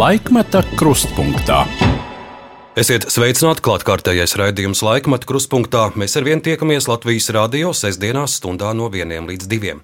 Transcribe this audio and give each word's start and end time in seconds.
Laikmeta 0.00 0.62
krustpunktā. 0.80 1.58
Esiet 2.78 3.04
sveicināti 3.12 3.60
klātkārtējais 3.66 4.32
raidījums 4.40 4.80
laikmeta 4.86 5.26
krustpunktā. 5.28 5.82
Mēs 6.00 6.14
ar 6.16 6.24
vienu 6.24 6.40
tiekamies 6.46 6.86
Latvijas 6.88 7.26
rādio 7.36 7.74
sestdienās 7.76 8.38
stundā 8.38 8.70
no 8.78 8.86
vieniem 8.88 9.26
līdz 9.28 9.48
diviem. 9.50 9.82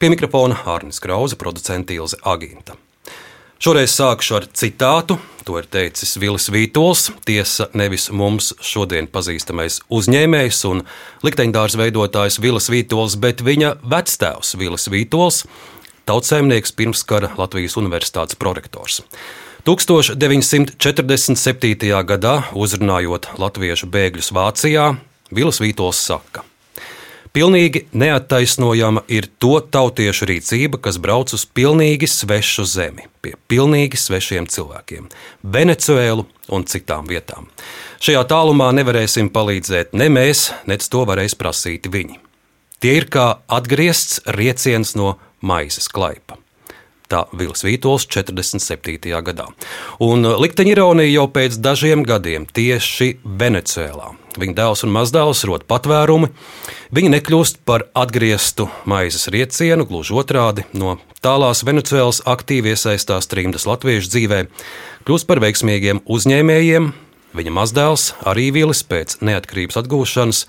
Pie 0.00 0.08
mikrofona 0.08 0.56
Hārnis 0.62 1.02
Krause, 1.04 1.36
producents 1.36 1.92
Ilze 1.92 2.16
Agīnta. 2.24 2.78
Šoreiz 3.60 3.92
sākšu 3.92 4.38
ar 4.38 4.46
citātu. 4.56 5.18
To 5.44 5.58
ir 5.60 5.68
teicis 5.68 6.14
Vilis 6.22 6.48
Vītols. 6.54 7.10
Tiesa 7.28 7.66
nevis 7.76 8.06
mums 8.08 8.54
šodien 8.64 9.10
pazīstamais 9.12 9.82
uzņēmējs 9.92 10.62
un 10.70 10.80
likteņdārs 11.26 11.76
veidotājs 11.82 12.40
Vilis 12.40 12.70
Vītols, 12.72 13.18
bet 13.20 13.44
viņa 13.44 13.74
vectēvs 13.84 14.54
Vilis 14.62 14.88
Vītols, 14.88 15.42
tautsēmnieks 16.08 16.72
pirmskara 16.78 17.34
Latvijas 17.36 17.76
Universitātes 17.76 18.40
prorektors. 18.40 19.02
1947. 19.68 21.92
gadā, 22.08 22.48
uzrunājot 22.56 23.36
latviešu 23.36 23.84
bēgļus 23.92 24.32
Vācijā, 24.32 24.96
Vilis 25.28 25.60
Vītols 25.60 26.00
saka: 26.08 26.40
Pilnīgi 27.36 27.84
neattaisnojama 27.92 29.04
ir 29.12 29.28
to 29.36 29.60
tautiešu 29.60 30.24
rīcība, 30.30 30.80
kas 30.80 30.96
brauc 30.96 31.36
uz 31.36 31.44
pilnīgi 31.44 32.08
svešu 32.08 32.64
zemi, 32.64 33.12
pie 33.20 33.36
pilnīgi 33.44 34.00
svešiem 34.00 34.48
cilvēkiem, 34.48 35.12
Venecuēlu 35.44 36.24
un 36.48 36.64
citām 36.64 37.04
vietām. 37.12 37.52
Šajā 38.00 38.24
tālumā 38.24 38.72
nevarēsim 38.72 39.28
palīdzēt 39.36 39.92
ne 39.92 40.08
mēs, 40.08 40.48
ne 40.64 40.80
to 40.80 41.04
varēs 41.04 41.36
prasīt 41.36 41.92
viņi. 41.92 42.16
Tie 42.80 42.96
ir 43.02 43.12
kā 43.12 43.44
atgriezts 43.52 44.24
rieciens 44.32 44.96
no 44.96 45.20
maizes 45.44 45.92
klaipa. 45.92 46.40
Tā 47.08 47.22
Vils 47.32 47.64
Vītols 47.64 48.04
47. 48.12 49.08
gadā. 49.24 49.46
Un 50.04 50.28
likteņa 50.28 50.74
ironija 50.74 51.08
jau 51.14 51.24
pēc 51.32 51.56
dažiem 51.64 52.04
gadiem 52.04 52.44
tieši 52.44 53.14
Venecijā. 53.24 54.12
Viņa 54.38 54.54
dēls 54.54 54.84
un 54.84 54.92
mazdēls 54.92 55.40
rod 55.48 55.64
patvērumu. 55.70 56.28
Viņi 56.94 57.12
nekļūst 57.16 57.62
par 57.64 57.86
atgrieztu 57.96 58.68
maizes 58.84 59.30
riecienu, 59.32 59.86
gluži 59.88 60.14
otrādi. 60.20 60.66
No 60.76 60.98
tālās 61.24 61.64
Venecijas 61.64 62.20
aktīvi 62.28 62.74
iesaistās 62.76 63.26
trimdas 63.30 63.64
latviešu 63.66 64.12
dzīvē, 64.12 64.40
kļūst 65.08 65.28
par 65.30 65.40
veiksmīgiem 65.42 66.04
uzņēmējiem. 66.04 66.90
Viņa 67.38 67.54
mazdēls 67.56 68.10
arī 68.28 68.50
Vīlis 68.52 68.84
pēc 68.88 69.18
neatkarības 69.24 69.80
atgūšanas 69.80 70.42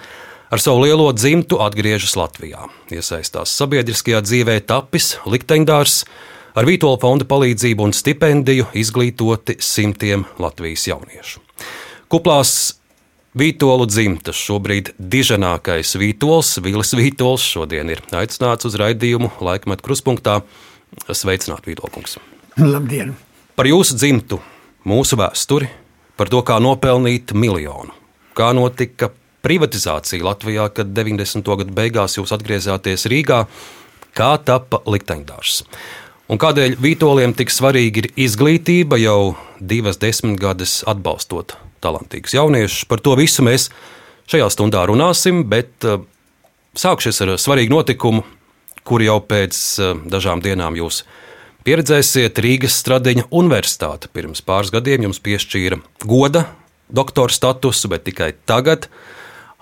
ar 0.52 0.62
savu 0.64 0.84
lielo 0.84 1.08
dzimtu 1.16 1.60
atgriežas 1.64 2.18
Latvijā. 2.20 2.68
Iesaistās 2.92 3.54
sabiedriskajā 3.56 4.22
dzīvē, 4.26 4.60
tapis 4.68 5.16
likteņdārs 5.30 6.04
Ar 6.58 6.66
Vītola 6.66 6.98
fonda 7.02 7.28
palīdzību 7.30 7.86
un 7.86 7.94
stipendiju 7.94 8.72
izglītoti 8.78 9.60
simtiem 9.62 10.26
Latvijas 10.42 10.88
jauniešu. 10.90 11.44
Kuplās 12.10 12.54
Vītolu 13.38 13.86
dzimtas 13.86 14.40
šobrīd 14.42 14.96
diženākais 14.98 15.94
Vītols, 16.02 16.56
Vīlis 16.66 16.96
Vītols, 16.98 17.46
šodien 17.46 17.92
ir 17.94 18.02
aicināts 18.18 18.66
uz 18.66 18.78
raidījumu 18.82 19.30
laikmetu 19.46 19.86
kruspunktā. 19.86 20.40
Sveicināt, 21.06 21.70
Vītolkungs! 21.70 22.18
Labdien! 22.58 23.14
Par 23.54 23.70
jūsu 23.70 24.00
dzimtu, 24.00 24.42
mūsu 24.90 25.20
vēsturi, 25.20 25.70
par 26.18 26.34
to, 26.34 26.42
kā 26.48 26.58
nopelnīt 26.64 27.36
miljonu, 27.38 27.94
kā 28.34 28.50
notika 28.58 29.12
privatizācija 29.46 30.26
Latvijā, 30.26 30.66
kad 30.74 30.90
90. 30.98 31.46
gadu 31.62 31.76
beigās 31.78 32.18
jūs 32.18 32.34
atgriezāties 32.34 33.06
Rīgā, 33.14 33.44
kā 34.18 34.34
tapa 34.44 34.82
likteņdārs. 34.90 35.62
Un 36.30 36.38
kādēļ 36.38 36.76
Vītoliem 36.78 37.32
tik 37.34 37.50
svarīgi 37.50 38.04
ir 38.04 38.08
izglītība 38.28 39.00
jau 39.02 39.34
divas 39.58 39.98
desmitgades 39.98 40.84
atbalstot 40.86 41.56
talantīgus 41.82 42.36
jauniešus? 42.38 42.84
Par 42.86 43.02
to 43.02 43.16
visu 43.18 43.42
mēs 43.48 43.72
šajā 44.30 44.52
stundā 44.54 44.84
runāsim, 44.86 45.42
bet 45.50 45.88
uh, 45.90 46.04
sākšies 46.78 47.24
ar 47.26 47.34
svarīgu 47.42 47.74
notikumu, 47.74 48.22
kur 48.86 49.02
jau 49.02 49.18
pēc 49.26 49.58
uh, 49.82 49.96
dažām 50.06 50.44
dienām 50.46 50.78
jūs 50.78 51.02
pieredzēsiet 51.66 52.38
Rīgas 52.46 52.78
Stradiņa 52.84 53.26
Universitāte. 53.34 54.12
Pirms 54.14 54.46
pāris 54.46 54.70
gadiem 54.76 55.08
jums 55.08 55.22
piešķīra 55.26 55.82
goda 56.06 56.46
doktora 56.94 57.34
statusu, 57.34 57.90
bet 57.90 58.06
tikai 58.06 58.36
tagad, 58.46 58.86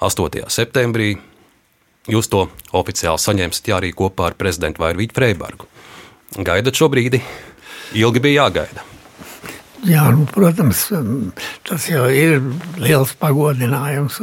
8. 0.03 0.43
septembrī, 0.51 1.13
jūs 2.11 2.27
to 2.27 2.49
oficiāli 2.75 3.23
saņemsiet 3.23 3.73
arī 3.79 3.95
kopā 3.95 4.33
ar 4.33 4.37
prezidentu 4.39 4.83
Vairvīdu 4.83 5.15
Freibergu. 5.15 5.71
Gaidat 6.35 6.75
šo 6.75 6.89
brīdi? 6.91 7.21
Ilgi 7.95 8.21
bija 8.23 8.43
jāgaida. 8.43 8.83
Jā, 9.87 10.07
nu, 10.11 10.25
protams, 10.27 10.87
tas 11.67 11.85
jau 11.87 12.07
ir 12.09 12.41
liels 12.81 13.13
pagodinājums. 13.21 14.17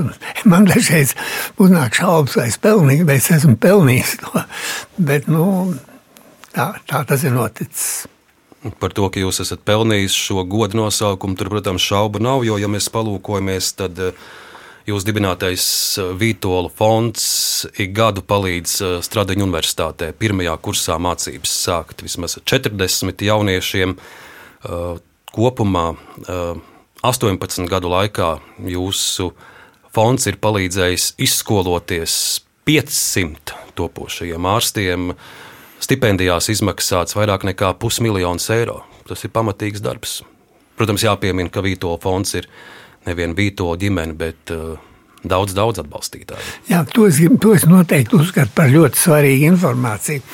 Man 0.51 0.67
dažreiz 0.69 1.15
uznāk 1.63 1.95
šaubas, 1.97 2.35
vai 2.37 2.49
es, 2.51 2.59
pelnīju, 2.61 3.07
vai 3.09 3.17
es 3.21 3.31
esmu 3.33 3.55
pelnījis 3.63 4.17
to. 4.25 4.43
Bet 4.99 5.31
nu, 5.31 5.47
tā, 6.53 6.73
tā 6.91 7.05
tas 7.09 7.25
ir 7.25 7.33
noticis. 7.37 8.09
Par 8.81 8.93
to, 8.97 9.07
ka 9.13 9.21
jūs 9.21 9.43
esat 9.45 9.63
pelnījis 9.69 10.17
šo 10.27 10.45
godu 10.49 10.81
nosaukumu, 10.81 11.39
tur, 11.39 11.53
protams, 11.53 11.85
šaubu 11.85 12.21
nav. 12.25 12.45
Jo, 12.49 12.59
ja 12.61 12.69
mēs 12.73 12.91
palūkojamies, 12.93 13.71
tad 13.79 14.01
uh, 14.01 14.29
Jūsu 14.85 15.07
dibinātais 15.09 15.65
eh, 15.97 16.11
Vītola 16.21 16.69
fonds 16.69 17.23
ik 17.81 17.95
gadu 17.97 18.21
palīdz 18.21 18.73
eh, 18.85 18.97
Stradiņu 19.01 19.47
universitātē 19.47 20.11
pirmajā 20.21 20.59
kursā 20.61 20.99
mācības 21.01 21.55
sākt 21.65 22.05
vismaz 22.05 22.37
40 22.45 23.25
jauniešiem. 23.25 23.95
Eh, 23.97 24.83
kopumā 25.35 25.87
18 27.03 27.65
gadu 27.67 27.89
laikā 27.91 28.29
jūsu 28.71 29.31
fonds 29.97 30.29
ir 30.31 30.37
palīdzējis 30.45 31.09
izskoloties 31.27 32.19
500 32.69 33.57
topošajiem 33.75 34.47
ārstiem. 34.53 35.09
Stipendijās 35.83 36.53
izmaksāts 36.53 37.17
vairāk 37.17 37.49
nekā 37.49 37.73
pusmiljons 37.81 38.47
eiro. 38.53 38.83
Tas 39.09 39.25
ir 39.25 39.33
pamatīgs 39.35 39.83
darbs. 39.83 40.21
Protams, 40.77 41.03
jāpiemina, 41.09 41.51
ka 41.51 41.65
Vītola 41.65 41.99
fonds 42.05 42.37
ir 42.37 42.47
nevienu 43.07 43.37
Vīto 43.39 43.71
ģimeni, 43.81 44.17
bet 44.19 44.53
uh, 44.55 44.77
daudz, 45.25 45.55
daudz 45.57 45.83
atbalstītāju. 45.83 46.55
Jā, 46.71 46.85
to 46.93 47.09
es, 47.09 47.21
to 47.41 47.55
es 47.57 47.67
noteikti 47.69 48.19
uzskatu 48.19 48.55
par 48.57 48.71
ļoti 48.73 49.01
svarīgu 49.01 49.51
informāciju. 49.53 50.25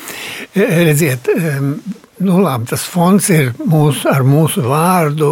E, 0.55 0.69
redziet, 0.89 1.31
nu, 2.21 2.39
labi, 2.43 2.69
tas 2.71 2.85
fonds 2.91 3.31
ir 3.33 3.53
mūsu, 3.59 4.09
ar 4.11 4.25
mūsu 4.27 4.65
vārdu, 4.67 5.31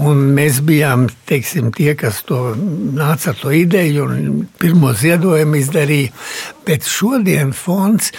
un 0.00 0.22
mēs 0.36 0.62
bijām 0.66 1.08
teiksim, 1.28 1.72
tie, 1.76 1.92
kas 1.98 2.22
to 2.28 2.54
nāca 2.56 3.32
ar 3.32 3.40
to 3.42 3.54
ideju 3.56 4.06
un 4.08 4.44
pirmo 4.60 4.94
ziedojumu 4.96 5.60
izdarīja. 5.60 6.12
Bet 6.66 6.86
šodien 6.88 7.52
fonds 7.56 8.12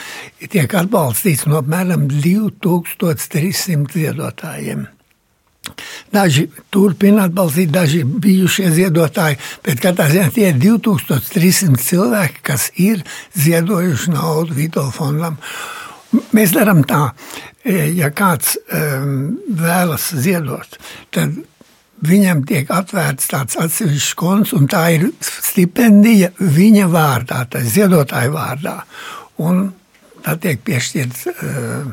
tiek 0.43 0.75
atbalstīts 0.83 1.47
no 1.47 1.61
apmēram 1.63 2.09
2300 2.11 3.95
ziedotājiem. 3.95 4.87
Daži 6.13 6.47
turpina 6.73 7.27
atbalstīt, 7.27 7.71
daži 7.73 8.03
bijušie 8.03 8.67
ziedotāji, 8.75 9.39
bet 9.65 9.79
katrā 9.81 10.09
ziņā 10.11 10.27
tie 10.35 10.49
ir 10.51 10.59
2300 10.61 11.79
cilvēki, 11.81 12.43
kas 12.45 12.67
ir 12.81 13.01
ziedojuši 13.39 14.13
naudu 14.13 14.57
Vitola 14.57 14.91
fondam. 14.93 15.39
Mēs 16.35 16.53
darām 16.53 16.83
tā, 16.85 17.07
e, 17.65 17.87
ja 17.97 18.11
kāds 18.13 18.57
um, 18.59 19.39
vēlas 19.57 20.11
ziedot, 20.21 20.77
tad 21.15 21.39
viņam 22.03 22.43
tiek 22.45 22.69
atvērts 22.69 23.31
tāds 23.31 23.57
atsevišķs 23.63 24.17
konts, 24.19 24.53
un 24.53 24.67
tā 24.69 24.83
ir 24.97 25.07
stipendija 25.23 26.33
viņa 26.37 26.89
vārdā, 26.91 27.45
tā 27.49 27.63
ziedotāja 27.65 28.29
vārdā. 28.33 28.75
Un 29.41 29.71
tā 30.23 30.35
tiek 30.43 30.61
piešķirts 30.67 31.25
uh, 31.31 31.89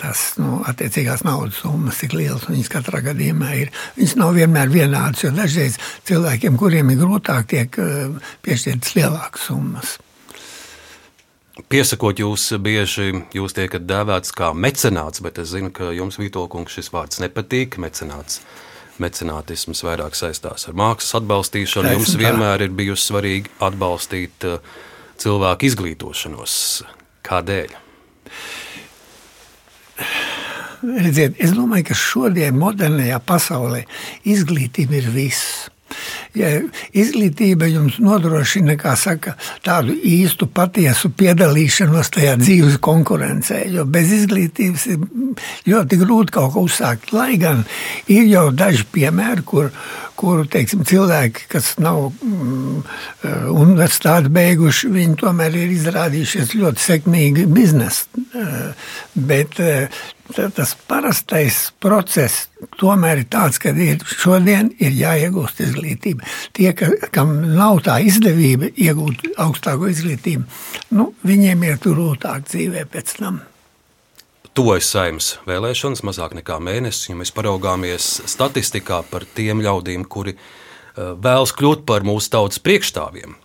tas 0.00 0.34
nu, 0.40 0.60
attiecīgās 0.68 1.24
naudas 1.26 1.60
summas, 1.62 1.98
cik 2.00 2.14
lielas 2.18 2.46
viņas 2.48 2.70
katrā 2.72 3.02
gadījumā 3.10 3.50
ir. 3.62 3.72
Viņas 3.96 4.16
nav 4.20 4.36
vienmēr 4.36 4.70
vienādas, 4.72 5.24
jo 5.24 5.32
dažreiz 5.34 5.78
cilvēkiem, 6.08 6.58
kuriem 6.60 6.92
ir 6.92 7.02
grūtāk, 7.02 7.48
tiek 7.50 7.80
eh, 7.82 8.30
piešķirtas 8.46 8.96
lielākas 8.98 9.50
summas. 9.50 9.98
Piesakot 11.70 12.20
jūs, 12.22 12.46
bieži 12.62 13.12
jūs 13.36 13.54
tiekat 13.56 13.84
dēvēts 13.84 14.32
kā 14.36 14.52
mecenāts, 14.56 15.20
bet 15.22 15.40
es 15.42 15.50
zinu, 15.52 15.68
ka 15.74 15.90
jums, 15.92 16.16
Vitoļkungs, 16.20 16.78
šis 16.78 16.88
vārds 16.94 17.20
nepatīk. 17.22 17.76
Mecenāts. 17.82 18.40
Mecenātisms 19.00 19.80
vairāk 19.84 20.16
saistās 20.16 20.66
ar 20.68 20.76
mākslas 20.76 21.16
atbalstīšanu. 21.20 21.94
Jums 21.96 22.16
vienmēr 22.20 22.66
ir 22.66 22.74
bijusi 22.76 23.10
svarīgi 23.10 23.52
atbalstīt 23.64 24.48
eh, 24.48 24.58
cilvēku 25.20 25.70
izglītošanos. 25.70 26.56
Kādēļ? 27.28 27.78
Redziet, 30.82 31.36
es 31.38 31.52
domāju, 31.56 31.90
ka 31.90 31.98
šodien 31.98 32.56
modernajā 32.60 33.20
pasaulē 33.26 33.84
izglītība 34.28 35.00
ir 35.00 35.12
viss. 35.14 35.68
Ja 36.38 36.50
izglītība 36.94 37.66
jums 37.66 37.96
nodrošina 38.02 38.76
saka, 38.96 39.34
tādu 39.66 39.96
īstu, 40.06 40.46
patiesu 40.46 41.10
piedalīšanos 41.18 42.12
tajā 42.14 42.36
dzīves 42.38 42.78
konkurencē, 42.82 43.64
jo 43.74 43.84
bez 43.84 44.12
izglītības 44.14 44.86
ir 44.92 45.00
ļoti 45.66 45.98
grūti 46.04 46.36
kaut 46.36 46.54
ko 46.54 46.66
uzsākt. 46.68 47.10
Lai 47.16 47.34
gan 47.42 47.64
ir 48.06 48.28
jau 48.30 48.50
daži 48.54 48.86
piemēri, 48.94 49.42
kur, 49.42 49.72
kur 50.14 50.44
teiksim, 50.46 50.84
cilvēki, 50.86 51.48
kas 51.50 51.72
nav 51.82 52.12
mm, 52.12 52.84
universitāti 53.50 54.30
beiguši, 54.30 54.92
viņi 54.94 55.18
tomēr 55.24 55.58
ir 55.58 55.74
izrādījušies 55.74 56.54
ļoti 56.60 56.86
sekmīgi 56.86 57.48
biznesa. 57.50 58.06
Bet 59.14 59.58
tas 60.34 60.74
parastais 60.88 61.58
process 61.82 62.48
tomēr 62.80 63.22
ir 63.22 63.28
tāds, 63.32 63.58
ka 63.60 63.72
ir 63.72 64.02
šodien 64.04 64.70
ir 64.82 64.94
jāiegūst 64.96 65.62
izglītība. 65.64 66.26
Tie, 66.56 66.70
ka, 66.76 66.90
kam 67.14 67.34
nav 67.56 67.82
tā 67.86 67.98
izdevība 68.04 68.70
iegūt 68.74 69.32
augstāko 69.40 69.90
izglītību, 69.90 70.44
nu, 70.96 71.10
viņiem 71.26 71.66
ir 71.68 71.80
grūtāk 71.82 72.48
dzīvē 72.50 72.86
pēc 72.92 73.16
tam. 73.20 73.42
Tuvojas 74.54 74.88
saimnes 74.90 75.34
vēlēšanas 75.46 76.02
mazāk 76.04 76.34
nekā 76.40 76.58
mēnesis, 76.60 77.12
ja 77.12 77.18
mēs 77.18 77.30
paraugāmies 77.32 78.16
statistikā 78.28 79.04
par 79.10 79.24
tiem 79.36 79.62
ļaudīm, 79.62 80.08
kuri 80.10 80.34
eh, 80.34 81.12
vēlas 81.14 81.54
kļūt 81.56 81.86
par 81.88 82.04
mūsu 82.06 82.32
tautas 82.34 82.58
priekšstāvjiem. 82.64 83.38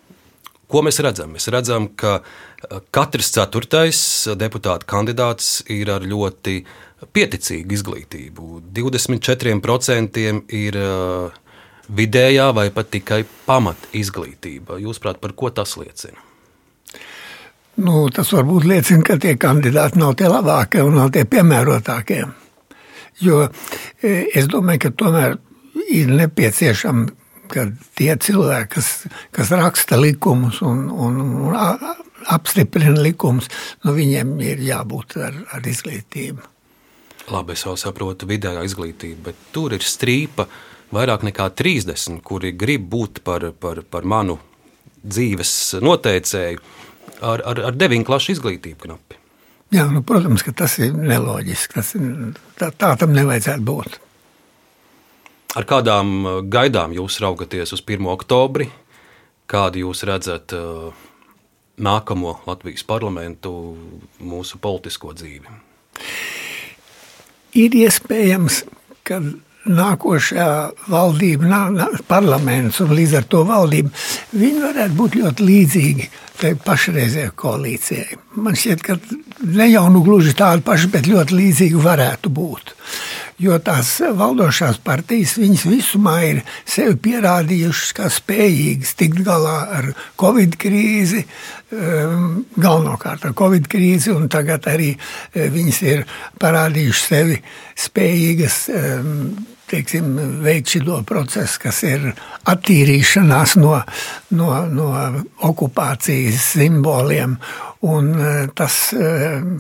Ko 0.76 0.82
mēs 0.84 0.98
redzam? 1.00 1.30
Mēs 1.32 1.48
redzam, 1.54 1.86
ka 1.96 2.18
eh, 2.20 2.82
katrs 2.92 3.30
ceturtais 3.32 4.00
deputāta 4.36 4.84
kandidāts 4.92 5.62
ir 5.72 5.88
ar 5.94 6.04
ļoti 6.04 6.58
pieticīgu 7.16 7.78
izglītību. 7.78 8.60
24% 8.76 10.20
ir 10.60 10.80
eh, 10.82 11.40
vidējā 12.02 12.50
vai 12.60 12.68
pat 12.76 12.92
tikai 12.92 13.22
pamat 13.46 13.88
izglītība. 13.96 14.82
Jūsuprāt, 14.84 15.24
par 15.24 15.32
ko 15.40 15.54
tas 15.56 15.78
liecina? 15.80 16.20
Nu, 17.80 18.10
tas 18.12 18.36
varbūt 18.36 18.68
liecina, 18.68 19.04
ka 19.08 19.16
tie 19.16 19.38
kandidāti 19.40 20.04
nav 20.04 20.18
tie 20.20 20.28
labākie 20.28 20.84
un 20.84 21.00
nav 21.00 21.16
tie 21.16 21.24
piemērotākie. 21.24 22.26
Jo 23.24 23.46
eh, 23.48 24.26
es 24.36 24.52
domāju, 24.52 24.90
ka 24.90 24.98
tomēr 25.06 25.40
ir 25.88 26.12
nepieciešama 26.12 27.24
ka 27.52 27.68
tie 27.98 28.14
cilvēki, 28.22 28.70
kas, 28.76 28.90
kas 29.36 29.54
raksta 29.56 30.00
likumus 30.00 30.62
un, 30.66 30.86
un, 30.90 31.22
un 31.50 31.56
apstiprina 32.32 33.02
likumus, 33.02 33.50
nu, 33.86 33.96
viņiem 33.96 34.36
ir 34.44 34.64
jābūt 34.66 35.18
ar, 35.22 35.40
ar 35.56 35.68
izglītību. 35.70 36.52
Labi, 37.34 37.56
es 37.58 37.66
jau 37.66 37.74
saprotu, 37.80 38.28
vidējā 38.30 38.64
izglītība, 38.68 39.32
bet 39.32 39.46
tur 39.54 39.74
ir 39.74 39.86
strīpa 39.86 40.46
vairāk 40.94 41.26
nekā 41.26 41.50
30, 41.58 42.22
kuri 42.26 42.54
grib 42.54 42.86
būt 42.92 43.24
par, 43.26 43.50
par, 43.60 43.82
par 43.90 44.06
manu 44.06 44.38
dzīves 45.06 45.82
noteicēju 45.86 46.62
ar, 47.22 47.42
ar, 47.42 47.62
ar 47.72 47.78
9 47.78 48.06
klašu 48.06 48.36
izglītību 48.36 48.86
knapi. 48.86 49.22
Jā, 49.74 49.88
nu, 49.90 50.04
protams, 50.06 50.44
ka 50.46 50.54
tas 50.56 50.78
ir 50.80 50.94
neloģiski. 50.94 51.74
Tas, 51.74 51.94
tā, 52.60 52.70
tā 52.70 52.92
tam 53.02 53.16
nevajadzētu 53.18 53.66
būt. 53.66 53.98
Ar 55.56 55.64
kādām 55.64 56.16
uh, 56.26 56.40
gaidām 56.44 56.94
jūs 56.96 57.22
raugaties 57.24 57.72
uz 57.76 57.84
1. 57.84 58.04
oktobri? 58.12 58.68
Kādu 59.48 59.86
jūs 59.86 60.04
redzat 60.08 60.52
uh, 60.58 60.90
nākamo 61.80 62.40
Latvijas 62.48 62.84
parlamentu, 62.88 63.54
mūsu 64.20 64.60
politisko 64.60 65.14
dzīvi? 65.16 65.60
Ir 67.56 67.78
iespējams, 67.86 68.64
ka 69.08 69.22
nākošā 69.66 70.48
valdība, 70.92 71.48
nā, 71.50 71.62
nā, 71.74 71.88
parlaments 72.08 72.82
un 72.84 72.92
līdz 72.98 73.16
ar 73.22 73.28
to 73.32 73.42
valdība, 73.48 73.92
viņi 74.36 74.62
varētu 74.62 74.98
būt 75.00 75.18
ļoti 75.22 75.48
līdzīgi 75.48 76.10
pašreizējai 76.66 77.32
koalīcijai. 77.40 78.20
Man 78.44 78.58
šķiet, 78.60 78.84
ka 78.86 78.98
ne 79.56 79.70
jau 79.72 79.88
nu 79.94 80.04
gluži 80.06 80.36
tādi 80.38 80.66
paši, 80.68 80.92
bet 80.94 81.10
ļoti 81.10 81.40
līdzīgi 81.40 81.82
varētu 81.82 82.34
būt. 82.34 82.76
Jo 83.42 83.58
tās 83.60 83.90
valdošās 84.16 84.78
partijas 84.86 85.34
viņas 85.36 85.66
visumā 85.68 86.16
ir 86.24 86.38
sevi 86.64 86.96
pierādījušas 87.04 87.90
kā 87.98 88.08
spējīgas 88.14 88.94
tikt 88.96 89.20
galā 89.28 89.56
ar 89.76 89.90
Covid 90.22 90.56
krīzi, 90.62 91.26
um, 91.76 92.46
galvenokārt 92.56 93.28
ar 93.28 93.36
Covid 93.36 93.68
krīzi, 93.72 94.14
un 94.16 94.30
tagad 94.32 94.70
arī 94.72 94.94
uh, 94.96 95.50
viņas 95.52 95.82
ir 95.84 96.06
parādījušas 96.40 97.12
sevi 97.12 97.42
spējīgas 97.88 98.62
um, 98.72 99.20
teiksim, 99.70 100.16
veikt 100.44 100.76
šo 100.76 101.00
procesu, 101.08 101.60
kas 101.64 101.82
ir 101.88 102.10
attīrīšanās 102.50 103.56
no, 103.62 103.78
no, 104.38 104.50
no 104.70 104.90
okupācijas 105.48 106.52
simboliem. 106.56 107.38
Un 107.86 108.12
e, 108.18 108.34
tas 108.58 108.76
e, 108.98 109.10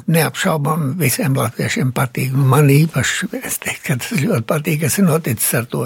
neapšaubām 0.09 0.95
visiem 0.97 1.35
latviešiem 1.37 1.91
patīk. 1.95 2.33
Man 2.33 2.71
īpaši 2.73 3.29
teiktu, 3.33 3.73
ka 3.85 3.97
tas 4.01 4.13
ļoti 4.21 4.47
patīk, 4.49 4.79
kas 4.85 4.97
ir 5.01 5.09
noticis 5.09 5.51
ar 5.59 5.67
to, 5.69 5.83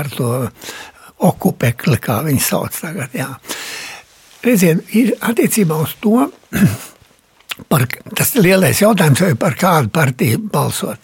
ar 0.00 0.12
to 0.14 0.30
okupekli, 1.26 1.98
kā 2.00 2.22
viņi 2.24 2.44
sauc 2.44 2.80
tagad. 2.80 3.12
Jā. 3.16 3.28
Redziet, 4.46 4.84
ir 4.96 5.12
attiecībā 5.26 5.76
uz 5.82 5.96
to, 6.00 6.28
par, 7.72 7.86
tas 8.16 8.34
lielais 8.38 8.80
jautājums, 8.80 9.24
vai 9.26 9.36
par 9.40 9.58
kādu 9.60 9.92
partiju 9.92 10.46
balsot. 10.52 11.00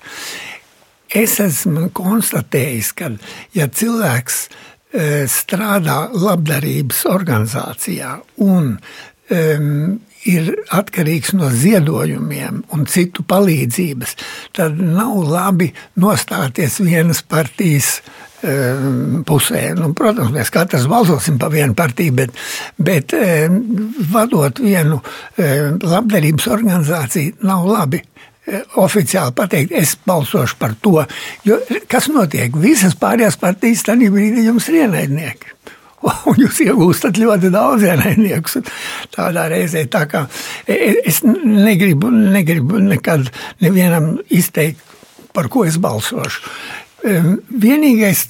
Es 1.12 1.36
esmu 1.44 1.90
konstatējis, 1.92 2.92
ka 2.96 3.10
ja 3.56 3.66
cilvēks 3.68 4.38
e, 4.46 5.26
strādā 5.28 6.06
labdarības 6.08 7.02
organizācijā 7.10 8.14
un 8.46 8.78
um, 8.78 10.00
ir 10.28 10.50
atkarīgs 10.72 11.34
no 11.36 11.50
ziedojumiem 11.52 12.62
un 12.72 12.84
citu 12.88 13.24
palīdzības, 13.28 14.16
tad 14.56 14.78
nav 14.80 15.18
labi 15.28 15.72
nostāties 16.00 16.78
vienas 16.80 17.20
partijas 17.26 17.98
um, 18.40 19.22
pusē. 19.28 19.64
Nu, 19.76 19.90
protams, 19.98 20.32
mēs 20.34 20.52
katrs 20.54 20.86
balsosim 20.90 21.36
par 21.42 21.52
vienu 21.52 21.76
partiju, 21.76 22.14
bet, 22.22 22.40
bet 22.78 23.16
um, 23.18 23.60
vadot 24.14 24.62
vienu 24.62 25.02
um, 25.02 25.76
labdarības 25.82 26.48
organizāciju 26.56 27.42
nav 27.48 27.68
labi 27.68 28.00
oficiāli 28.82 29.34
pateikt, 29.36 29.72
es 29.76 29.94
balsošu 30.06 30.58
par 30.58 30.74
to. 30.82 31.04
Jo 31.46 31.60
kas 31.90 32.08
notiek? 32.12 32.54
Visas 32.58 32.96
pārējās 32.98 33.38
partijas 33.40 33.84
tajā 33.86 34.10
brīdī 34.12 34.46
jums 34.48 34.68
ir 34.70 34.82
ienaidnieki. 34.82 35.56
Un 36.28 36.40
jūs 36.42 36.58
iegūstat 36.64 37.18
ļoti 37.22 37.52
daudz 37.54 37.86
ienaidniekus. 37.86 38.58
Tādā 39.14 39.46
reizē 39.52 39.84
tā 39.90 40.06
kā 40.10 40.24
e, 40.66 40.74
e, 40.74 40.94
es 41.06 41.22
negribu, 41.22 42.10
negribu 42.10 42.82
nekad 42.82 43.30
nevienam 43.62 44.16
izteikt, 44.30 44.82
par 45.32 45.48
ko 45.52 45.64
es 45.68 45.78
balsošu. 45.80 46.42
Vienīgais 47.02 48.20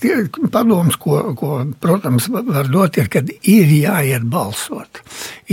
padoms, 0.52 0.96
ko, 1.00 1.18
ko, 1.36 1.58
protams, 1.80 2.30
var 2.32 2.70
dot, 2.72 2.96
ir, 2.96 3.10
kad 3.12 3.28
ir 3.28 3.68
jāiet 3.68 4.24
balsot. 4.32 5.02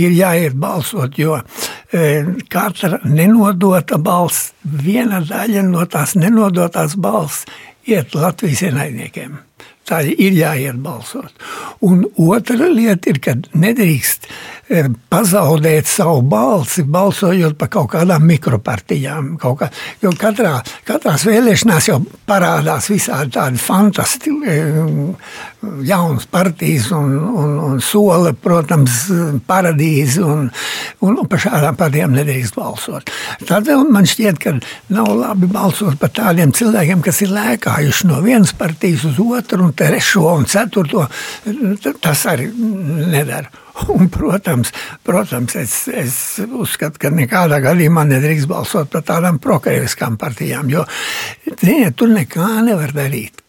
Ir 0.00 0.14
jāiet 0.16 0.56
balsot, 0.60 1.18
jo 1.20 1.36
katra 2.48 3.02
nenodota 3.04 3.98
balss, 4.00 4.54
viena 4.64 5.20
daļa 5.26 5.66
no 5.68 5.84
tās 5.90 6.16
nenodotās 6.16 6.96
balss 6.96 7.44
iet 7.90 8.14
Latvijas 8.14 8.64
ienaidniekiem. 8.70 9.38
Tā 9.90 10.04
ir 10.06 10.36
jāiet 10.38 10.78
balsot. 10.84 11.32
Un 11.82 12.04
otra 12.22 12.68
lieta 12.70 13.10
ir, 13.10 13.18
ka 13.22 13.34
nedrīkst 13.58 14.28
pazaudēt 15.10 15.88
savu 15.90 16.20
balsi, 16.30 16.84
balsojot 16.86 17.56
par 17.58 17.70
kaut 17.74 17.90
kādām 17.96 18.22
mikropartijām. 18.28 19.32
Kaut 19.40 19.58
kā, 19.62 19.70
jo 20.02 20.12
katrā, 20.18 20.60
katrās 20.86 21.26
vēlēšanās 21.26 21.90
jau 21.90 21.98
parādās 22.28 22.90
visādi 22.92 23.34
tādi 23.34 23.58
fantastiski 23.58 24.30
jaunas 25.84 26.26
partijas 26.26 26.90
un, 26.90 27.12
un, 27.18 27.58
un 27.58 27.80
sola, 27.84 28.32
protams, 28.32 29.02
paradīze, 29.46 30.22
un, 30.24 30.48
un, 31.04 31.18
un 31.20 31.28
par 31.30 31.42
šādām 31.44 31.76
partijām 31.80 32.14
nedrīkst 32.16 32.56
balsot. 32.56 33.12
Tādēļ 33.48 33.84
man 33.92 34.08
šķiet, 34.08 34.40
ka 34.40 34.54
nav 34.94 35.10
labi 35.18 35.50
balsot 35.50 35.98
par 36.00 36.12
tādiem 36.16 36.54
cilvēkiem, 36.56 37.02
kas 37.04 37.22
ir 37.26 37.34
lēkājuši 37.36 38.10
no 38.10 38.20
vienas 38.24 38.54
partijas 38.56 39.04
uz 39.10 39.20
otru, 39.20 39.66
un 39.66 39.74
trešo 39.76 40.26
un 40.32 40.48
ceturto. 40.50 41.06
Tas 42.00 42.24
arī 42.30 42.50
nedara. 42.54 43.50
Un, 43.88 44.10
protams, 44.12 44.74
protams 45.06 45.54
es, 45.56 45.74
es 45.88 46.16
uzskatu, 46.44 47.00
ka 47.00 47.12
nekādā 47.14 47.60
gadījumā 47.64 48.04
nedrīkst 48.10 48.48
balsot 48.50 48.90
par 48.92 49.06
tādām 49.08 49.38
prokrieviskām 49.40 50.18
partijām, 50.20 50.68
jo 50.72 50.84
ziniet, 51.62 51.96
tur 51.96 52.12
nekā 52.12 52.58
nevar 52.66 52.92
darīt. 52.96 53.39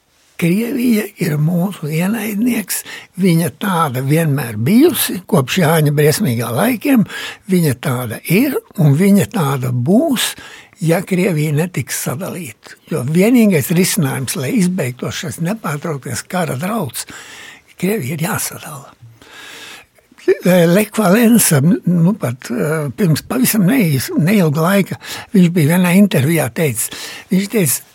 Krievija 0.41 1.03
ir 1.21 1.35
mūsu 1.37 1.85
ienaidnieks. 1.93 2.79
Viņa 3.21 3.51
tāda 3.61 4.01
vienmēr 4.01 4.55
bijusi, 4.57 5.19
kopš 5.29 5.59
Jāņa 5.61 5.93
briesmīgā 5.93 6.47
laikiem. 6.55 7.03
Viņa 7.51 7.75
tāda 7.83 8.17
ir 8.25 8.55
un 8.81 8.95
viņa 8.97 9.27
tāda 9.35 9.69
būs, 9.69 10.31
ja 10.81 11.03
Krievija 11.05 11.53
netiks 11.59 12.01
sadalīta. 12.07 12.73
Jo 12.89 13.03
vienīgais 13.05 13.69
risinājums, 13.77 14.39
lai 14.39 14.55
izbeigtos 14.63 15.21
šis 15.21 15.37
nepārtrauktais 15.45 16.25
kara 16.25 16.57
draudz, 16.57 17.05
Krievija 17.77 18.17
ir 18.17 18.25
jāsadala. 18.25 18.95
Lekvalens, 20.45 21.47
nu, 21.85 22.13
pat 22.17 22.49
pirms 22.97 23.23
pavisam 23.29 23.65
neilga 23.69 24.61
laika, 24.61 24.97
viņš 25.33 25.53
bija 25.53 25.75
vienā 25.75 25.95
intervijā 25.97 26.45
teicis, 26.53 26.91
viņš 27.29 27.47
teica, 27.53 27.90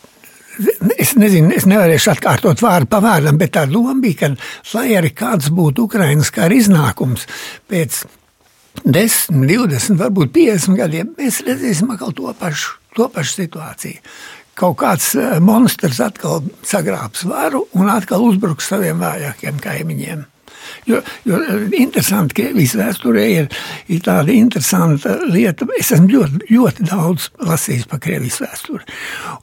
Es 0.97 1.13
nezinu, 1.19 1.51
es 1.53 1.67
nevarēšu 1.69 2.15
atkārtot 2.15 2.63
vārdu 2.65 2.89
pa 2.89 3.01
vārdam, 3.05 3.37
bet 3.41 3.53
tā 3.57 3.67
doma 3.69 3.93
bija, 4.01 4.23
ka, 4.23 4.31
lai 4.77 4.87
arī 4.97 5.11
kāds 5.17 5.51
būtu 5.53 5.85
Ukraiņas 5.85 6.31
kara 6.33 6.57
iznākums 6.57 7.27
pēc 7.69 8.05
10, 8.85 9.45
20, 9.45 9.99
varbūt 10.01 10.33
50 10.37 10.79
gadiem, 10.79 11.13
mēs 11.19 11.43
redzēsim 11.47 11.93
atkal 11.93 12.15
to 12.17 12.33
pašu, 12.41 12.79
to 12.97 13.09
pašu 13.13 13.43
situāciju. 13.43 14.01
Kaut 14.57 14.79
kāds 14.81 15.11
monstrs 15.45 16.01
atkal 16.01 16.41
sagrābs 16.65 17.27
varu 17.29 17.67
un 17.77 17.93
atkal 17.93 18.25
uzbruks 18.25 18.71
saviem 18.73 19.03
vājākiem 19.03 19.61
kaimiņiem. 19.61 20.25
Jo, 20.87 21.01
jo 21.27 21.39
interesanti, 21.75 22.37
ka 22.37 22.45
Krievijas 22.47 22.77
vēsturē 22.79 23.25
ir, 23.27 23.47
ir 23.91 24.03
tāda 24.07 24.31
interesanta 24.31 25.17
lieta. 25.27 25.67
Es 25.81 25.91
esmu 25.97 26.13
ļoti, 26.13 26.45
ļoti 26.53 26.87
daudz 26.87 27.31
lasījis 27.43 27.89
par 27.91 28.03
Krievijas 28.05 28.39
vēsturi. 28.45 28.87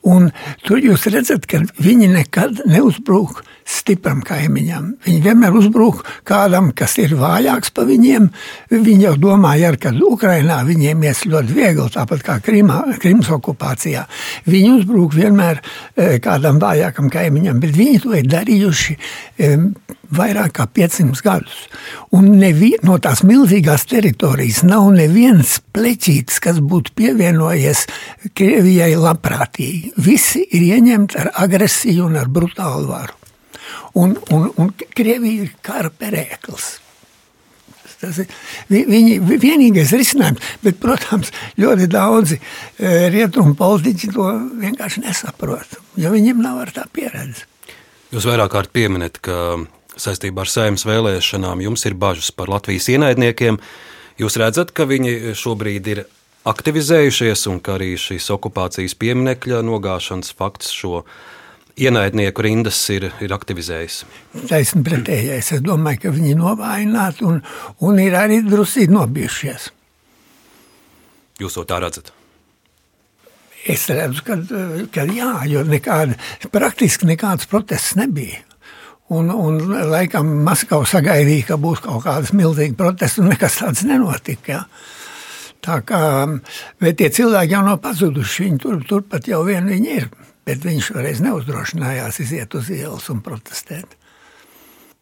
Un 0.07 0.29
tur 0.63 0.79
jūs 0.79 1.09
redzat, 1.11 1.47
ka 1.51 1.59
viņi 1.83 2.13
nekad 2.13 2.63
neuzbrūk 2.69 3.43
stipram 3.67 4.21
kaimiņam. 4.23 4.89
Viņi 5.05 5.21
vienmēr 5.23 5.55
uzbrūk 5.59 6.03
kādam, 6.27 6.71
kas 6.75 6.95
ir 7.01 7.15
vājāks 7.19 7.73
par 7.75 7.87
viņiem. 7.87 8.29
Viņi 8.71 9.07
jau 9.07 9.15
domāja, 9.19 9.73
ka 9.79 9.93
Ukrainā 10.07 10.61
viņiem 10.67 11.03
ies 11.07 11.23
ļoti 11.27 11.55
viegli, 11.55 11.87
tāpat 11.93 12.23
kā 12.25 12.37
Krimā, 12.43 12.81
Krimas 13.03 13.31
okupācijā. 13.35 14.05
Viņi 14.47 14.73
uzbrūk 14.77 15.15
vienmēr 15.19 15.59
eh, 15.59 16.17
kādam 16.23 16.59
vājākam 16.63 17.11
kaimiņam, 17.11 17.59
bet 17.63 17.75
viņi 17.75 18.03
to 18.03 18.15
ir 18.19 18.31
darījuši 18.31 18.97
vairāk 20.11 20.55
kā 20.57 20.67
500 20.67 21.23
gadus. 21.23 21.63
Un 22.15 22.29
nevi, 22.39 22.73
no 22.83 22.97
tās 23.01 23.23
milzīgās 23.27 23.85
teritorijas 23.89 24.63
nav 24.67 24.89
neviens 24.95 25.59
pleķītis, 25.75 26.41
kas 26.43 26.59
būtu 26.59 26.93
pievienojies 26.97 27.85
Krievijai 28.35 28.93
labprātīgi. 28.99 29.93
Visi 30.03 30.43
ir 30.51 30.67
ieņemti 30.75 31.19
ar 31.23 31.33
agresiju 31.45 32.07
un 32.09 32.19
ar 32.21 32.31
brutālu 32.31 32.89
varu. 32.91 33.19
Un, 33.99 34.15
un, 34.33 34.49
un 34.57 34.71
Krievija 34.95 35.45
ir 35.45 35.53
kara 35.65 35.91
perēklis. 35.93 36.79
Tas 38.03 38.17
ir 38.19 38.31
viņi, 38.67 39.19
vienīgais 39.39 39.93
risinājums, 39.95 40.43
bet, 40.63 40.75
protams, 40.81 41.31
ļoti 41.55 41.87
daudzi 41.87 42.35
e, 42.35 43.07
rietumu 43.13 43.55
politiķi 43.55 44.09
to 44.11 44.25
vienkārši 44.59 45.05
nesaprot, 45.05 45.77
jo 45.95 46.11
viņiem 46.11 46.41
nav 46.43 46.59
ar 46.65 46.73
tā 46.75 46.83
pieredze. 46.91 47.47
Jūs 48.11 48.27
vairāk 48.27 48.51
kārt 48.53 48.73
pieminat, 48.75 49.21
ka 49.23 49.55
saistībā 49.99 50.43
ar 50.43 50.51
saimnes 50.51 50.85
vēlēšanām 50.87 51.61
jums 51.63 51.85
ir 51.89 51.97
bažas 51.99 52.31
par 52.35 52.51
Latvijas 52.51 52.89
ienaidniekiem. 52.93 53.59
Jūs 54.21 54.37
redzat, 54.41 54.73
ka 54.75 54.85
viņi 54.89 55.33
šobrīd 55.37 55.89
ir 55.93 56.03
aktivizējušies 56.49 57.47
un 57.51 57.61
ka 57.63 57.77
arī 57.77 57.93
šīs 57.99 58.29
okupācijas 58.35 58.95
pieminekļa 58.99 59.61
nogāšanas 59.65 60.33
fakts 60.37 60.73
šo 60.75 61.03
ienaidnieku 61.79 62.43
rindas 62.45 62.79
ir, 62.93 63.07
ir 63.23 63.33
aktivizējis. 63.33 64.03
Taisnība 64.49 64.91
pretējais. 64.91 65.53
Es 65.57 65.63
domāju, 65.65 66.03
ka 66.05 66.13
viņi 66.13 66.35
novājināti 66.37 67.25
un, 67.29 67.39
un 67.81 68.01
ir 68.03 68.17
arī 68.19 68.43
drusīgi 68.45 68.93
nobijušies. 68.93 69.71
Jūs 71.41 71.57
to 71.57 71.65
tā 71.69 71.79
redzat? 71.81 72.13
Es 73.63 73.87
redzu, 73.87 74.21
ka, 74.27 74.35
ka 74.93 75.05
jā, 75.07 75.31
jo 75.47 75.63
nekāda, 75.65 76.17
praktiski 76.51 77.07
nekādas 77.07 77.47
protests 77.49 77.95
nebija. 77.95 78.43
Un, 79.13 79.29
un 79.29 79.59
laikam 79.91 80.29
Maskava 80.45 80.87
sagaidīja, 80.89 81.51
ka 81.51 81.57
būs 81.61 81.83
kaut 81.85 82.05
kādas 82.05 82.33
milzīgas 82.35 82.77
protestas, 82.79 83.21
un 83.21 83.31
nekas 83.33 83.59
tāds 83.61 83.83
nenotika. 83.87 84.51
Ja. 84.53 84.61
Tā 85.63 85.79
kā, 85.87 86.03
tie 86.83 87.09
cilvēki 87.13 87.55
jau 87.55 87.63
nav 87.63 87.79
pazuduši, 87.83 88.47
viņi 88.47 88.61
tur, 88.63 88.79
turpat 88.87 89.29
jau 89.31 89.43
vien 89.47 89.67
viņi 89.69 89.91
ir, 89.95 90.09
bet 90.47 90.65
viņš 90.65 90.89
šoreiz 90.91 91.21
neuzdrošinājās 91.23 92.19
iziet 92.23 92.57
uz 92.59 92.71
ielas 92.73 93.07
un 93.13 93.21
protestēt. 93.23 93.95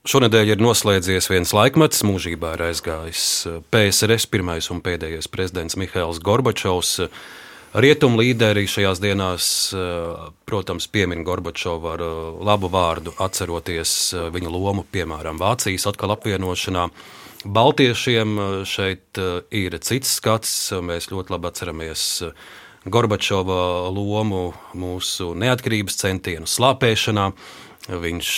Šonadēļ 0.02 0.56
ir 0.56 0.62
noslēdzies 0.62 1.28
viens 1.30 1.52
laikmets, 1.54 2.02
mūžībā 2.06 2.56
ir 2.56 2.64
aizgājis 2.72 3.26
PSRS 3.74 4.26
pirmais 4.34 4.70
un 4.74 4.80
pēdējais 4.82 5.30
prezidents 5.30 5.78
Mihails 5.78 6.22
Gorbačovs. 6.26 6.96
Rietumu 7.72 8.20
līderi 8.20 8.66
šajās 8.68 9.00
dienās, 9.00 9.46
eh, 9.72 10.32
protams, 10.44 10.90
piemin 10.92 11.24
Gorbačovu 11.24 11.88
ar 11.88 12.02
eh, 12.04 12.16
labu 12.44 12.68
vārdu, 12.68 13.14
atceroties 13.16 14.12
eh, 14.12 14.26
viņa 14.28 14.52
lomu, 14.52 14.84
piemēram, 14.92 15.40
Vācijas 15.40 15.88
atkal 15.88 16.12
apvienošanā. 16.18 16.90
Baltiešiem 17.46 18.36
šeit 18.70 19.18
ir 19.50 19.78
cits 19.82 20.12
skats. 20.20 20.52
Mēs 20.78 21.08
ļoti 21.10 21.34
labi 21.34 21.48
atceramies 21.50 22.04
Gorbačova 22.86 23.88
lomu 23.90 24.52
mūsu 24.78 25.32
neatkarības 25.34 25.98
centienu 26.04 26.46
slāpēšanā. 26.46 27.32
Viņš 27.90 28.30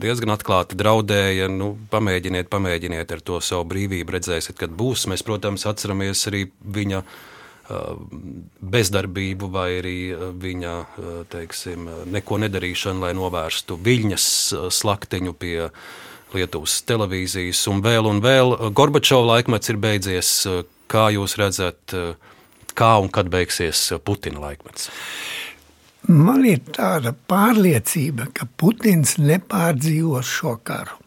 diezgan 0.00 0.32
atklāti 0.32 0.78
draudēja, 0.80 1.50
nu, 1.52 1.74
pamēģiniet, 1.92 2.48
pamēģiniet 2.48 3.12
ar 3.12 3.20
to 3.20 3.42
savu 3.44 3.68
brīvību, 3.74 4.16
redzēsiet, 4.16 4.56
kad 4.56 4.72
būs. 4.72 5.04
Mēs, 5.12 5.26
protams, 5.26 5.66
atceramies 5.68 6.24
arī 6.30 6.46
viņa 6.64 7.04
bezdarbību 8.74 9.48
vai 9.52 9.68
arī 9.78 9.98
viņa 10.40 10.72
teiksim, 11.32 11.86
neko 12.12 12.40
nedarīšanu, 12.44 13.04
lai 13.06 13.12
novērstu 13.16 13.78
viļņas 13.80 14.26
slaktiņu 14.74 15.36
pie 15.40 15.58
Lietuvas 16.34 16.80
televīzijas 16.88 17.62
un 17.70 17.80
vēl 17.84 18.10
un 18.10 18.20
vēl. 18.24 18.56
Gorbačova 18.74 19.36
laikmets 19.36 19.70
ir 19.70 19.78
beidzies. 19.80 20.32
Kā 20.90 21.06
jūs 21.14 21.38
redzat, 21.40 21.94
kā 22.76 22.90
un 23.00 23.08
kad 23.08 23.30
beigsies 23.32 23.86
Putina 24.04 24.42
laikmets? 24.42 24.90
Man 26.10 26.42
ir 26.44 26.60
tāda 26.74 27.14
pārliecība, 27.30 28.28
ka 28.36 28.44
Putins 28.60 29.14
nepārdzīvos 29.16 30.28
šo 30.28 30.58
karu. 30.66 30.98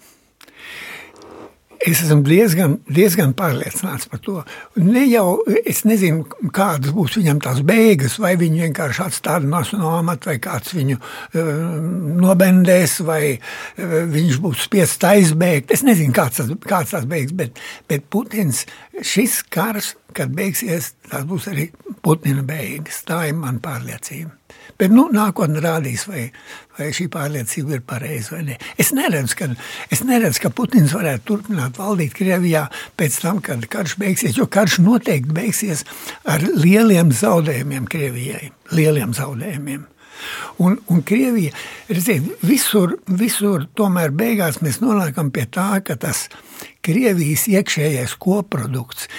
Es 1.85 1.99
esmu 2.01 2.23
diezgan, 2.25 2.77
diezgan 2.89 3.33
pārliecināts 3.37 4.07
par 4.09 4.21
to. 4.23 4.39
Ne 4.81 5.03
jau 5.05 5.43
es 5.67 5.83
nezinu, 5.85 6.25
kādas 6.55 6.93
būs 6.95 7.19
viņam 7.19 7.41
tās 7.43 7.61
beigas, 7.67 8.17
vai 8.21 8.33
viņi 8.39 8.63
vienkārši 8.65 9.03
atstās 9.05 9.45
no 9.45 9.91
amata, 9.93 10.31
vai 10.31 10.37
kāds 10.41 10.73
viņu 10.73 10.97
uh, 10.97 11.51
nobendēs, 12.23 12.97
vai 13.05 13.21
uh, 13.37 13.97
viņš 14.09 14.41
būs 14.43 14.65
spiests 14.65 15.05
aizbēgt. 15.05 15.75
Es 15.75 15.85
nezinu, 15.85 16.15
kāds 16.17 16.41
tas, 16.41 16.51
kāds 16.65 16.95
tas 16.95 17.05
beigas, 17.09 17.35
bet, 17.37 17.61
bet 17.89 18.09
Putins 18.09 18.65
šis 19.01 19.43
kars, 19.53 19.93
kad 20.17 20.33
beigsies, 20.33 20.95
tas 21.11 21.27
būs 21.29 21.49
arī 21.51 21.69
Putina 22.01 22.41
beigas. 22.47 23.03
Tā 23.05 23.27
ir 23.29 23.37
man 23.37 23.61
pārliecība. 23.61 24.33
Bet 24.77 24.93
nu, 24.93 25.07
nākotnē 25.13 25.61
rādīs, 25.63 26.03
vai, 26.09 26.27
vai 26.77 26.91
šī 26.93 27.07
pārliecība 27.13 27.77
ir 27.77 27.83
pareiza 27.87 28.35
vai 28.35 28.43
nē. 28.51 28.57
Es 28.77 28.91
neredzu, 28.93 29.37
ka, 29.39 29.49
es 29.93 30.03
neredzu, 30.05 30.43
ka 30.43 30.51
Putins 30.53 30.93
varētu 30.93 31.25
turpināt 31.31 31.79
valdīt 31.81 32.13
Krievijā 32.17 32.67
pēc 32.99 33.19
tam, 33.23 33.41
kad 33.45 33.65
karš 33.73 33.97
beigsies. 34.01 34.37
Jo 34.37 34.45
karš 34.45 34.79
noteikti 34.85 35.33
beigsies 35.33 35.81
ar 36.29 36.45
lieliem 36.45 37.09
zaudējumiem 37.15 37.89
Krievijai. 37.89 38.51
Lieliem 38.77 39.17
zaudējumiem. 39.17 39.87
Un, 40.61 40.77
un 40.93 41.01
Krievija, 41.05 41.53
redziet, 41.89 42.29
visur, 42.45 42.95
visur 43.05 43.67
tomēr 43.77 44.13
beigās 44.17 44.61
mēs 44.65 44.79
nonākam 44.81 45.29
pie 45.33 45.45
tā, 45.53 45.75
ka 45.85 45.97
tas 46.01 46.25
Krievijas 46.85 47.45
iekšējais 47.49 48.15
koprodukts 48.21 49.09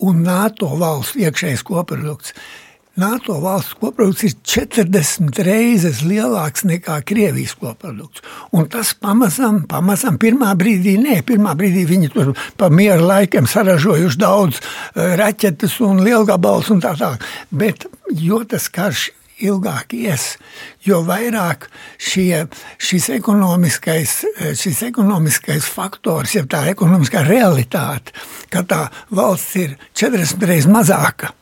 un 0.00 0.22
NATO 0.24 0.70
valsts 0.80 1.18
iekšējais 1.20 1.64
koprodukts 1.66 2.34
NATO 2.98 3.36
valsts 3.40 3.76
koprodukts 3.78 4.24
ir 4.26 4.32
40 4.42 5.38
reizes 5.46 6.00
lielāks 6.02 6.64
nekā 6.66 6.96
Krievijas 7.06 7.54
koprodukts. 7.60 8.24
Un 8.56 8.66
tas 8.72 8.90
pamazām, 8.98 9.62
pamazām, 9.70 10.18
pirmā 10.20 10.50
brīdī, 10.58 10.96
nē, 10.98 11.20
pirmā 11.26 11.54
brīdī 11.58 11.84
viņi 11.86 12.10
tur 12.14 12.32
pa 12.58 12.70
miera 12.72 12.98
laikiem 13.12 13.46
saražojuši 13.50 14.20
daudz 14.20 14.58
uh, 14.58 15.14
raķetes 15.20 15.78
un 15.86 16.02
lielgabals 16.02 16.72
un 16.74 16.82
tā 16.82 16.96
tālāk. 16.98 17.24
Bet 17.54 17.86
jo 18.10 18.42
tas 18.48 18.66
karš 18.72 19.10
ilgāk 19.40 19.94
ies, 19.96 20.34
jo 20.84 21.00
vairāk 21.06 21.70
šie, 21.96 22.42
šis, 22.76 23.08
ekonomiskais, 23.16 24.18
eh, 24.34 24.52
šis 24.58 24.82
ekonomiskais 24.90 25.64
faktors, 25.64 26.34
ja 26.36 26.44
tā 26.44 26.66
ekonomiskā 26.74 27.22
realitāte, 27.24 28.12
ka 28.52 28.66
tā 28.66 28.82
valsts 29.08 29.56
ir 29.56 29.76
40 29.94 30.44
reizes 30.50 30.68
mazāka 30.68 31.32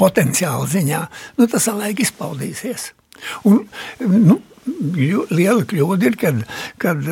potenciāla 0.00 0.68
ziņā, 0.70 1.00
nu, 1.38 1.48
tas 1.50 1.68
laik 1.76 2.00
izpaudīsies. 2.04 2.90
Un, 3.48 3.66
nu, 4.00 4.38
liela 5.30 5.64
kļūda 5.68 6.08
ir, 6.08 6.16
kad, 6.20 6.44
kad 6.80 7.02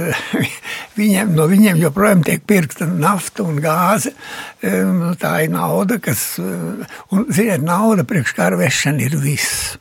viņiem, 0.99 1.35
no 1.37 1.49
viņiem 1.51 1.83
joprojām 1.83 2.23
tiek 2.27 2.45
pirkta 2.49 2.89
nafta 2.89 3.45
un 3.47 3.61
gāze. 3.65 4.15
Nu, 4.63 5.13
tā 5.21 5.35
ir 5.47 5.53
nauda, 5.55 6.01
kas, 6.03 6.31
un, 6.39 7.29
ziniet, 7.29 7.65
nauda 7.65 8.07
priekš 8.09 8.35
kara 8.39 8.61
vešana 8.61 9.07
ir 9.09 9.19
viss. 9.23 9.77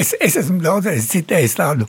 Es, 0.00 0.14
es 0.22 0.36
esmu 0.38 0.62
daudzreiz 0.64 1.10
citējis 1.10 1.58
tādu, 1.58 1.86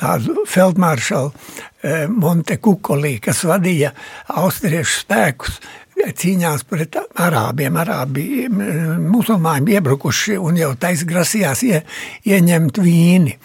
tādu 0.00 0.42
feldmaršalu 0.50 1.30
eh, 1.30 2.06
Monte 2.10 2.56
Kukolī, 2.58 3.18
kas 3.22 3.44
vadīja 3.46 3.92
austriešu 4.40 5.04
spēkus 5.04 5.60
cīņās 6.02 6.64
pret 6.68 6.98
arābiem. 6.98 7.78
Arābi 7.80 8.26
musulmaņi 8.50 9.78
iebrukuši 9.78 10.38
un 10.40 10.58
jau 10.58 10.74
taisa 10.80 11.06
grasījās 11.08 11.64
ie, 11.66 11.80
ieņemt 12.28 12.80
vīni. 12.82 13.38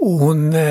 Un 0.00 0.46
e, 0.56 0.68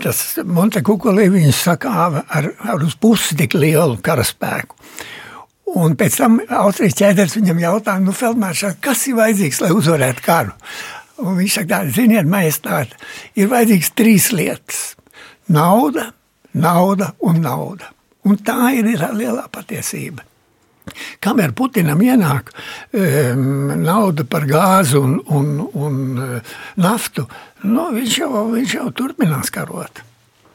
tas 0.00 0.20
Montekukuli 0.48 1.28
viņš 1.30 1.64
sakāva 1.66 2.24
ar, 2.32 2.48
ar 2.72 2.84
uz 2.86 2.96
pusi 2.96 3.36
tik 3.36 3.58
lielu 3.60 3.98
karaspēku. 4.02 4.78
Un 5.80 5.94
pēc 5.94 6.16
tam 6.18 6.40
Austrijas 6.48 6.96
ķēders 6.98 7.36
viņam 7.38 7.60
jautāja, 7.62 8.02
nu, 8.02 8.14
Feldmāršā, 8.16 8.72
kas 8.82 9.04
ir 9.06 9.20
vajadzīgs, 9.20 9.60
lai 9.62 9.70
uzvarētu 9.76 10.24
karu? 10.24 10.56
Un 11.20 11.36
viņš 11.36 11.58
saka, 11.60 11.84
ziniet, 11.92 12.26
majestāte, 12.26 12.96
ir 13.38 13.50
vajadzīgs 13.52 13.92
trīs 13.94 14.30
lietas- 14.32 14.80
nauda, 15.58 16.10
nauda 16.54 17.12
un 17.20 17.42
nauda. 17.44 17.92
Un 18.28 18.40
tā 18.44 18.74
ir, 18.76 18.88
ir 18.92 19.04
lielā 19.16 19.46
patiesība. 19.52 20.26
Kamēr 21.22 21.52
Putinam 21.56 22.00
ienāk 22.02 22.50
um, 22.50 23.70
nauda 23.78 24.24
par 24.28 24.46
gāzi 24.48 24.98
un, 24.98 25.18
un, 25.30 25.52
un 25.78 26.00
uh, 26.18 26.54
naftu, 26.80 27.26
nu, 27.62 27.90
viņš, 27.94 28.16
jau, 28.22 28.46
viņš 28.50 28.74
jau 28.80 28.88
turpinās 28.96 29.52
karot. 29.54 30.02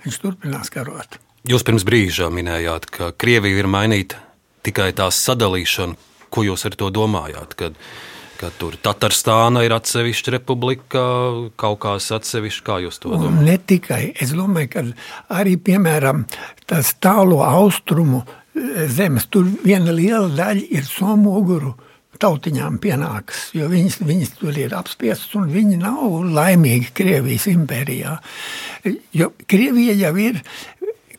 Viņš 0.04 0.18
turpinās 0.22 0.74
karot. 0.74 1.20
Jūs 1.46 1.66
pirms 1.66 1.86
brīža 1.86 2.32
minējāt, 2.34 2.90
ka 2.90 3.12
Krievija 3.22 3.62
ir 3.62 3.70
mainīta 3.70 4.20
tikai 4.66 4.92
tās 4.98 5.22
sadalīšana. 5.26 5.98
Ko 6.34 6.44
jūs 6.44 6.66
ar 6.68 6.76
to 6.76 6.90
domājāt? 6.92 7.54
Kad, 7.56 7.78
ka 8.40 8.52
tur 8.60 8.78
Tatārstāna 8.84 9.64
ir 9.66 9.76
atsevišķa 9.76 10.36
republika, 10.38 11.04
kaut 11.60 11.82
kāds 11.86 12.12
atsevišķs, 12.16 12.64
kā 12.66 12.80
jūs 12.86 13.02
to 13.04 13.14
domājat? 13.14 13.44
Ne 13.48 13.58
tikai. 13.72 14.02
Es 14.22 14.36
domāju, 14.36 14.72
ka 14.76 14.86
arī, 15.42 15.56
piemēram, 15.62 16.26
tas 16.70 16.94
tālo 17.04 17.42
austrumu 17.46 18.24
zemes. 18.88 19.28
Tur 19.32 19.48
viena 19.66 19.94
liela 19.96 20.30
daļa 20.36 20.70
ir 20.78 20.88
somoguru 20.88 21.76
tautiņām 22.22 22.78
pienākas, 22.80 23.50
jo 23.56 23.68
viņas, 23.72 23.98
viņas 24.08 24.30
tur 24.40 24.56
ir 24.60 24.76
apspiestas 24.78 25.34
un 25.36 25.50
viņi 25.52 25.80
nav 25.82 26.04
laimīgi 26.36 26.94
Krievijas 26.96 27.48
impērijā. 27.52 28.16
Jo 29.16 29.32
Krievija 29.50 29.96
jau 30.00 30.14
ir 30.24 30.40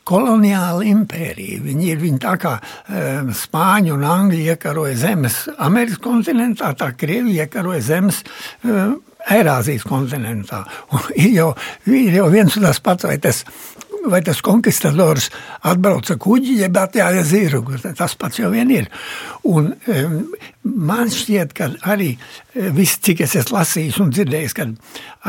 koloniāla 0.07 0.87
impērija. 0.87 1.63
Viņi 1.65 1.91
ir 1.93 2.01
viņi 2.03 2.23
tā 2.23 2.37
kā 2.43 2.57
um, 2.61 3.33
Spāņi 3.37 3.95
un 3.97 4.07
Angļi 4.07 4.45
iekaroja 4.55 4.97
zemes 5.01 5.43
Amerikas 5.57 6.03
kontinentā, 6.05 6.73
tā 6.79 6.93
Krievija 6.99 7.47
iekaroja 7.47 7.83
zemes 7.91 8.23
um, 8.65 9.01
Eirāzijas 9.27 9.87
kontinentā. 9.87 10.63
Un 10.95 11.09
ir 11.19 11.33
jau, 11.35 11.49
ir 11.91 12.21
jau 12.21 12.29
viens 12.31 12.59
un 12.59 12.69
tas 12.69 12.79
pats, 12.83 13.09
vai 13.09 13.19
tas 13.23 13.43
vai 14.11 14.23
tas 14.25 14.43
konkistadors 14.45 15.31
atbrauca 15.67 16.17
kuģi, 16.21 16.61
jeb 16.63 16.79
atjāja 16.81 17.25
zirgu. 17.27 17.79
Tas 17.99 18.15
pats 18.19 18.41
jau 18.41 18.51
vien 18.53 18.71
ir. 18.73 18.89
Un 19.47 19.73
man 20.67 21.11
šķiet, 21.13 21.55
ka 21.57 21.69
arī 21.87 22.13
e, 22.15 22.69
viss, 22.75 22.99
cik 23.05 23.23
es 23.27 23.37
esmu 23.41 23.57
lasījis 23.59 23.99
un 24.03 24.13
dzirdējis, 24.15 24.55
ka 24.57 24.67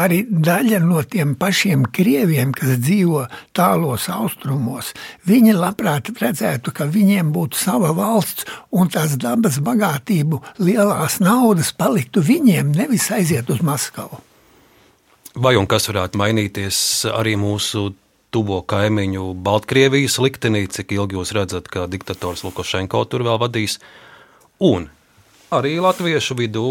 arī 0.04 0.24
daļa 0.28 0.82
no 0.86 1.04
tiem 1.06 1.36
pašiem 1.40 1.86
krieviem, 1.94 2.54
kas 2.56 2.78
dzīvo 2.82 3.26
tālos 3.58 4.08
austrumos, 4.14 4.94
viņi 5.30 5.56
labprāt 5.58 6.12
redzētu, 6.22 6.74
ka 6.74 6.90
viņiem 6.92 7.34
būtu 7.36 7.60
sava 7.60 7.94
valsts 7.98 8.48
un 8.74 8.90
tās 8.94 9.18
dabas 9.22 9.62
bagātību 9.64 10.42
lielās 10.62 11.20
naudas 11.24 11.74
paliktu 11.78 12.24
viņiem, 12.26 12.74
nevis 12.78 13.12
aiziet 13.14 13.50
uz 13.54 13.62
Maskavu. 13.66 14.24
Vai 15.38 15.54
un 15.60 15.68
kas 15.70 15.86
varētu 15.90 16.18
mainīties 16.18 16.78
arī 17.14 17.36
mūsu 17.38 17.92
tuvo 18.34 18.60
kaimiņu 18.68 19.32
Baltkrievijas 19.46 20.18
liktenī, 20.24 20.66
cik 20.72 20.94
ilgi 20.98 21.18
jūs 21.18 21.34
redzat, 21.38 21.70
ka 21.72 21.88
diktators 21.92 22.44
Lukašenko 22.48 23.04
tur 23.12 23.26
vēl 23.28 23.40
vadīs. 23.42 23.80
Un 24.64 24.90
arī 25.54 25.78
latviešu 25.80 26.36
vidū 26.38 26.66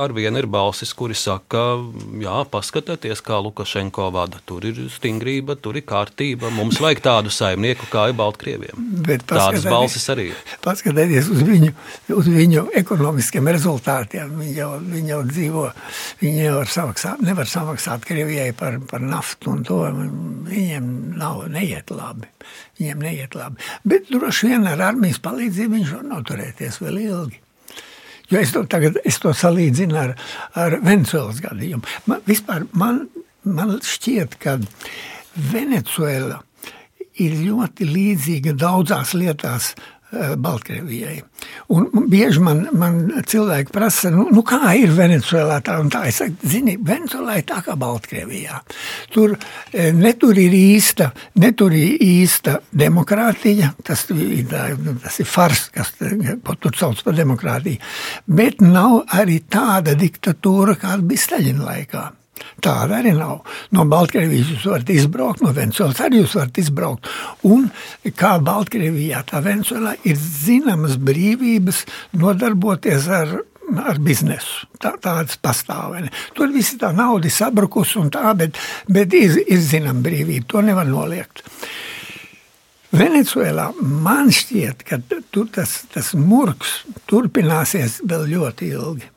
ar 0.00 0.12
vienu 0.16 0.40
ir 0.42 0.48
balsis, 0.50 0.90
kuri 0.96 1.16
saka, 1.16 1.78
jā, 2.20 2.42
paskatieties, 2.52 3.22
kā 3.24 3.38
Lukašenko 3.42 4.08
vada. 4.14 4.40
Tur 4.48 4.66
ir 4.68 4.80
stingrība, 4.92 5.56
tur 5.60 5.78
ir 5.80 5.86
kārtība. 5.88 6.50
Mums 6.54 6.80
vajag 6.82 7.02
tādu 7.04 7.32
saimnieku 7.32 7.88
kā 7.92 8.08
ir 8.10 8.18
Baltkrieviem. 8.18 8.90
Tādas 9.28 9.64
balsis 9.68 10.04
arī 10.12 10.28
ir. 10.32 10.44
Paskatieties 10.64 11.30
uz 11.32 11.42
viņu, 11.48 11.72
uz 12.16 12.30
viņu 12.32 12.66
ekonomiskiem 12.82 13.48
rezultātiem. 13.54 14.36
Viņi 14.42 14.56
jau, 14.60 14.70
viņi 14.84 15.12
jau 15.14 15.22
dzīvo, 15.32 15.64
viņi 16.22 16.46
jau 16.46 16.62
samaksāt, 16.76 17.24
nevar 17.24 17.48
samaksāt 17.50 18.06
Krievijai 18.08 18.52
par, 18.56 18.78
par 18.90 19.04
naftu 19.04 19.54
un 19.56 19.64
to. 19.66 19.80
Viņiem 20.48 20.94
nav, 21.18 21.46
neiet 21.52 21.92
labi. 21.94 22.28
Viņiem 22.78 23.04
neiet 23.08 23.36
labi. 23.38 23.60
Bet 23.88 24.12
droši 24.12 24.52
vien 24.52 24.68
ar 24.68 24.88
armijas 24.92 25.20
palīdzību 25.24 25.78
viņš 25.78 25.92
var 25.96 26.08
noturēties 26.12 26.82
vēl 26.84 27.04
ilgi. 27.08 27.44
Jo 28.28 28.42
es 28.42 28.52
to, 28.52 28.64
tagad, 28.68 28.98
es 29.08 29.20
to 29.22 29.32
salīdzinu 29.36 29.96
ar, 29.96 30.16
ar 30.58 30.78
Venecuēlas 30.84 31.40
gadījumu. 31.44 31.84
Man, 32.10 32.24
vispār 32.28 32.66
man, 32.76 33.06
man 33.44 33.78
šķiet, 33.84 34.36
ka 34.42 34.58
Venecuēla 35.52 36.42
ir 37.18 37.38
ļoti 37.46 37.88
līdzīga 37.88 38.52
daudzās 38.58 39.14
lietās 39.16 39.72
Eh, 39.74 39.97
Baltkrievijai. 40.10 41.18
Un 41.76 41.88
bieži 42.08 42.40
man, 42.40 42.62
man 42.80 43.00
cilvēki 43.28 43.72
prasa, 43.74 44.08
nu, 44.12 44.24
nu 44.32 44.40
kā 44.46 44.72
ir 44.80 44.94
Venecijā 44.96 45.58
tā 45.64 45.76
un 45.82 45.90
tā. 45.92 46.06
Es 46.08 46.22
saku, 46.22 46.48
zini, 46.48 46.78
Venecijā 46.80 47.36
ir 47.36 47.44
tā 47.48 47.60
kā 47.66 47.76
Baltkrievijā. 47.78 48.62
Tur 49.12 49.36
eh, 49.36 49.90
netur 49.92 50.38
ir 50.40 50.56
īsta, 50.56 51.10
netur 51.42 51.76
ir 51.76 52.00
īsta 52.04 52.58
demokrātija, 52.72 53.74
tas, 53.84 54.06
tas 54.08 55.20
ir 55.20 55.28
fars, 55.28 55.66
kas 55.74 55.92
ko 55.98 56.56
tur 56.56 56.78
sauc 56.78 57.04
par 57.04 57.18
demokrātiju, 57.18 57.82
bet 58.26 58.64
nav 58.64 59.02
arī 59.20 59.42
tāda 59.44 59.96
diktatūra, 59.98 60.78
kāda 60.80 61.04
bija 61.04 61.26
Staļina 61.28 61.68
laikā. 61.68 62.06
Tāda 62.64 62.98
arī 62.98 63.12
nav. 63.14 63.44
No 63.74 63.84
Baltkrievijas 63.86 64.48
jūs 64.54 64.64
varat 64.66 64.88
izbraukt, 64.90 65.42
no 65.44 65.52
Venecijas 65.54 66.00
arī 66.02 66.22
jūs 66.24 66.34
varat 66.38 66.58
izbraukt. 66.58 67.10
Un 67.46 67.68
kā 68.18 68.32
Baltkrievijā, 68.42 69.22
tā 69.28 69.42
Venecijā 69.44 69.94
ir 70.02 70.18
zināmas 70.18 70.98
brīvības 70.98 71.84
nodarboties 72.18 73.06
ar 73.20 73.38
ar 73.76 73.98
biznesu. 74.00 74.66
Tā, 74.80 74.94
tādas 75.02 75.36
pastāv. 75.42 75.98
Tur 76.36 76.52
viss 76.54 76.78
tā 76.80 76.88
nauda 76.96 77.28
ir 77.28 77.34
sabrukusi 77.34 77.98
un 78.00 78.08
tā, 78.14 78.30
bet, 78.38 78.56
bet 78.88 79.12
ir, 79.16 79.36
ir 79.44 79.60
zināma 79.60 80.00
brīvība. 80.06 80.46
To 80.48 80.62
nevar 80.64 80.88
noliegt. 80.88 81.44
Venecijā 82.96 83.68
man 83.84 84.32
šķiet, 84.32 84.86
ka 84.88 85.02
tur 85.04 85.50
tas, 85.52 85.82
tas 85.92 86.14
murgs 86.16 86.82
turpināsies 87.10 88.00
vēl 88.08 88.24
ļoti 88.32 88.72
ilgi. 88.72 89.10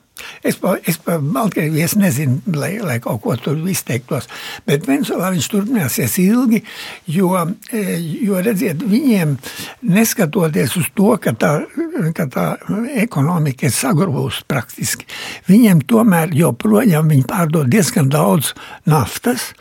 Es 0.44 0.58
par, 0.62 0.80
es 0.88 0.98
par 1.02 1.22
Baltkrieviju 1.22 1.86
es 1.86 1.96
nezinu, 2.00 2.40
lai, 2.56 2.74
lai 2.82 2.98
kaut 3.04 3.22
ko 3.24 3.36
tur 3.40 3.60
izteiktos, 3.72 4.28
bet 4.68 4.88
Venezuelā 4.90 5.32
viņš 5.36 5.50
turpināsies 5.52 6.18
ilgi, 6.24 6.62
jo, 7.12 7.32
e, 7.72 7.98
jo 8.26 8.42
redziet, 8.42 8.84
viņiem 8.88 9.38
neskatoties 9.92 10.78
uz 10.80 10.90
to, 10.98 11.14
ka 11.22 11.36
tā, 11.38 11.54
ka 12.18 12.28
tā 12.32 12.46
ekonomika 13.04 13.68
ir 13.68 13.76
sagrūvusi 13.76 14.46
praktiski, 14.50 15.10
viņiem 15.50 15.86
tomēr 15.90 16.34
joprojām 16.38 17.12
viņi 17.12 17.28
pārdod 17.30 17.72
diezgan 17.72 18.10
daudz 18.12 18.54
naftas, 18.90 19.52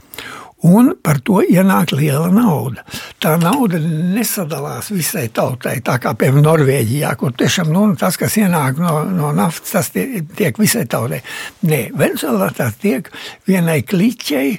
un 0.66 0.92
par 1.02 1.20
to 1.24 1.40
ienāk 1.44 1.94
liela 1.96 2.28
nauda. 2.32 2.84
Tā 3.22 3.36
nauda 3.40 3.80
nesadalās 3.80 4.90
visai 4.92 5.28
tautai, 5.34 5.78
tā 5.84 5.96
kā 6.02 6.12
piemēram 6.18 6.44
Norvēģijā, 6.46 7.12
kur 7.20 7.34
tiešām 7.36 7.70
nu, 7.72 7.86
tas, 8.00 8.18
kas 8.20 8.36
ienāk 8.40 8.80
no, 8.82 9.00
no 9.08 9.32
naftas, 9.36 9.72
tas 9.72 9.92
tiek, 9.94 10.18
tiek 10.36 10.60
visai 10.60 10.86
tautai. 10.90 11.22
Nē, 11.68 11.86
Venezuelā 11.96 12.50
tas 12.56 12.76
tiek 12.80 13.08
vienai 13.48 13.80
kliķei, 13.86 14.58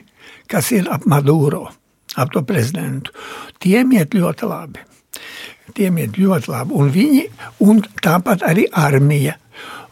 kas 0.52 0.72
ir 0.76 0.90
ap 0.92 1.06
Maduro, 1.10 1.68
ap 2.18 2.34
to 2.34 2.44
prezidentu. 2.48 3.14
Tiem 3.62 3.94
iet 4.00 4.18
ļoti 4.18 4.50
labi. 4.50 4.88
Tiem 5.78 6.02
iet 6.02 6.18
ļoti 6.20 6.52
labi. 6.52 6.76
Un 6.76 6.90
viņi, 6.92 7.28
un 7.68 7.86
tāpat 8.04 8.44
arī 8.48 8.68
armija. 8.74 9.38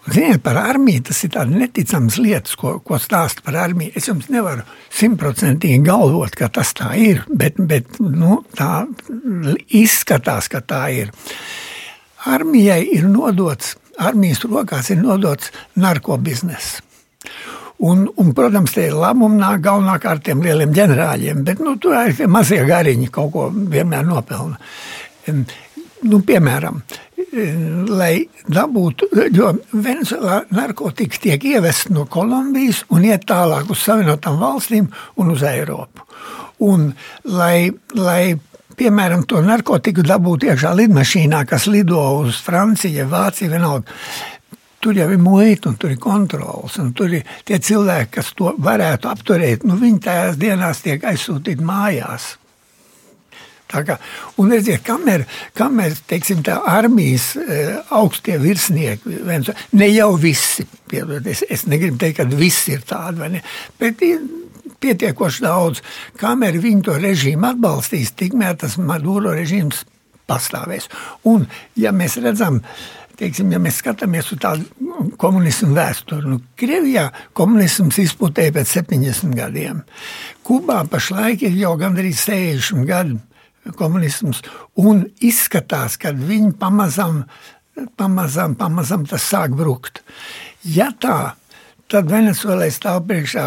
Ziniet, 0.09 0.41
par 0.43 0.57
armiju 0.57 1.03
tas 1.09 1.19
ir 1.25 1.31
tāds 1.33 1.53
neticams 1.53 2.17
lietas, 2.21 2.55
ko, 2.57 2.77
ko 2.85 2.97
stāsta 3.01 3.43
par 3.45 3.57
armiju. 3.61 3.93
Es 3.97 4.07
jums 4.09 4.29
nevaru 4.33 4.63
simtprocentīgi 4.95 5.83
galvot, 5.85 6.35
ka 6.37 6.49
tas 6.53 6.73
tā 6.77 6.93
ir, 6.97 7.21
bet, 7.29 7.59
bet 7.69 7.99
nu, 8.01 8.41
tā 8.57 8.87
izskatās, 9.79 10.49
ka 10.49 10.63
tā 10.65 10.83
ir. 10.95 11.13
Armijai 12.29 12.81
ir 12.97 13.07
nodots, 13.11 13.75
armijas 14.01 14.43
rokās 14.47 14.89
ir 14.93 15.01
nodots 15.03 15.53
narkobizness. 15.79 16.79
Un, 17.79 18.09
un, 18.19 18.33
protams, 18.35 18.73
tie 18.75 18.89
labumi 18.91 19.39
nāk 19.39 19.61
galvenokārt 19.63 20.25
tiem 20.25 20.41
lieliem 20.43 20.73
ģenerāļiem, 20.75 21.45
bet 21.47 21.61
nu, 21.63 21.77
tur 21.79 21.95
arī 21.95 22.27
mazie 22.27 22.59
gariņi 22.67 23.07
kaut 23.13 23.31
ko 23.35 23.47
vienmēr 23.53 24.03
nopelna. 24.07 24.59
Nu, 26.07 26.21
piemēram, 26.23 26.79
lai 27.91 28.13
dabūtu, 28.47 29.09
jo 29.35 29.51
Venezuelā 29.73 30.41
narkotika 30.55 31.19
tiek 31.25 31.43
ievest 31.51 31.91
no 31.91 32.05
Kolumbijas 32.09 32.85
un 32.95 33.03
iet 33.07 33.25
tālāk 33.27 33.67
uz 33.71 33.83
Savienotām 33.83 34.39
valstīm 34.39 34.88
un 35.19 35.33
uz 35.33 35.43
Eiropu. 35.43 36.07
Un, 36.63 36.89
lai, 37.27 37.69
lai 37.95 38.38
piemēram, 38.79 39.25
to 39.27 39.43
narkotiku 39.43 40.03
dabūtu 40.07 40.49
iekšā 40.49 40.73
lidmašīnā, 40.79 41.43
kas 41.47 41.67
lido 41.71 42.01
uz 42.23 42.39
Franciju, 42.45 43.07
Vāciju, 43.12 43.53
vienalga. 43.55 43.99
Tur 44.79 44.95
jau 44.95 45.09
ir 45.12 45.19
muita 45.19 45.67
un 45.67 45.75
tur 45.75 45.91
ir 45.91 45.99
kontrols. 45.99 46.77
Tur 46.95 47.12
ir 47.17 47.27
tie 47.47 47.59
cilvēki, 47.59 48.13
kas 48.15 48.31
to 48.39 48.53
varētu 48.63 49.09
apturēt. 49.12 49.65
Nu, 49.67 49.75
viņi 49.79 49.99
tajās 50.05 50.39
dienās 50.39 50.79
tiek 50.85 51.03
aizsūtīti 51.03 51.65
mājās. 51.67 52.38
Kā, 53.69 53.99
un 54.41 54.49
redziet, 54.49 54.82
kamēr, 54.82 55.27
kamēr 55.58 55.93
teiksim, 56.10 56.39
tā 56.45 56.55
armijas 56.65 57.36
e, 57.38 57.60
augstie 57.93 58.39
virsnieki, 58.41 59.19
ne 59.77 59.89
jau 59.91 60.10
visi, 60.17 60.65
piedodies, 60.89 61.43
es 61.53 61.67
negribu 61.69 61.99
teikt, 62.01 62.17
ka 62.17 62.25
visi 62.32 62.73
ir 62.73 62.82
tādi, 62.89 63.29
ne, 63.36 63.43
bet 63.77 64.01
pietiekoši 64.82 65.45
daudz, 65.45 65.84
kamēr 66.17 66.58
viņi 66.63 66.88
to 66.88 66.97
režīmu 66.97 67.51
atbalstīs, 67.51 68.15
tikmēr 68.17 68.58
tas 68.58 68.79
Maduro 68.82 69.36
režīms 69.38 69.84
pastāvēs. 70.29 70.89
Un, 71.29 71.45
ja 71.77 71.93
mēs 71.93 72.17
redzam, 72.23 72.63
teiksim, 73.21 73.53
ja 73.53 73.62
mēs 73.62 73.84
skatāmies 73.84 74.34
uz 74.34 74.41
tādu 74.41 75.13
komunismu 75.21 75.75
vēsturi, 75.77 76.25
nu, 76.25 76.41
Krievijā 76.58 77.10
komunisms 77.38 78.01
izputēja 78.01 78.58
pēc 78.58 78.77
70 78.82 79.38
gadiem. 79.38 79.86
Kubā 80.41 80.82
pašlaik 80.89 81.45
ir 81.45 81.58
jau 81.67 81.77
gandrīz 81.77 82.25
60 82.25 82.89
gadi 82.89 83.19
komunisms, 83.79 84.43
un 84.79 85.05
izskatās, 85.25 85.97
ka 85.99 86.13
viņi 86.15 86.53
pamazām, 86.59 87.23
pamazām, 87.99 88.55
pamazām 88.59 89.05
tas 89.09 89.27
sāk 89.29 89.55
brukt. 89.57 90.01
Ja 90.67 90.89
tā, 90.99 91.35
tad 91.89 92.09
Venezuelai 92.11 92.69
stāv 92.73 93.01
priekšā 93.09 93.45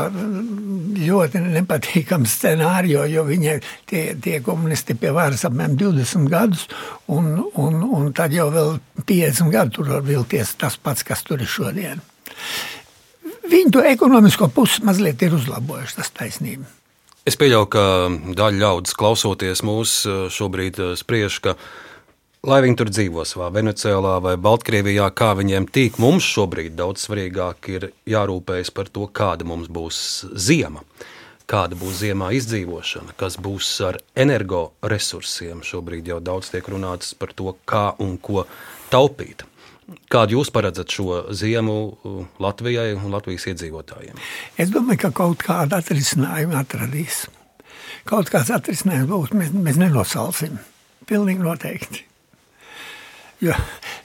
ļoti 1.03 1.42
nepatīkams 1.44 2.37
scenārijs, 2.38 3.12
jo 3.12 3.25
viņi 3.29 3.57
tie, 3.90 4.03
tie 4.22 4.40
komunisti 4.44 4.96
pie 4.98 5.12
varas 5.14 5.46
apmēram 5.48 5.77
20 5.79 6.29
gadus, 6.33 6.66
un, 7.12 7.35
un, 7.55 7.81
un 7.87 8.12
tad 8.16 8.35
jau 8.35 8.48
vēl 8.55 8.77
50 9.07 9.53
gadu 9.55 9.79
tur 9.79 9.94
var 9.96 10.07
vilties 10.07 10.57
tas 10.61 10.79
pats, 10.79 11.07
kas 11.07 11.25
tur 11.27 11.42
ir 11.42 11.51
šodien. 11.51 12.03
Viņi 13.53 13.75
to 13.75 13.83
ekonomisko 13.87 14.48
pusi 14.55 14.85
mazliet 14.87 15.22
ir 15.22 15.35
uzlabojuši, 15.37 15.98
tas 15.98 16.14
taisnība. 16.14 16.82
Es 17.23 17.37
pieļauju, 17.39 17.67
ka 17.71 17.83
daļa 18.35 18.59
ļaudis 18.59 18.97
klausoties 18.99 19.61
mūs 19.63 19.93
šobrīd 20.35 20.81
spriež, 20.99 21.37
ka, 21.45 21.53
lai 22.43 22.59
viņi 22.65 22.79
tur 22.81 22.91
dzīvo 22.91 23.23
savā 23.29 23.53
Venecijā 23.55 24.01
vai 24.25 24.35
Baltkrievijā, 24.35 25.07
kā 25.15 25.29
viņiem 25.39 25.69
tīk, 25.71 26.01
mums 26.03 26.27
šobrīd 26.27 26.75
daudz 26.75 27.07
svarīgāk 27.07 27.69
ir 27.71 27.87
jārūpējas 28.11 28.75
par 28.75 28.91
to, 28.91 29.07
kāda 29.07 29.47
mums 29.47 29.71
būs 29.71 30.01
ziema. 30.35 30.83
Kāda 31.47 31.79
būs 31.79 32.01
ziemā 32.01 32.33
izdzīvošana, 32.35 33.15
kas 33.19 33.39
būs 33.39 33.71
ar 33.87 34.01
energoresursiem. 34.19 35.63
Šobrīd 35.67 36.11
jau 36.11 36.19
daudz 36.19 36.51
tiek 36.51 36.67
runāts 36.75 37.15
par 37.15 37.35
to, 37.39 37.55
kā 37.69 37.93
un 38.03 38.17
ko 38.19 38.49
taupīt. 38.91 39.47
Kādu 40.12 40.37
jūs 40.38 40.51
paredzat 40.55 40.92
šo 40.95 41.25
ziemu 41.35 41.77
uh, 41.90 42.23
Latvijai 42.42 42.92
un 42.95 43.11
Latvijas 43.12 43.49
iedzīvotājiem? 43.51 44.18
Es 44.61 44.71
domāju, 44.73 45.01
ka 45.07 45.11
kaut 45.23 45.42
kādu 45.42 45.77
atrisinājumu 45.79 46.57
atradīs. 46.61 47.25
Kaut 48.09 48.31
kāds 48.33 48.53
atrisinājums 48.55 49.11
būs, 49.11 49.35
mēs, 49.37 49.53
mēs 49.55 49.79
nenosalsim. 49.83 50.59
Pilnīgi 51.09 51.42
noteikti. 51.42 52.05
Jo 53.42 53.57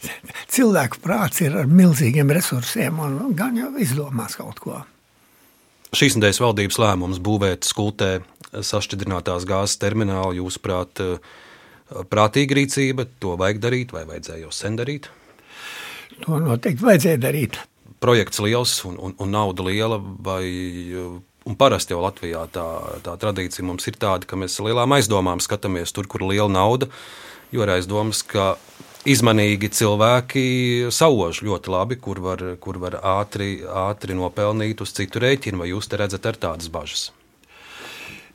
cilvēku 0.55 1.01
prāts 1.03 1.43
ir 1.45 1.55
ar 1.61 1.69
milzīgiem 1.69 2.33
resursiem 2.33 2.97
un 3.03 3.35
gan 3.37 3.57
jau 3.59 3.69
izdomās 3.81 4.37
kaut 4.39 4.61
ko. 4.63 4.81
Šīs 5.95 6.17
nedēļas 6.17 6.41
valdības 6.43 6.79
lēmums 6.81 7.21
būvēt 7.23 7.69
skultē 7.69 8.17
sašķidrinātās 8.51 9.45
gāzes 9.47 9.77
terminālu, 9.79 10.41
jūsuprāt, 10.41 10.99
uh, 11.05 12.01
prātīga 12.11 12.57
rīcība, 12.57 13.07
to 13.21 13.37
vajag 13.39 13.61
darīt 13.63 13.93
vai 13.95 14.03
vajadzēja 14.09 14.47
jau 14.47 14.51
sen 14.55 14.75
darīt? 14.79 15.07
To 16.25 16.41
noteikti 16.41 16.85
vajadzēja 16.85 17.21
darīt. 17.21 17.59
Projekts 18.01 18.39
liels 18.43 18.73
un, 18.85 18.97
un, 19.01 19.15
un 19.21 19.33
nauda 19.33 19.65
liela, 19.65 19.97
vai 20.01 20.43
Un 21.47 21.55
parasti 21.55 21.95
jau 21.95 22.01
Latvijā 22.03 22.41
tā, 22.51 22.65
tā 23.05 23.13
tradīcija 23.21 23.63
mums 23.63 23.87
ir 23.87 23.95
tāda, 23.95 24.27
ka 24.27 24.35
mēs 24.35 24.57
lielām 24.59 24.91
aizdomām 24.97 25.39
skatāmies 25.39 25.95
tur, 25.95 26.03
kur 26.11 26.25
ir 26.25 26.33
liela 26.33 26.51
nauda. 26.51 26.89
Jo 27.55 27.63
ir 27.63 27.71
aizdomas, 27.77 28.19
ka 28.27 28.57
izmanīgi 29.07 29.69
cilvēki 29.71 30.43
sauž 30.91 31.39
ļoti 31.47 31.71
labi, 31.71 31.99
kur 32.03 32.19
var, 32.25 32.43
kur 32.59 32.81
var 32.83 32.99
ātri, 32.99 33.61
ātri 33.63 34.17
nopelnīt 34.19 34.83
uz 34.83 34.91
citu 34.97 35.23
rēķinu. 35.23 35.61
Vai 35.63 35.71
jūs 35.71 35.87
te 35.87 36.01
redzat 36.01 36.27
ar 36.27 36.41
tādas 36.49 36.67
bažas? 36.73 37.13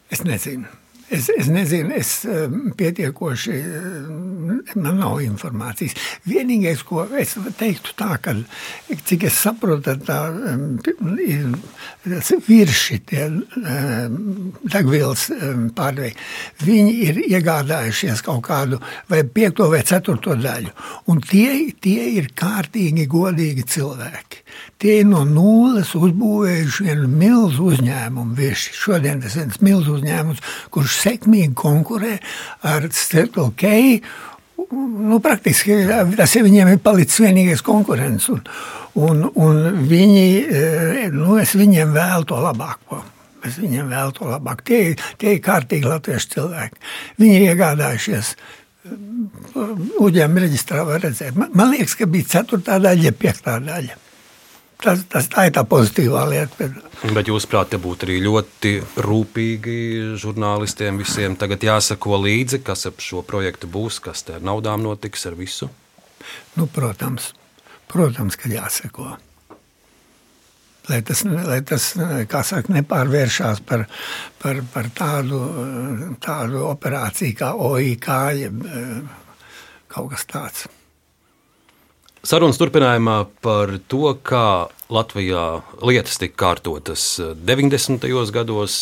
Es 0.09 0.25
nezinu. 0.25 0.73
Es, 1.12 1.29
es 1.29 1.48
nezinu, 1.53 1.92
es 1.92 2.11
ehm, 2.25 2.70
pietiekoši, 2.77 3.53
ehm, 3.53 4.61
man 4.81 4.96
nav 4.96 5.18
informācijas. 5.20 5.92
Vienīgais, 6.25 6.81
ko 6.88 7.05
es 7.20 7.35
teiktu, 7.59 7.92
tā, 7.98 8.16
ka, 8.22 8.33
cik 9.11 9.27
es 9.29 9.37
saprotu, 9.44 9.92
tā 10.07 10.18
ehm, 10.31 10.79
ir 11.20 11.53
virši 12.48 12.98
tie 13.11 13.27
degvielas 14.72 15.27
pārdevēji. 15.77 16.16
Viņi 16.64 16.94
ir 17.09 17.20
iegādājušies 17.27 18.25
kaut 18.25 18.46
kādu 18.48 18.81
vai 19.12 19.20
piekto 19.29 19.68
vai 19.72 19.83
ceturto 19.87 20.38
daļu, 20.38 20.72
un 21.12 21.20
tie, 21.20 21.75
tie 21.77 22.09
ir 22.16 22.33
kārtīgi, 22.38 23.05
godīgi 23.11 23.68
cilvēki. 23.68 24.46
Tie 24.83 24.96
ir 25.01 25.07
no 25.07 25.22
nulles 25.29 25.92
uzbūvējuši 25.94 26.88
vienu 26.88 27.07
milzu 27.07 27.68
uzņēmumu. 27.70 28.35
Vieši. 28.35 28.72
Šodien 28.75 29.20
tas 29.22 29.37
ir 29.37 29.44
viens 29.44 29.61
milzu 29.62 29.94
uzņēmums, 29.98 30.42
kurš 30.75 30.96
sekmīgi 31.03 31.55
konkurē 31.59 32.19
ar 32.69 32.88
Circle 32.95 33.51
K. 33.59 33.73
Nu, 34.73 35.19
praktiski 35.21 35.83
tas 36.17 36.37
ir 36.38 36.47
viņiem 36.47 36.73
ir 36.73 36.85
palicis 36.85 37.21
vienīgais 37.25 37.65
konkurents. 37.67 38.31
Un, 38.33 38.45
un, 38.95 39.27
un 39.35 39.83
viņi, 39.91 40.29
eh, 40.47 41.11
nu, 41.12 41.37
es 41.43 41.57
viņiem 41.59 41.93
vēlu 41.97 42.29
to 42.31 42.41
labāko. 42.41 43.03
Es 43.43 43.59
viņiem 43.59 43.91
vēlu 43.91 44.15
to 44.17 44.29
labāk. 44.31 44.62
Tie, 44.65 44.81
tie 45.19 45.37
ir 45.37 45.45
kārtīgi 45.45 45.88
latviešu 45.91 46.37
cilvēki. 46.37 46.83
Viņi 47.19 47.38
ir 47.41 47.47
iegādājušies 47.51 48.37
uzņēmuma 50.03 50.43
reģistrā, 50.45 50.85
var 50.87 51.03
redzēt. 51.03 51.37
Man, 51.38 51.53
man 51.59 51.71
liekas, 51.75 51.95
ka 51.99 52.09
bija 52.11 52.31
ceturtā 52.37 52.79
daļa, 52.83 53.11
ja 53.11 53.15
piektā 53.15 53.59
daļa. 53.62 53.99
Tas, 54.83 55.05
tas, 55.07 55.29
tā 55.31 55.47
ir 55.47 55.53
tā 55.55 55.62
pozitīvā 55.68 56.23
lieta. 56.27 56.66
Bet 57.14 57.29
jūs, 57.31 57.47
prāt, 57.51 57.71
te 57.71 57.79
būtu 57.83 58.09
arī 58.09 58.16
ļoti 58.25 58.73
rūpīgi 59.07 59.77
žurnālistiem 60.18 60.99
visiem 60.99 61.37
tagad 61.38 61.62
jāsako 61.62 62.18
līdzi, 62.25 62.62
kas 62.66 62.88
ap 62.90 63.03
šo 63.03 63.23
projektu 63.27 63.71
būs, 63.71 64.01
kas 64.03 64.27
te 64.27 64.35
ar 64.38 64.42
naudām 64.42 64.83
notiks, 64.83 65.27
ar 65.31 65.38
visu? 65.38 65.71
Nu, 66.59 66.66
protams, 66.66 67.31
protams, 67.92 68.38
ka 68.38 68.51
jāsako. 68.51 69.12
Lai 70.90 70.99
tas, 71.07 71.23
lai 71.31 71.61
tas 71.62 71.92
saka, 71.95 72.75
nepārvēršās 72.75 73.62
par, 73.66 73.87
par, 74.42 74.64
par 74.75 74.90
tādu, 74.99 75.38
tādu 76.23 76.66
operāciju 76.73 77.38
kā 77.38 77.53
OIK, 77.55 78.09
jeb 78.40 78.64
kaut 79.92 80.11
kas 80.11 80.27
tāds. 80.27 80.66
Sarunas 82.22 82.54
turpinājumā 82.54 83.16
par 83.42 83.72
to, 83.90 84.12
kā 84.22 84.70
Latvijā 84.94 85.46
lietas 85.82 86.20
tika 86.22 86.37
kārtotas 86.38 87.16
90. 87.18 88.04
gados, 88.30 88.76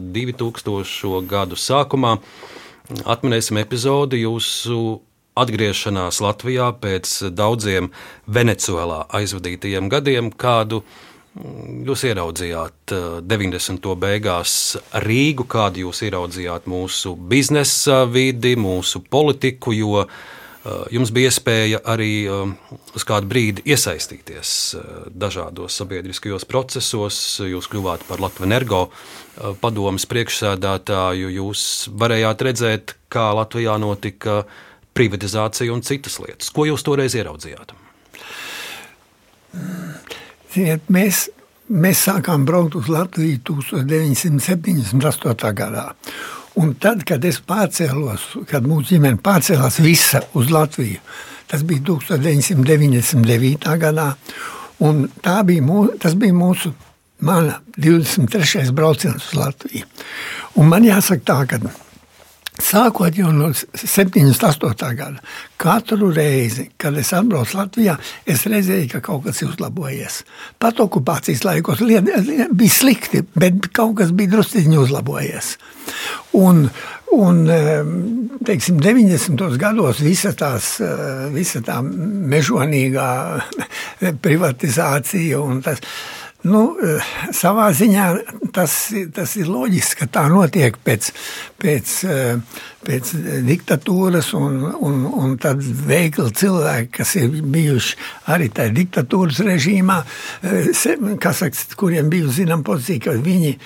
2000. 0.00 1.18
gadu 1.28 1.58
sākumā. 1.60 2.14
Atminēsim 3.04 3.60
epizodi 3.60 4.22
jūsu 4.22 4.78
atgriešanās 5.36 6.22
Latvijā 6.24 6.70
pēc 6.80 7.12
daudziem 7.36 7.90
Venecijā 8.32 9.02
aizvadītajiem 9.20 9.92
gadiem, 9.92 10.32
kādu 10.32 10.80
jūs 11.90 12.06
ieraudzījāt 12.08 12.96
90. 13.28 13.92
beigās 14.06 14.56
Rīgu, 15.04 15.44
kādu 15.44 15.84
jūs 15.84 16.00
ieraudzījāt 16.08 16.64
mūsu 16.64 17.12
biznesa 17.28 18.06
vidi, 18.08 18.56
mūsu 18.56 19.04
politiku, 19.04 19.76
jo 19.76 20.06
Eh, 20.06 20.16
jums 20.90 21.12
bija 21.14 21.30
iespēja 21.30 21.78
arī 21.86 22.26
eh, 22.26 22.30
uz 22.96 23.04
kādu 23.06 23.28
brīdi 23.30 23.62
iesaistīties 23.70 24.50
eh, 24.78 24.82
dažādos 25.10 25.76
sabiedriskajos 25.80 26.44
procesos. 26.48 27.40
Jūs 27.44 27.68
kļuvāt 27.72 28.00
par 28.08 28.18
Latvijas 28.22 28.46
energo 28.46 28.80
padomus 29.60 30.06
priekšsēdētāju. 30.10 31.26
Jūs 31.38 31.60
varējāt 31.98 32.38
redzēt, 32.48 32.84
kā 33.12 33.26
Latvijā 33.36 33.74
notika 33.80 34.34
privatizācija 34.96 35.72
un 35.72 35.82
citas 35.84 36.18
lietas. 36.22 36.50
Ko 36.54 36.62
jūs 36.68 36.82
toreiz 36.86 37.14
ieraudzījāt? 37.18 37.68
Ziniet, 40.54 40.82
mēs, 40.92 41.16
mēs 41.68 41.98
sākām 42.08 42.40
braukt 42.48 42.74
uz 42.80 42.86
Latviju 42.92 43.38
1978. 43.50 45.52
gadā. 45.56 45.86
Un 46.56 46.74
tad, 46.80 47.02
kad 47.04 47.24
es 47.28 47.42
pārcēlos, 47.44 48.30
kad 48.48 48.64
mūsu 48.64 48.94
ģimene 48.94 49.20
pārcēlās 49.22 49.80
visa 49.84 50.22
uz 50.38 50.48
Latviju, 50.52 51.02
Tas 51.46 51.62
bija 51.62 51.80
1999. 51.80 53.78
gadā. 53.78 54.10
Tā 55.22 55.36
bija, 55.46 55.62
mū, 55.64 55.86
tas 56.02 56.14
bija 56.18 56.34
mūsu 56.34 56.72
mana 57.24 57.60
23. 57.78 58.72
brauciens 58.76 59.28
uz 59.30 59.34
Latviju. 59.38 59.86
Un 60.58 60.68
man 60.72 60.84
jāsaka 60.84 61.22
tā, 61.24 61.38
ka 61.48 61.60
Sākot 62.56 63.18
no 63.36 63.50
78. 63.52 64.94
gada, 64.96 65.20
katru 65.60 66.08
reizi, 66.14 66.70
kad 66.80 66.96
es 66.96 67.12
atbraucu 67.12 67.58
Latvijā, 67.58 67.96
es 68.24 68.46
redzēju, 68.48 68.88
ka 68.94 69.02
kaut 69.04 69.26
kas 69.26 69.42
ir 69.42 69.50
uzlabojies. 69.50 70.22
Pat 70.62 70.80
okupācijas 70.80 71.44
laikos 71.44 71.84
bija 71.84 72.72
slikti, 72.72 73.22
bet 73.36 73.68
kaut 73.76 73.98
kas 74.00 74.12
bija 74.16 74.36
drusciņi 74.38 74.80
uzlabojies. 74.80 75.52
Un, 76.40 76.64
un 77.12 77.42
teiksim, 78.48 78.80
90. 78.80 79.46
gados 79.60 80.00
visa, 80.00 80.32
tās, 80.32 80.78
visa 81.36 81.60
tā 81.64 81.82
mežonīgā 81.84 83.10
privatizācija 84.26 85.44
un 85.44 85.60
tas 85.66 85.84
Nu, 86.46 86.60
eh, 86.78 87.02
savā 87.34 87.66
ziņā 87.74 88.04
tas, 88.54 88.74
tas 89.14 89.32
ir 89.40 89.48
loģiski, 89.50 90.02
ka 90.02 90.06
tā 90.18 90.24
notiek 90.30 90.76
pēc, 90.84 91.08
pēc, 91.58 91.94
eh, 92.06 92.60
pēc 92.86 93.10
diktatūras, 93.46 94.28
un, 94.38 94.60
un, 94.86 95.00
un 95.06 95.34
tad 95.42 95.64
veikli 95.64 96.28
cilvēki, 96.38 96.92
kas 97.00 97.16
ir 97.18 97.40
bijuši 97.56 97.98
arī 98.34 98.50
tajā 98.54 98.74
diktatūras 98.76 99.42
režīmā, 99.48 99.98
eh, 100.42 100.70
saka, 100.76 101.50
kuriem 101.80 102.12
bija 102.12 102.30
zināma 102.30 102.62
pozīcija, 102.68 103.08
ka 103.08 103.18
viņi, 103.26 103.56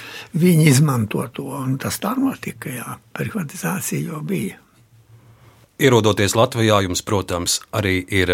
viņi 0.41 0.67
izmanto 0.71 1.27
to. 1.35 1.51
Tas 1.83 2.01
tā 2.01 2.15
notika, 2.17 2.73
jā, 2.73 2.97
privatizācija 3.17 4.15
jau 4.15 4.25
bija. 4.25 4.57
Ierodoties 5.81 6.37
Latvijā, 6.37 6.81
jums, 6.85 7.05
protams, 7.05 7.61
arī 7.73 8.01
ir 8.09 8.33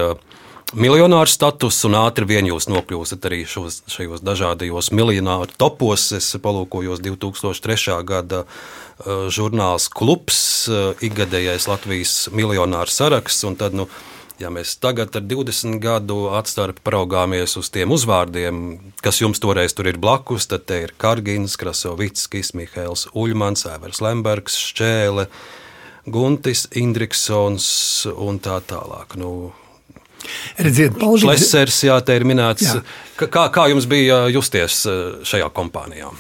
miljonāru 0.75 1.31
status, 1.31 1.79
un 1.87 1.95
ātri 2.01 2.27
vien 2.27 2.49
jūs 2.49 2.67
nokļūstat 2.71 3.29
arī 3.29 3.45
šos, 3.47 3.85
šajos 3.91 4.25
dažādajos 4.27 4.91
miljonāru 4.91 5.53
topos. 5.59 6.09
Es 6.17 6.33
palūkojos 6.43 7.03
2003. 7.05 8.01
gada 8.07 8.43
uh, 8.43 9.29
žurnāls 9.31 9.87
Klubs, 9.93 10.41
uh, 10.67 10.99
ikgadējais 10.99 11.69
Latvijas 11.71 12.15
miljonāru 12.35 12.91
saraksts. 12.91 13.47
Tad, 13.61 13.77
nu, 13.79 13.87
ja 14.43 14.51
mēs 14.51 14.75
tagad 14.83 15.15
ar 15.17 15.23
20 15.23 15.79
gadu 15.83 16.33
atstarpi 16.35 16.83
paraugāmies 16.87 17.55
uz 17.61 17.71
tiem 17.71 17.95
uzvārdiem, 17.95 18.65
kas 19.05 19.23
jums 19.23 19.43
toreiz 19.43 19.77
tur 19.77 19.87
ir 19.93 20.01
blakus, 20.03 20.49
tad 20.51 20.67
te 20.67 20.83
ir 20.89 20.97
Kargins, 20.99 21.55
Krasovickis, 21.61 22.57
Mihails 22.59 23.07
Uļmans, 23.15 23.69
Evers 23.71 24.03
Lembergs, 24.03 24.59
Šķēle, 24.73 25.29
Guntis, 26.11 26.67
Indriksons 26.75 27.69
un 28.11 28.43
tā 28.43 28.59
tālāk. 28.67 29.15
Nu, 29.19 29.55
Redziet, 30.59 30.97
Šlesers, 31.23 31.83
jā, 31.89 31.99
te 32.05 32.17
ir 32.19 32.27
minēts. 32.29 32.67
Jā. 32.69 32.83
Kā, 33.17 33.47
kā 33.53 33.69
jums 33.73 33.89
bija 33.91 34.27
justies 34.33 34.83
eh, 34.91 35.21
šajā 35.27 35.51
kompānijā? 35.57 36.13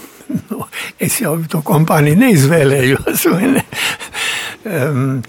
Nu, 0.50 0.64
es 1.02 1.20
jau 1.22 1.36
to 1.50 1.62
kompāniju 1.66 2.18
neizvēlējos. 2.24 3.26
Ne? 3.46 3.62
Um, 4.66 5.20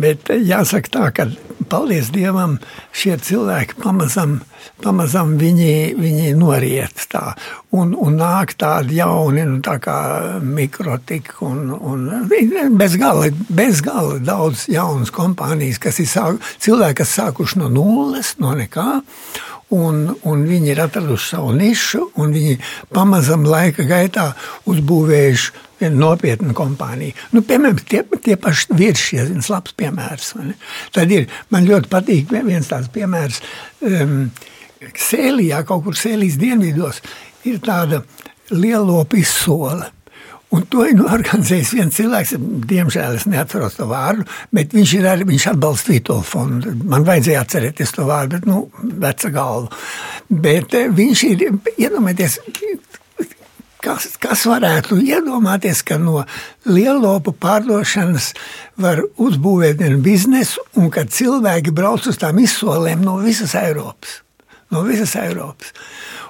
bet 0.00 0.30
jāsaka 0.32 0.88
tā, 0.88 1.08
ka 1.12 1.26
paldies 1.68 2.08
Dievam, 2.14 2.54
šie 2.96 3.18
cilvēki 3.20 3.76
pamazam, 3.82 4.38
pamazam 4.82 5.36
viņi, 5.40 5.72
viņi 5.98 6.32
noriet 6.38 7.06
tā. 7.12 7.32
Un, 7.76 7.92
un 7.98 8.16
nāk 8.20 8.54
tādi 8.60 8.98
jauni, 9.00 9.44
nu, 9.48 9.58
tā 9.64 9.76
kā 9.82 9.98
mikrotika 10.42 11.38
un, 11.48 11.68
un 11.74 12.06
bezgala, 12.78 13.28
bezgala 13.48 14.18
daudz 14.24 14.66
jaunas 14.72 15.12
kompānijas, 15.14 15.80
kas 15.82 16.00
ir 16.02 16.08
sāk, 16.10 16.42
cilvēki, 16.64 17.00
kas 17.02 17.14
sākuši 17.20 17.62
no 17.62 17.70
nulles, 17.72 18.36
no 18.42 18.54
nekā. 18.58 18.88
Un, 19.76 20.06
un 20.24 20.44
viņi 20.48 20.70
ir 20.72 20.78
atraduši 20.80 21.34
savu 21.34 21.52
nišu, 21.52 22.06
un 22.16 22.30
viņi 22.32 22.54
pamazam 22.96 23.42
laika 23.44 23.84
gaitā 23.84 24.30
uzbūvējuši 24.64 25.66
viena 25.80 26.00
nopietna 26.00 26.54
kompānija. 26.56 27.16
Nu, 27.34 27.42
piemēram, 27.46 27.78
tie, 27.88 28.02
tie 28.24 28.36
paši 28.40 28.76
virsmas, 28.78 29.50
labs 29.52 29.74
piemērs. 29.78 30.32
Tad 30.94 31.12
ir, 31.14 31.28
man 31.54 31.68
ļoti 31.68 31.92
patīk 31.92 32.32
viens 32.32 32.70
tāds 32.70 32.90
piemērs. 32.94 33.42
Um, 33.84 34.30
Sēlijā, 34.78 35.62
kaut 35.66 35.84
kur 35.86 35.96
Sēlijas 35.98 36.38
dienvidos, 36.40 37.02
ir 37.48 37.62
tāda 37.64 38.02
liela 38.50 39.04
izsole. 39.18 39.92
Un 40.48 40.62
to 40.72 40.80
ir 40.88 41.02
organizējis 41.04 41.74
viens 41.76 41.96
cilvēks, 41.98 42.30
diemžēl 42.70 43.18
es 43.18 43.26
neatceros 43.28 43.76
to 43.76 43.84
vārdu, 43.90 44.24
bet 44.54 44.72
viņš, 44.72 44.92
ir 44.96 45.08
arī, 45.10 45.26
viņš 45.28 45.44
atbalsta 45.50 45.92
Vitola 45.92 46.24
fondu. 46.24 46.72
Man 46.88 47.04
vajadzēja 47.04 47.42
atcerēties 47.44 47.92
to 47.92 48.06
vārdu, 48.08 48.38
bet, 48.38 48.46
nu, 48.48 48.62
veca 49.02 49.28
galva. 49.34 49.68
Bet 50.28 50.76
eh, 50.78 50.88
viņš 50.88 51.24
ir, 51.32 51.48
iedomājieties, 51.76 52.40
Kas, 53.78 54.08
kas 54.18 54.40
varētu 54.50 54.96
iedomāties, 54.98 55.84
ka 55.86 56.00
no 56.02 56.24
lielopu 56.66 57.30
pārdošanas 57.38 58.32
var 58.82 59.04
uzbūvēt 59.22 59.78
vienu 59.78 60.00
biznesu, 60.02 60.64
un 60.82 60.90
ka 60.90 61.06
cilvēki 61.06 61.70
brauc 61.76 62.08
uz 62.10 62.18
tām 62.18 62.40
izsolēm 62.42 63.06
no 63.06 63.20
visas 63.22 63.54
Eiropas. 63.54 64.18
No 64.68 64.82
visas 64.84 65.14
Eiropas. 65.16 65.72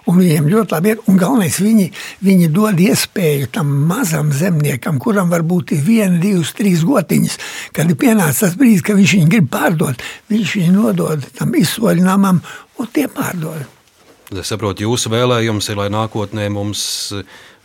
Un 0.09 0.20
viņiem 0.20 0.46
ļoti 0.48 0.74
labi 0.77 0.92
ir. 0.94 1.01
Un 1.11 1.16
galvenais, 1.20 1.57
viņi, 1.61 1.88
viņi 2.24 2.51
dod 2.55 2.79
iespēju 2.81 3.51
tam 3.53 3.72
mazam 3.88 4.31
zemniekam, 4.33 5.01
kuram 5.03 5.33
varbūt 5.33 5.74
ir 5.77 5.83
viena, 5.85 6.20
divas, 6.22 6.55
trīs 6.57 6.85
gotiņas. 6.87 7.38
Kad 7.77 7.90
ir 7.90 7.98
pienācis 7.98 8.44
tas 8.46 8.55
brīdis, 8.61 8.85
kad 8.87 9.01
viņš 9.01 9.16
viņu 9.18 9.33
grib 9.35 9.51
pārdot, 9.53 10.07
viņš 10.31 10.55
viņu 10.61 10.77
nodod 10.77 11.27
tam 11.37 11.53
izsoļinājumam, 11.59 12.40
un 12.79 12.94
tie 12.94 13.09
pārdod. 13.12 13.66
Es 14.29 14.53
saprotu, 14.53 14.85
jūsu 14.85 15.11
vēlējums 15.12 15.70
ir, 15.72 15.79
lai 15.81 15.88
nākotnē 15.92 16.48
mums 16.53 16.83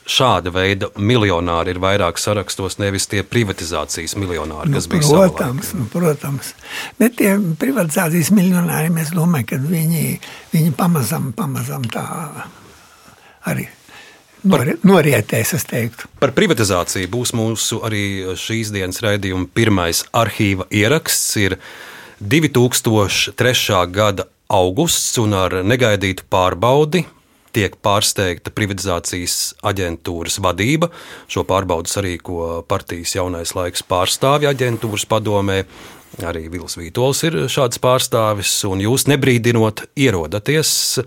šāda 0.09 0.51
veida 0.53 0.89
miljonāri 0.99 1.73
ir 1.73 1.79
vairāk 1.83 2.19
sarakstos, 2.19 2.77
nevis 2.81 3.07
tie 3.11 3.23
privatizācijas 3.27 4.17
miljonāri, 4.19 4.73
kas 4.75 4.87
nu, 4.87 4.95
bija 4.95 5.09
protams, 5.09 5.71
nu, 5.77 5.85
protams. 5.91 6.53
Bet 6.99 7.15
tie 7.21 7.35
privatizācijas 7.59 8.33
miljonāri, 8.35 8.91
mēs 8.93 9.13
domājam, 9.15 9.47
ka 9.53 9.61
viņi, 9.63 10.03
viņi 10.53 10.75
pamazam, 10.79 11.31
pamazam 11.37 11.87
tā 11.93 12.03
arī. 13.49 13.69
Par, 14.43 14.67
norietēs, 14.83 15.53
es 15.55 15.63
teiktu. 15.69 16.09
Par 16.19 16.33
privatizāciju 16.35 17.07
būs 17.11 17.31
mūsu 17.37 17.79
arī 17.87 18.35
šīs 18.35 18.73
dienas 18.75 18.99
raidījuma 19.03 19.47
pirmais 19.55 20.03
arhīva 20.11 20.67
ieraksts. 20.67 21.37
Ir 21.39 21.55
2003. 22.19 23.79
gada 23.87 24.27
augusts 24.51 25.15
un 25.23 25.37
ar 25.39 25.61
negaidītu 25.63 26.27
pārbaudi 26.27 27.05
tiek 27.53 27.75
pārsteigta 27.85 28.51
privatizācijas 28.53 29.53
aģentūras 29.65 30.39
vadība. 30.43 30.89
Šo 31.31 31.45
pārbaudu 31.47 31.91
sarīko 31.91 32.63
partijas 32.67 33.15
jaunais 33.17 33.55
laiks 33.57 33.85
pārstāvja 33.87 34.53
aģentūras 34.53 35.07
padomē. 35.09 35.63
Arī 36.21 36.45
Vils 36.53 36.77
Vītols 36.77 37.23
ir 37.25 37.39
šāds 37.49 37.79
pārstāvis, 37.81 38.51
un 38.69 38.83
jūs 38.83 39.07
nebrīdinot 39.09 39.87
ierodaties, 39.97 40.99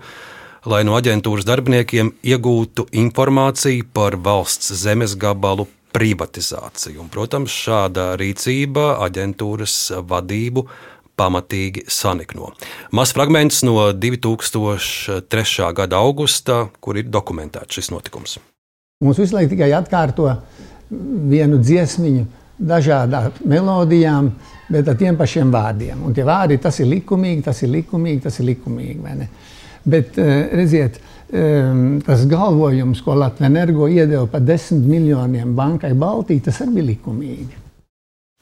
lai 0.67 0.81
no 0.83 0.97
aģentūras 0.99 1.47
darbiniekiem 1.47 2.11
iegūtu 2.27 2.89
informāciju 3.05 3.87
par 3.95 4.19
valsts 4.19 4.73
zemes 4.75 5.15
gabalu 5.19 5.69
privatizāciju. 5.95 6.99
Un, 7.01 7.09
protams, 7.13 7.55
šāda 7.55 8.11
rīcība 8.19 8.97
aģentūras 9.07 9.77
vadību 10.05 10.67
pamatīgi 11.17 11.87
sanikno. 11.91 12.51
Mazs 12.95 13.15
fragments 13.17 13.63
no 13.65 13.91
2003. 13.93 15.71
gada 15.75 16.01
augusta, 16.01 16.67
kur 16.79 16.99
ir 16.99 17.09
dokumentēts 17.09 17.79
šis 17.79 17.91
notikums. 17.93 18.37
Mums 19.03 19.19
visu 19.21 19.37
laiku 19.37 19.53
tikai 19.53 19.71
atkārto 19.77 20.29
vienu 20.89 21.59
dziesmiņu, 21.61 22.25
dažādām 22.57 23.35
melodijām, 23.45 24.31
bet 24.73 24.87
ar 24.89 24.97
tiem 24.97 25.17
pašiem 25.19 25.51
vārdiem. 25.53 26.01
Un 26.05 26.15
tie 26.17 26.25
vārdi, 26.25 26.57
tas 26.61 26.79
ir 26.81 26.89
likumīgi, 26.89 27.43
tas 27.45 27.61
ir 27.61 27.73
likumīgi, 27.75 28.23
tas 28.23 28.39
ir 28.41 28.49
likumīgi. 28.49 29.27
Bet 29.87 30.17
eh, 30.19 30.49
redziet, 30.57 30.97
ehm, 31.31 31.99
tas 32.05 32.25
galvojums, 32.29 33.03
ko 33.05 33.15
Latvijas 33.15 33.51
energo 33.51 33.87
iedeva 33.87 34.25
par 34.31 34.41
desmit 34.45 34.89
miljoniem 34.89 35.53
bankai 35.55 35.93
Baltijai, 35.93 36.43
tas 36.49 36.61
arī 36.65 36.79
bija 36.79 36.89
likumīgi. 36.91 37.61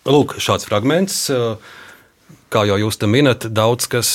Lūk, 0.06 0.38
šāds 0.42 0.68
fragments. 0.70 1.26
Uh, 1.34 1.58
kā 2.54 2.66
jau 2.70 2.78
jūs 2.82 3.00
te 3.02 3.10
minat, 3.10 3.48
daudz 3.54 3.88
kas 3.92 4.10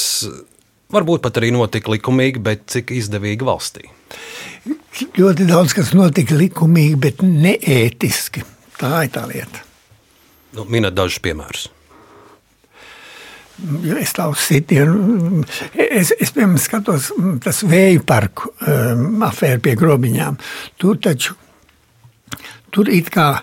varbūt 0.92 1.24
pat 1.24 1.40
arī 1.40 1.52
notika 1.54 1.92
likumīgi, 1.94 2.42
bet 2.42 2.66
cik 2.72 2.92
izdevīgi 2.96 3.46
valstī? 3.46 3.90
Ļoti 5.16 5.46
daudz 5.48 5.74
kas 5.76 5.92
notika 5.96 6.36
likumīgi, 6.38 6.96
bet 7.00 7.22
neētiski. 7.24 8.44
Tā 8.80 9.04
ir 9.06 9.12
tā 9.14 9.26
lieta. 9.30 9.66
Nu, 10.56 10.66
minēt 10.66 10.96
dažus 10.96 11.20
piemērus. 11.22 11.68
Es 14.00 14.14
tādu 14.16 14.38
sitienu, 14.40 15.42
es, 15.76 16.14
es 16.16 16.30
piemēram 16.32 16.56
skatos 16.60 17.10
tas 17.44 17.60
vēju 17.68 18.06
parku 18.08 18.54
um, 18.64 19.20
afēru 19.26 19.60
pie 19.66 19.74
grobiņām. 19.76 20.38
Tur 20.80 20.96
taču, 21.04 21.36
tur 22.72 22.88
it 22.88 23.10
kā 23.12 23.34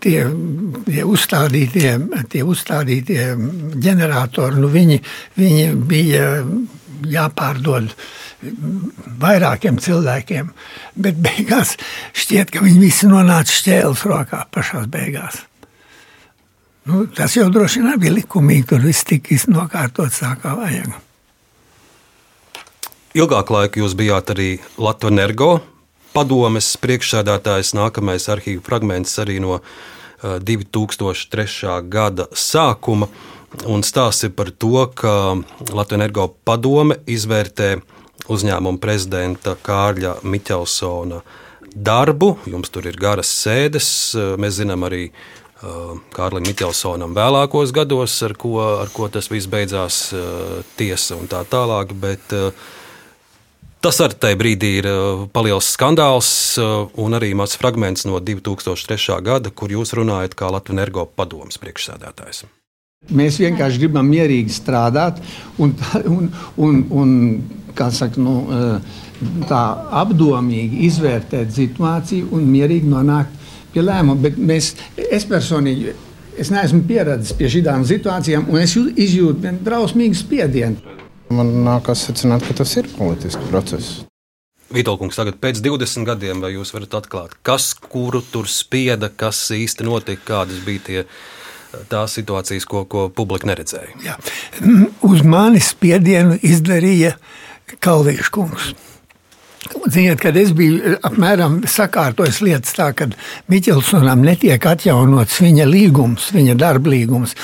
tie, 0.00 0.24
tie, 0.86 1.02
uzstādītie, 1.04 1.92
tie 2.32 2.42
uzstādītie 2.46 3.26
ģeneratori, 3.80 4.60
nu 4.60 4.70
viņi, 4.72 5.00
viņi 5.40 5.66
bija 5.90 6.26
jāpārdod 7.10 7.92
vairākiem 9.20 9.78
cilvēkiem, 9.80 10.48
bet 10.96 11.20
beigās 11.20 11.76
šķiet, 12.16 12.52
ka 12.54 12.64
viņi 12.64 12.80
visi 12.80 13.10
nonāca 13.10 13.52
šķēles 13.52 14.04
rokā 14.08 14.46
pašās 14.52 14.88
beigās. 14.92 15.42
Nu, 16.88 17.04
tas 17.12 17.36
jau 17.36 17.50
droši 17.52 17.82
vien 17.84 18.00
bija 18.00 18.16
likumīgi, 18.16 18.70
tur 18.72 18.80
viss 18.82 19.04
tika 19.06 19.36
nokārtots 19.52 20.22
tā, 20.22 20.32
kā 20.40 20.56
vajag. 20.56 20.96
Ilgāku 23.20 23.56
laiku 23.56 23.82
jūs 23.82 23.96
bijāt 23.98 24.32
arī 24.32 24.48
Latvijas 24.78 25.12
energo 25.12 25.50
padomes 26.14 26.74
priekšsēdētājs. 26.82 27.74
Nākamais 27.78 28.28
arhīvu 28.32 28.62
fragments 28.66 29.16
arī 29.22 29.38
no 29.42 29.60
2003. 30.22 31.46
Eh, 31.68 31.82
gada 31.88 32.28
sākuma. 32.32 33.08
Un 33.66 33.82
stāsts 33.82 34.28
ir 34.28 34.30
par 34.30 34.50
to, 34.50 34.86
ka 34.94 35.34
Latvijas 35.72 35.98
energo 35.98 36.28
padome 36.44 37.00
izvērtē 37.06 37.80
uzņēmuma 38.30 38.78
prezidenta 38.78 39.56
Kārļa 39.56 40.20
Miķelsona 40.22 41.18
darbu. 41.74 42.36
Jums 42.46 42.70
tur 42.70 42.86
ir 42.86 42.98
garas 43.00 43.26
sēdes. 43.26 43.88
Mēs 44.38 44.60
zinām 44.60 44.86
arī 44.86 45.08
uh, 45.10 45.98
Kārlim 46.14 46.46
Miķelsonam 46.46 47.16
vēlākos 47.16 47.74
gados, 47.74 48.14
ar 48.22 48.36
ko, 48.38 48.54
ar 48.84 48.92
ko 48.94 49.08
tas 49.10 49.26
viss 49.32 49.50
beidzās, 49.50 50.12
tiesa 50.78 51.18
un 51.18 51.26
tā 51.26 51.42
tālāk. 51.50 51.96
Bet, 51.98 52.30
uh, 52.38 52.54
Tas 53.80 53.96
arī 54.04 54.16
tajā 54.20 54.36
brīdī 54.36 54.70
ir 54.82 54.86
paliels 55.32 55.70
skandāls 55.72 56.30
un 56.60 57.16
arī 57.16 57.30
mazs 57.38 57.56
fragments 57.56 58.04
no 58.04 58.20
2003. 58.20 59.20
gada, 59.24 59.50
kur 59.50 59.72
jūs 59.72 59.94
runājat 59.96 60.36
kā 60.36 60.50
Latvijas 60.52 60.76
energo 60.76 61.06
padomas 61.16 61.56
priekšsēdētājs. 61.62 62.44
Mēs 63.16 63.38
vienkārši 63.40 63.80
gribam 63.80 64.10
mierīgi 64.12 64.52
strādāt 64.52 65.22
un, 65.56 65.72
un, 66.04 66.28
un, 66.60 66.82
un 66.92 67.14
saka, 67.96 68.20
nu, 68.20 68.34
tā 69.48 69.62
apdomīgi 70.02 70.84
izvērtēt 70.90 71.56
situāciju 71.56 72.28
un 72.36 72.44
mierīgi 72.52 72.90
nonākt 72.92 73.32
pie 73.72 73.84
lēmuma. 73.86 74.20
Bet 74.20 74.36
mēs, 74.36 74.74
es 75.00 75.24
personīgi 75.28 75.94
es 76.40 76.52
neesmu 76.52 76.84
pieradis 76.88 77.32
pie 77.36 77.48
šādām 77.52 77.88
situācijām, 77.88 78.48
un 78.52 78.60
es 78.60 78.76
izjūtu 78.76 79.56
drausmīgu 79.64 80.20
spiedienu. 80.20 80.98
Man 81.30 81.50
nākas 81.62 82.08
secināt, 82.08 82.42
ka 82.42 82.56
tas 82.58 82.72
ir 82.80 82.88
politisks 82.96 83.50
process. 83.52 84.00
Vitoļkungs, 84.74 85.18
tagad 85.18 85.38
pēc 85.42 85.60
20 85.62 86.06
gadiem, 86.06 86.42
vai 86.42 86.52
jūs 86.56 86.70
varat 86.74 86.96
atklāt, 87.00 87.36
kas 87.46 87.72
kuru 87.74 88.20
tur 88.22 88.46
spieda, 88.50 89.10
kas 89.10 89.38
īsti 89.54 89.86
notika, 89.86 90.22
kādas 90.26 90.60
bija 90.66 90.84
tie 90.86 91.04
tās 91.90 92.14
situācijas, 92.18 92.66
ko, 92.66 92.84
ko 92.90 93.08
publika 93.14 93.46
neredzēja. 93.50 93.94
Jā. 94.02 94.16
Uz 95.06 95.22
manis 95.26 95.70
spiedienu 95.74 96.38
izdarīja 96.42 97.16
Kalvīša 97.82 98.30
kungs. 98.34 98.72
Ziniet, 99.90 100.20
kad 100.22 100.36
es 100.40 100.54
biju 100.56 100.94
apmēram 101.04 101.58
sakārtojis 101.68 102.38
lietas 102.46 102.72
tā, 102.78 102.86
ka 102.96 103.10
Miķelsonam 103.52 104.22
netiek 104.24 104.64
atjaunots 104.70 105.36
viņa 105.44 105.66
līgums, 105.68 106.30
viņa 106.32 106.54
darba 106.60 106.94
līgums, 106.94 107.36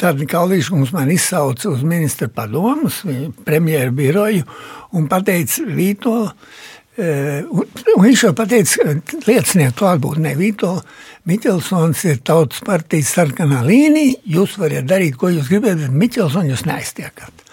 tad 0.00 0.18
Kalvīša 0.30 0.74
kungs 0.74 0.90
man 0.96 1.12
izsauca 1.14 1.70
uz 1.70 1.84
ministra 1.86 2.26
padomus, 2.26 3.04
premjeru 3.46 3.94
biroju 4.02 4.48
un 4.98 5.06
pateica 5.12 5.68
Vīto, 5.70 6.16
Eh, 7.00 7.44
un 7.46 8.02
viņš 8.02 8.22
jau 8.26 8.32
pateica, 8.36 8.92
liecinieku 9.24 9.76
klātbūtnē 9.78 10.34
Vito 10.36 10.72
Miķelsons 11.30 12.02
ir 12.10 12.18
tautas 12.26 12.64
partijas 12.66 13.12
sarkanā 13.14 13.60
līnija. 13.64 14.18
Jūs 14.34 14.56
varat 14.60 14.88
darīt, 14.90 15.16
ko 15.20 15.30
jūs 15.32 15.48
gribat, 15.52 15.78
bet 15.80 15.94
Miķelsons 16.02 16.50
jūs 16.50 16.66
neaiztiekat. 16.68 17.46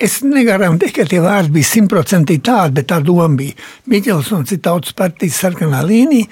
Es 0.00 0.20
negaram 0.24 0.78
teikt, 0.80 0.96
ka 0.96 1.04
tie 1.08 1.20
vārdi 1.20 1.52
bija 1.58 1.68
simtprocentīgi 1.68 2.40
tādi, 2.48 2.78
bet 2.78 2.88
tā 2.88 3.00
doma 3.04 3.28
bija. 3.36 3.56
Miķelsons 3.92 4.54
ir 4.56 4.62
tautas 4.64 4.96
partijas 4.96 5.40
sarkanā 5.42 5.82
līnija, 5.84 6.28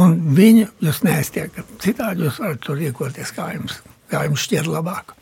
un 0.00 0.14
viņu 0.36 0.68
jūs 0.80 1.02
neaiztiekat. 1.04 1.74
Citādi 1.82 2.24
jūs 2.24 2.38
varat 2.40 2.62
tur 2.64 2.78
rīkoties, 2.80 3.34
kā 3.36 3.50
jums, 3.52 3.82
kā 4.08 4.24
jums 4.24 4.46
šķiet 4.46 4.70
labāk. 4.70 5.12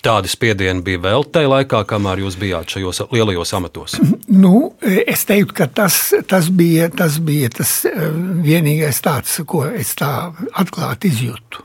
Tādi 0.00 0.30
spiedieni 0.32 0.80
bija 0.84 1.00
vēl 1.04 1.26
tajā 1.32 1.48
laikā, 1.52 1.82
kamēr 1.88 2.22
jūs 2.22 2.38
bijāt 2.40 2.72
šajos 2.72 3.02
lielajos 3.12 3.54
amatos? 3.58 3.98
Nu, 4.40 4.72
es 4.80 5.24
teiktu, 5.26 5.54
ka 5.58 5.66
tas, 5.66 5.96
tas, 6.30 6.48
bija, 6.54 6.86
tas 6.94 7.18
bija 7.22 7.50
tas 7.52 7.72
eh, 7.88 8.04
vienīgais 8.44 9.00
tāds, 9.04 9.32
ko 9.46 9.64
es 9.66 9.90
tā 9.98 10.30
atklāti 10.62 11.10
izjūtu. 11.10 11.64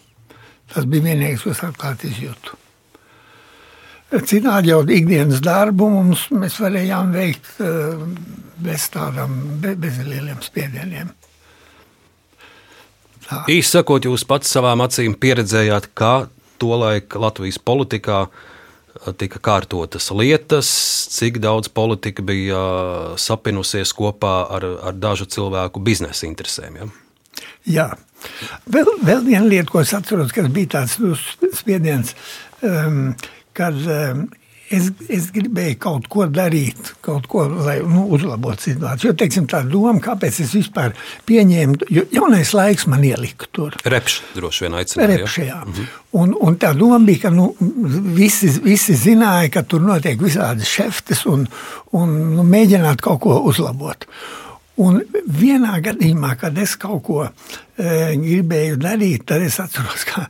Tas 0.74 0.88
bija 0.90 1.12
vienīgais, 1.12 1.46
ko 1.46 1.54
es 1.54 1.62
atklāti 1.64 2.10
izjūtu. 2.10 2.58
Citādi 4.24 4.72
jau 4.72 4.82
ikdienas 4.86 5.42
darbu 5.44 5.90
mums 5.92 6.28
mēs 6.32 6.58
varējām 6.62 7.12
veikt 7.16 7.60
eh, 7.64 8.02
bez 8.64 8.88
tādām, 8.94 9.36
bez 9.62 10.00
lieliem 10.06 10.42
spiedieniem. 10.44 11.12
Īsi 13.50 13.72
sakot, 13.74 14.06
jūs 14.06 14.24
pats 14.30 14.52
savām 14.54 14.84
acīm 14.86 15.16
pieredzējāt, 15.18 15.90
kā 15.98 16.28
tolaik 16.62 17.16
Latvijas 17.20 17.58
politikā 17.60 18.26
eh, 18.28 19.14
tika 19.18 19.42
kārtotas 19.44 20.12
lietas, 20.14 20.70
cik 21.16 21.42
daudz 21.44 21.72
politika 21.74 22.24
bija 22.26 22.62
eh, 22.62 23.16
sapinusies 23.20 23.96
kopā 23.98 24.36
ar, 24.58 24.70
ar 24.92 25.00
dažu 25.00 25.28
cilvēku 25.28 25.84
biznesa 25.84 26.30
interesēm. 26.30 26.80
Ja? 26.80 26.92
Jā, 27.66 27.88
vēl, 28.70 28.92
vēl 29.04 29.26
viena 29.26 29.48
lieta, 29.50 29.68
ko 29.72 29.82
es 29.82 29.94
atceros, 29.98 30.32
kas 30.36 30.48
bija 30.54 30.78
tāds 30.78 31.00
nu, 31.02 31.16
spiediens, 31.58 32.14
um, 32.64 33.10
kad 33.56 33.76
um, 33.76 34.26
es, 34.74 34.88
es 35.12 35.28
gribēju 35.34 35.78
kaut 35.82 36.08
ko 36.12 36.26
darīt, 36.32 36.94
kaut 37.06 37.28
ko, 37.30 37.46
lai 37.68 37.78
nu, 37.86 38.06
uzlabotu 38.16 38.70
situāciju. 38.70 39.12
Jo, 39.12 39.18
teiksim, 39.20 39.48
tā 39.52 39.62
doma, 39.68 40.00
kāpēc 40.04 40.40
es 40.44 40.54
vispār 40.58 40.96
pieņēmu, 41.30 41.90
jo 41.94 42.06
jaunais 42.16 42.54
laiks 42.56 42.88
man 42.92 43.06
ielika 43.06 43.50
tur. 43.56 43.78
Repš 43.86 44.20
droši 44.38 44.66
vien 44.66 44.80
aicināja. 44.80 45.12
Repš, 45.14 45.38
jā. 45.44 45.60
Mhm. 45.66 45.92
Un, 46.16 46.32
un 46.48 46.56
tā 46.62 46.72
doma 46.78 47.02
bija, 47.06 47.26
ka 47.26 47.34
nu, 47.36 47.50
visi, 48.16 48.50
visi 48.64 48.96
zināja, 49.00 49.52
ka 49.58 49.66
tur 49.68 49.84
notiek 49.84 50.22
visādi 50.22 50.68
šeftes 50.68 51.26
un, 51.32 51.46
un 51.98 52.18
nu, 52.38 52.48
mēģināt 52.48 53.04
kaut 53.04 53.22
ko 53.26 53.42
uzlabot. 53.52 54.08
Un 54.84 55.00
vienā 55.32 55.78
gadījumā, 55.84 56.34
kad 56.40 56.58
es 56.60 56.74
kaut 56.80 57.04
ko 57.08 57.22
e, 57.24 57.32
gribēju 58.20 58.80
darīt, 58.82 59.24
tad 59.30 59.46
es 59.46 59.56
atceros, 59.64 60.04
ka 60.10 60.26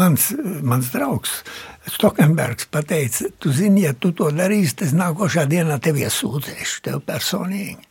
mans, 0.00 0.30
mans 0.64 0.88
draugs 0.94 1.42
Stokenbergs 1.90 2.68
teica, 2.86 3.30
tu 3.38 3.52
zini, 3.52 3.84
ja 3.86 3.94
tu 3.96 4.12
to 4.12 4.30
darīsi, 4.34 4.76
tad 4.82 4.96
nākošā 4.96 5.46
dienā 5.50 5.78
tevi 5.82 6.04
iesūdzēšu, 6.04 6.82
tev 6.86 7.00
personīgi. 7.06 7.88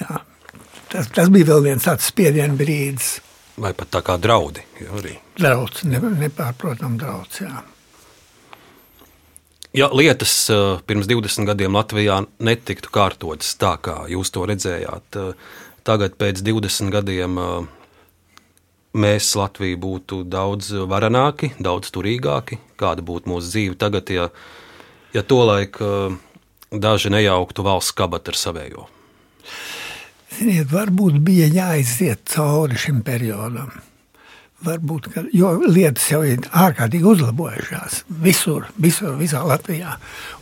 Jā. 0.00 0.20
Tas, 0.90 1.10
tas 1.14 1.28
bija 1.30 1.50
vēl 1.52 1.66
viens 1.68 1.86
tāds 1.86 2.06
spiediena 2.10 2.54
brīdis. 2.58 3.18
Vai 3.60 3.74
pat 3.76 3.90
tā 3.92 4.00
kā 4.06 4.16
draudi? 4.18 4.64
Drauds, 5.38 5.84
ne, 5.90 6.00
nepārprotam 6.22 6.96
drauds, 6.98 7.42
jā. 7.44 7.62
Ja 9.72 9.86
lietas 9.92 10.50
eh, 10.50 10.78
pirms 10.86 11.06
20 11.06 11.46
gadiem 11.46 11.76
Latvijā 11.78 12.16
netiktu 12.42 12.90
kārtotas 12.90 13.52
tā, 13.54 13.76
kā 13.78 14.00
jūs 14.10 14.32
to 14.34 14.42
redzējāt, 14.50 15.18
eh, 15.20 15.52
tagad 15.86 16.16
pēc 16.18 16.40
20 16.42 16.90
gadiem 16.90 17.38
eh, 17.38 17.68
mēs 18.98 19.28
Latvija 19.38 19.78
būtu 19.78 20.24
daudz 20.26 20.72
varenāki, 20.90 21.52
daudz 21.62 21.92
turīgāki, 21.94 22.58
kāda 22.82 23.04
būtu 23.06 23.30
mūsu 23.30 23.52
dzīve 23.52 23.78
tagad, 23.78 24.10
ja, 24.10 24.26
ja 25.14 25.22
tolaik 25.22 25.78
daži 26.74 27.12
nejauktu 27.14 27.62
valsts 27.62 27.94
kabatu 27.94 28.34
ar 28.34 28.40
savējo? 28.40 28.88
Ziniet, 30.34 30.66
varbūt 30.74 31.22
bija 31.22 31.46
jāiziet 31.46 32.26
cauri 32.34 32.78
šim 32.78 33.04
periodam. 33.06 33.70
Varbūt, 34.60 35.06
ka, 35.08 35.22
jo 35.32 35.54
lietas 35.72 36.04
jau 36.10 36.18
ir 36.28 36.42
ārkārtīgi 36.52 37.06
uzlabojušās 37.08 38.02
visur, 38.20 38.66
visur 38.76 39.14
visā 39.16 39.40
Latvijā. 39.48 39.94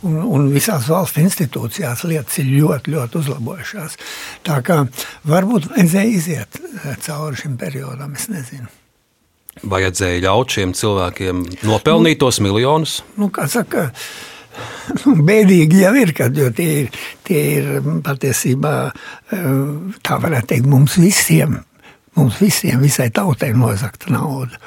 Un, 0.03 0.17
un 0.27 0.49
visās 0.51 0.89
valsts 0.91 1.21
institūcijās 1.21 2.03
lietas 2.09 2.41
ir 2.41 2.49
ļoti, 2.51 2.91
ļoti 2.97 3.19
uzlabojušās. 3.21 3.95
Tā 4.43 4.57
kā 4.67 4.81
varbūt 5.29 5.69
vajadzēja 5.71 6.11
iziet 6.11 6.59
eh, 6.59 6.97
cauri 7.05 7.39
šim 7.39 7.55
periodam, 7.61 8.11
es 8.19 8.27
nezinu. 8.31 8.67
Vajadzēja 9.71 10.25
ļaut 10.27 10.57
šiem 10.57 10.75
cilvēkiem 10.75 11.45
nopelnīt 11.67 12.19
tos 12.19 12.41
nu, 12.41 12.49
miljonus? 12.49 12.97
Nu, 13.19 13.31
kā 13.31 13.47
saka, 13.51 13.87
nu, 14.99 15.15
bēdīgi 15.31 15.79
jau 15.85 15.95
ir, 15.95 16.11
kad 16.19 16.35
tie 16.59 16.69
ir, 16.83 17.01
tie 17.27 17.47
ir 17.55 17.71
patiesībā, 18.03 18.75
eh, 19.31 19.49
tā 20.03 20.19
varētu 20.27 20.51
teikt, 20.51 20.69
mums 20.75 20.99
visiem 20.99 21.61
Mums 22.19 22.39
visiem, 22.41 22.81
visai 22.83 23.07
tautai 23.15 23.53
nozagta 23.55 24.11
nauda. 24.11 24.59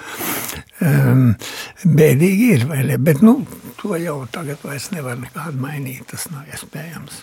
Um, 0.82 1.34
bēdīgi 1.84 2.46
ir, 2.57 2.64
vai 2.70 2.80
ne? 2.88 2.96
Bet 2.98 3.20
nu, 3.22 3.42
to 3.80 3.94
jau 4.00 4.22
tagad 4.32 4.62
vairs 4.64 4.88
nevar 4.94 5.18
nekādu 5.20 5.61
mainīt. 5.62 6.07
Tas 6.11 6.26
nav 6.32 6.48
iespējams. 6.50 7.20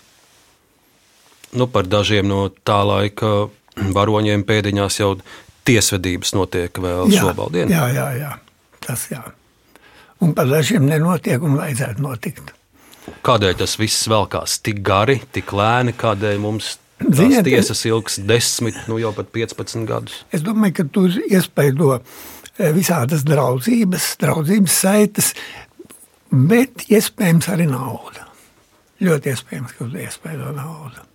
Nu, 1.58 1.66
par 1.66 1.88
dažiem 1.90 2.28
no 2.30 2.44
tā 2.62 2.78
laika 2.86 3.48
varoņiem 3.96 4.44
pēdiņās 4.46 5.00
jau 5.02 5.16
tiesvedības 5.66 6.32
notiek 6.38 6.78
vēl 6.82 7.10
Jā, 7.12 7.26
šobrīd. 7.26 7.72
jā, 7.74 7.84
jā, 7.94 8.06
jā. 8.20 8.30
Tas 8.86 9.08
jā. 9.10 9.20
Un 10.22 10.34
par 10.36 10.48
dažiem 10.50 10.86
nenotiek 10.88 11.42
un 11.42 11.58
vajadzētu 11.58 12.04
notikt. 12.04 12.54
Kādēļ 13.26 13.56
tas 13.62 13.74
viss 13.80 14.06
velkās 14.08 14.58
tik 14.62 14.82
gari, 14.86 15.18
tik 15.32 15.52
lēni, 15.56 15.94
kādēļ 15.96 16.40
mums 16.42 16.76
Ziniet, 17.00 17.46
tiesas 17.48 17.80
ilgs 17.88 18.18
10, 18.28 18.84
nu 18.90 18.98
jau 19.00 19.12
pat 19.16 19.30
15 19.32 19.86
gadus? 19.88 20.20
Es 20.36 20.44
domāju, 20.44 20.76
ka 20.80 20.88
tur 20.92 21.14
iespaido 21.24 21.94
eh, 21.96 22.72
visādas 22.76 23.24
draudzības, 23.28 24.12
draudzības 24.20 24.80
saites, 24.84 25.30
bet 26.30 26.84
iespējams 26.92 27.48
arī 27.54 27.70
nauda. 27.70 28.26
Ļoti 29.00 29.32
iespējams, 29.32 29.78
ka 29.78 29.86
tur 29.86 30.02
iespaido 30.02 30.52
nauda. 30.52 31.06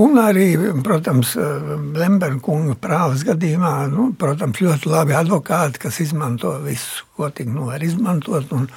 Un 0.00 0.16
arī, 0.16 0.54
protams, 0.84 1.34
Lemberga 1.36 2.40
kunga 2.44 2.76
prāvas 2.80 3.24
gadījumā, 3.28 3.74
nu, 3.92 4.10
protams, 4.16 4.60
ļoti 4.64 4.88
labi 4.88 5.16
advokāti, 5.16 5.82
kas 5.82 6.00
izmanto 6.04 6.54
visu, 6.64 7.04
ko 7.16 7.28
tik 7.28 7.50
nu 7.52 7.68
var 7.68 7.84
izmantot. 7.84 8.52
Un, 8.56 8.68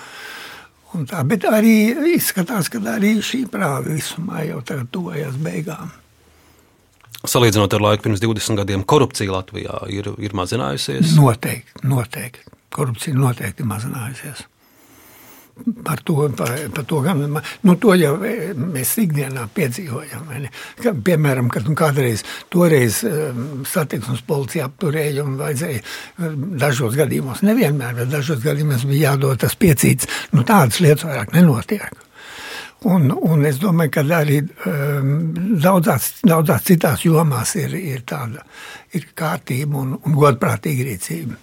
un 0.95 1.05
tā, 1.07 1.23
bet 1.27 1.47
arī 1.47 1.75
izskatās, 2.15 2.71
ka 2.71 2.83
arī 2.95 3.15
šī 3.23 3.45
prāva 3.51 3.85
visumā 3.87 4.43
jau 4.49 4.59
tagad 4.67 4.91
tuvojas 4.91 5.39
beigām. 5.39 5.93
Salīdzinot 7.29 7.73
ar 7.75 7.83
laiku 7.83 8.07
pirms 8.07 8.23
20 8.23 8.61
gadiem, 8.61 8.83
korupcija 8.87 9.33
Latvijā 9.33 9.79
ir, 9.93 10.11
ir 10.21 10.35
mazinājusies. 10.37 11.15
Noteikti, 11.19 11.85
noteikti. 11.87 12.51
Korupcija 12.75 13.15
noteikti 13.17 13.63
ir 13.63 13.71
mazinājusies. 13.71 14.45
Par 15.85 16.01
to, 16.03 16.17
par, 16.35 16.51
par 16.75 16.83
to, 16.83 16.97
gan, 16.99 17.21
nu, 17.63 17.75
to 17.79 17.93
jau 17.95 18.17
mēs 18.19 18.89
ikdienā 18.99 19.45
piedzīvojam. 19.55 20.33
Ka, 20.83 20.91
piemēram, 21.07 21.47
kad 21.53 21.69
nu, 21.69 21.77
kādreiz 21.79 22.25
toreiz 22.51 22.99
um, 23.07 23.63
satiksmes 23.63 24.25
policija 24.27 24.67
apturēja 24.67 25.23
un 25.23 25.37
vajadzēja 25.39 25.79
um, 25.79 26.49
dažos 26.59 26.99
gadījumos, 26.99 27.45
nevienmēr, 27.47 27.95
bet 28.01 28.11
dažos 28.11 28.43
gadījumos 28.43 28.83
bija 28.89 29.13
jādod 29.13 29.39
tas 29.45 29.55
piecīts. 29.55 30.11
Nu, 30.35 30.43
tādas 30.43 30.83
lietas 30.83 31.07
vairāk 31.07 31.31
nenotiek. 31.37 32.04
Un, 32.85 33.09
un 33.09 33.45
es 33.49 33.57
domāju, 33.57 33.95
ka 33.95 34.03
arī 34.19 34.43
um, 34.43 35.15
daudzās, 35.61 36.19
daudzās 36.21 36.67
citās 36.67 37.05
jomās 37.07 37.55
ir, 37.57 37.73
ir 37.73 38.03
tāda 38.05 38.43
ir 38.93 39.07
kārtība 39.17 39.81
un, 39.81 39.95
un 39.97 40.17
godprātīga 40.17 40.85
rīcība. 40.91 41.39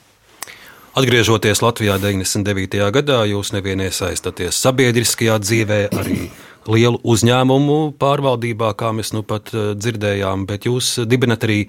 Atgriežoties 0.93 1.63
Latvijā 1.65 1.97
99. 1.99 2.79
gadā, 2.95 3.23
jūs 3.25 3.55
nevien 3.57 3.81
iesaistāties 3.81 4.59
sabiedriskajā 4.61 5.39
dzīvē, 5.41 5.81
arī 5.97 6.27
lielu 6.69 7.01
uzņēmumu 7.03 7.79
pārvaldībā, 7.99 8.75
kā 8.79 8.93
mēs 8.95 9.15
nu 9.17 9.25
pat 9.27 9.51
eh, 9.57 9.73
dzirdējām, 9.75 10.47
bet 10.47 10.69
jūs 10.69 10.99
dibinat 11.09 11.49
arī 11.49 11.65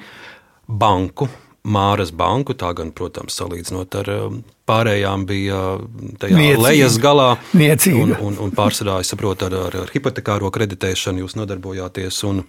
banku. 0.67 1.29
Māras 1.63 2.11
banku, 2.11 2.57
tā 2.59 2.73
gan, 2.75 2.89
protams, 2.91 3.37
salīdzinot 3.39 3.95
ar 4.01 4.09
eh, 4.11 4.37
pārējām, 4.67 5.25
bija 5.29 5.59
tajā 6.19 6.35
Niecīga. 6.35 6.63
lejas 6.65 6.97
galā. 6.99 7.29
Niecīga. 7.55 8.03
Un, 8.03 8.15
un, 8.19 8.39
un 8.43 8.51
pārsvarā, 8.55 8.97
es 8.99 9.13
saprotu, 9.13 9.47
ar, 9.47 9.55
ar, 9.69 9.77
ar 9.85 9.93
hipotekāro 9.93 10.51
kreditēšanu 10.51 11.23
jūs 11.23 11.37
nodarbojāties. 11.39 12.19
Un, 12.27 12.43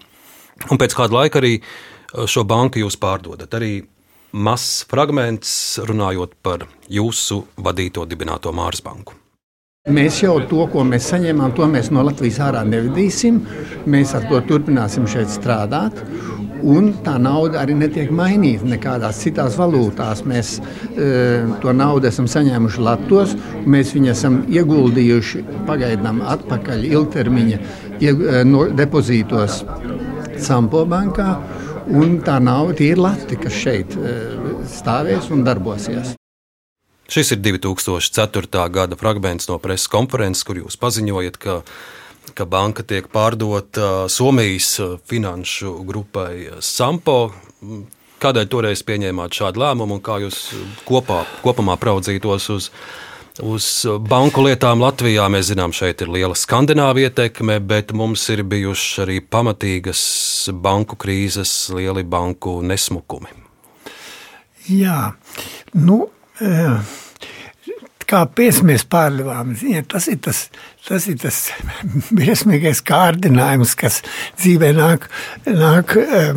un 0.66 0.80
pēc 0.82 0.96
kāda 0.98 1.20
laika 1.20 1.38
arī 1.42 1.56
eh, 1.60 1.66
šo 2.26 2.42
banku 2.42 2.82
jūs 2.82 2.98
pārdodat. 2.98 3.54
Arī 3.54 3.76
mazs 4.34 4.82
fragments 4.90 5.78
runājot 5.86 6.34
par 6.42 6.66
jūsu 6.90 7.44
vadīto 7.62 8.08
dibināto 8.10 8.50
Māras 8.50 8.82
banku. 8.82 9.14
Mēs 9.94 10.22
jau 10.22 10.38
to, 10.48 10.62
ko 10.72 10.80
mēs 10.88 11.10
saņēmām, 11.12 11.52
to 11.54 11.66
mēs 11.68 11.90
no 11.92 12.02
Latvijas 12.06 12.38
ārā 12.40 12.62
nevedīsim. 12.64 13.42
Mēs 13.86 14.14
ar 14.16 14.24
to 14.30 14.38
turpināsim 14.48 15.04
šeit 15.06 15.28
strādāt. 15.28 16.00
Un 16.64 16.92
tā 17.04 17.18
nauda 17.20 17.60
arī 17.60 17.74
netiek 17.76 18.08
mainīta 18.14 18.64
nekādās 18.68 19.18
citās 19.20 19.58
valūtās. 19.60 20.22
Mēs 20.28 20.54
e, 20.60 21.08
to 21.60 21.74
naudu 21.76 22.08
esam 22.08 22.28
saņēmuši 22.30 22.84
Latvijos, 22.86 23.34
mēs 23.68 23.92
viņu 23.96 24.12
esam 24.14 24.38
ieguldījuši 24.48 25.44
pagaidām 25.68 26.22
atpakaļ 26.34 26.86
ilgtermiņa 26.88 27.60
ie, 28.00 28.10
e, 28.10 28.42
no, 28.48 28.64
depozītos 28.72 29.62
Sampo 30.40 30.82
bankā. 30.88 31.36
Un 31.94 32.16
tā 32.24 32.38
nav 32.40 32.72
tīra 32.78 33.10
lati, 33.10 33.36
kas 33.36 33.56
šeit 33.60 33.92
e, 34.00 34.14
stāvēs 34.72 35.28
un 35.34 35.44
darbosies. 35.44 36.14
Šis 37.12 37.34
ir 37.34 37.42
2004. 37.44 38.64
gada 38.72 38.96
fragments 38.96 39.50
no 39.50 39.58
preses 39.60 39.90
konferences, 39.92 40.46
kur 40.48 40.62
jūs 40.62 40.80
paziņojat, 40.80 41.36
ka, 41.36 41.60
ka 42.34 42.46
banka 42.48 42.82
tiek 42.86 43.08
pārdota 43.12 44.08
Somijas 44.08 44.78
finanšu 45.08 45.76
grupai 45.86 46.60
Sampo. 46.64 47.34
Kādēļ 48.24 48.46
toreiz 48.48 48.80
pieņēmāt 48.86 49.36
šādu 49.36 49.60
lēmumu 49.60 49.98
un 49.98 50.04
kā 50.04 50.16
jūs 50.22 50.38
kopā, 50.88 51.24
kopumā 51.44 51.76
praudzītos 51.80 52.48
uz, 52.54 52.70
uz 53.44 53.68
banku 54.08 54.46
lietām 54.46 54.80
Latvijā? 54.80 55.26
Mēs 55.28 55.50
zinām, 55.52 55.74
šeit 55.76 56.00
ir 56.00 56.12
liela 56.14 56.38
skandināva 56.38 57.04
ietekme, 57.04 57.58
bet 57.60 57.92
mums 57.92 58.24
ir 58.32 58.46
bijušas 58.48 59.04
arī 59.04 59.20
pamatīgas 59.20 60.04
banku 60.56 60.96
krīzes, 60.96 61.52
lieli 61.76 62.06
banku 62.08 62.62
nesmukumi. 62.64 63.44
Jā, 64.72 65.12
nu, 65.76 66.06
eh, 66.40 66.80
kāpēc 68.14 68.60
mēs 68.66 68.84
pārdevām? 68.90 69.54
Ziniet, 69.58 69.88
tas 69.92 70.06
ir 70.10 70.20
tas, 70.22 70.44
tas, 70.86 71.06
ir 71.10 71.18
tas 71.22 71.40
briesmīgais 72.16 72.82
kārdinājums, 72.86 73.74
kas 73.78 74.00
dzīvē 74.38 74.70
nāk, 74.76 75.08
nāk 75.48 75.96
eh, 76.00 76.30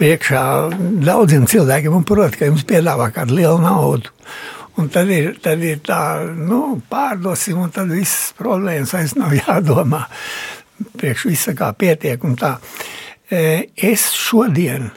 priekšā 0.00 0.42
daudziem 1.04 1.48
cilvēkiem. 1.50 1.96
Un, 1.96 2.04
protams, 2.08 2.38
ka 2.40 2.50
jums 2.50 2.66
piedāvā 2.68 3.08
kādu 3.14 3.38
lielu 3.40 3.62
naudu. 3.62 4.12
Un 4.80 4.90
tad 4.90 5.10
ir, 5.14 5.36
tad 5.42 5.62
ir 5.62 5.80
tā, 5.86 6.00
nu, 6.34 6.80
pārdosim, 6.90 7.60
un 7.62 7.72
tad 7.74 7.92
visas 7.94 8.34
problēmas 8.38 8.94
vairs 8.96 9.16
nav 9.18 9.34
jādomā. 9.42 10.04
Priekš 10.98 11.28
visa 11.30 11.56
kā 11.56 11.72
pietiek. 11.78 12.24
Eh, 13.30 13.70
Es 13.94 14.10
šodien 14.12 14.90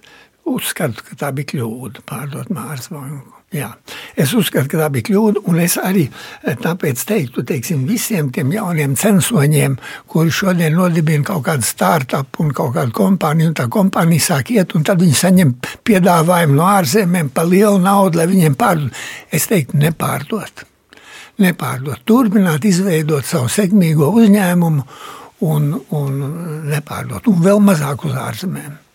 uzskatu, 0.47 1.05
ka 1.07 1.17
tā 1.23 1.31
bija 1.35 1.53
kļūda 1.55 2.03
pārdot 2.07 2.51
Māras 2.53 2.91
banku. 2.91 3.36
Jā. 3.57 3.71
Es 4.19 4.33
uzskatu, 4.37 4.69
ka 4.69 4.79
tā 4.81 4.87
bija 4.93 5.07
kļūda, 5.07 5.41
un 5.49 5.59
es 5.63 5.77
arī 5.81 6.03
eh, 6.07 6.57
tāpēc 6.61 7.01
teiktu 7.09 7.43
teiksim, 7.47 7.85
visiem 7.89 8.29
tiem 8.33 8.51
jauniem 8.53 8.93
censoņiem, 8.99 9.77
kuri 10.11 10.33
šodien 10.33 10.77
nodibina 10.77 11.25
kaut 11.25 11.45
kādu 11.47 11.65
startup 11.65 12.37
un 12.43 12.53
kaut 12.57 12.75
kādu 12.77 12.93
kompāniju, 12.97 13.51
un 13.51 13.57
tā 13.57 13.67
kompānija 13.73 14.27
sāk 14.29 14.53
iet, 14.53 14.75
un 14.77 14.85
tad 14.87 15.01
viņi 15.01 15.19
saņem 15.23 15.53
piedāvājumu 15.87 16.57
no 16.59 16.69
ārzemēm 16.69 17.33
par 17.33 17.49
lielu 17.49 17.81
naudu, 17.81 18.21
lai 18.21 18.29
viņiem 18.29 18.57
pārdot. 18.59 19.05
Es 19.33 19.49
teiktu, 19.49 19.79
nepārdot. 19.81 20.65
Nepārdot, 21.41 22.01
turpināt 22.05 22.65
izveidot 22.65 23.25
savu 23.25 23.49
sekmīgo 23.53 24.09
uzņēmumu 24.21 24.85
un, 25.45 25.69
un 25.93 26.19
nepārdot, 26.71 27.29
un 27.29 27.45
vēl 27.45 27.61
mazāk 27.61 28.05
uz 28.09 28.17
ārzemēm. 28.17 28.86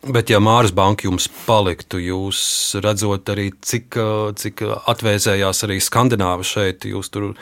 Bet, 0.00 0.30
ja 0.32 0.38
Māras 0.40 0.72
banka 0.72 1.04
jums 1.04 1.26
paliktu, 1.44 1.98
jūs 2.00 2.40
redzot 2.80 3.28
arī, 3.28 3.50
cik, 3.60 3.98
cik 4.40 4.62
atvēsējās 4.88 5.66
arī 5.66 5.76
skandināvi 5.84 6.46
šeit, 6.48 6.86
jūs 6.88 7.12
tur 7.12 7.34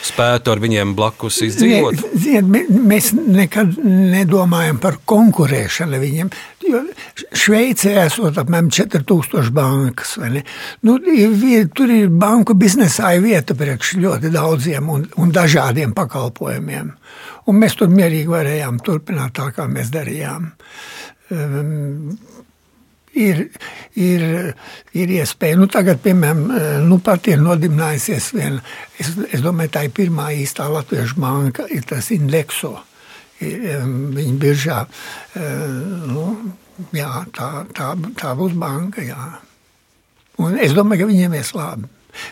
spētu 0.00 0.50
ar 0.50 0.60
viņiem 0.62 0.96
blakus 0.98 1.38
izdzīvot? 1.46 2.02
Mē- 2.50 2.66
mēs 2.90 3.12
nekad 3.14 3.76
nedomājam 3.84 4.80
par 4.82 4.98
konkurēšanu 5.06 6.00
viņiem. 6.02 6.32
Šveicē 7.30 7.94
esot 8.06 8.38
apmēram 8.42 8.72
4000 8.74 9.54
bankas. 9.54 10.16
Nu, 10.82 10.98
tur 11.74 11.94
ir 11.94 12.08
banku 12.10 12.56
biznesā 12.58 13.12
vieta 13.22 13.54
priekš 13.54 13.98
ļoti 14.02 14.32
daudziem 14.34 14.88
un, 14.90 15.06
un 15.20 15.34
dažādiem 15.34 15.94
pakalpojumiem. 15.94 16.94
Un 17.46 17.58
mēs 17.58 17.78
tur 17.78 17.90
mierīgi 17.90 18.30
varējām 18.30 18.82
turpināt 18.86 19.36
tā, 19.38 19.50
kā 19.54 19.66
mēs 19.70 19.92
darījām. 19.94 20.50
Um, 20.50 20.99
ir, 23.14 23.42
ir, 23.98 24.24
ir 24.96 25.12
iespēja. 25.16 25.58
Nu, 25.58 25.68
tagad, 25.70 26.00
piemēram, 26.04 26.44
nu, 26.86 27.00
pat 27.04 27.28
ir 27.30 27.42
nodibinājusies 27.42 28.30
viena, 28.36 28.62
es, 29.00 29.12
es 29.30 29.44
domāju, 29.44 29.74
tā 29.76 29.84
ir 29.88 29.94
pirmā 29.96 30.30
īstā 30.38 30.68
latviešu 30.70 31.20
banka, 31.20 31.66
ir 31.70 31.86
tas 31.88 32.10
Indexo. 32.14 32.76
Ir, 33.40 33.62
em, 33.76 33.94
Viņa 34.16 34.34
biržā, 34.40 34.80
em, 35.38 35.78
nu, 36.10 36.26
jā, 36.92 37.12
tā, 37.36 37.64
tā, 37.76 37.94
tā 38.20 38.34
būs 38.36 38.52
banka, 38.58 39.04
jā. 39.04 39.30
Un 40.40 40.58
es 40.60 40.76
domāju, 40.76 41.04
ka 41.04 41.10
viņiem 41.10 41.38
ies 41.38 41.54
labi. 41.56 41.88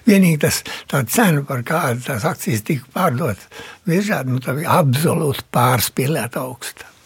Vienīgi 0.09 0.41
tas 0.43 0.61
tā 0.91 1.05
cena, 1.07 1.45
par 1.47 1.63
kādu 1.67 2.03
tās 2.09 2.27
akcijas 2.27 2.65
tika 2.67 2.89
pārdotas, 2.93 3.47
biržā, 3.87 4.25
nu, 4.27 4.41
absolūti 4.43 5.47
pārspīlēta 5.55 6.43
augsta. 6.43 6.98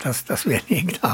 Tas, 0.00 0.22
tas 0.24 0.46
vienīgi 0.48 0.94
tā. 0.96 1.10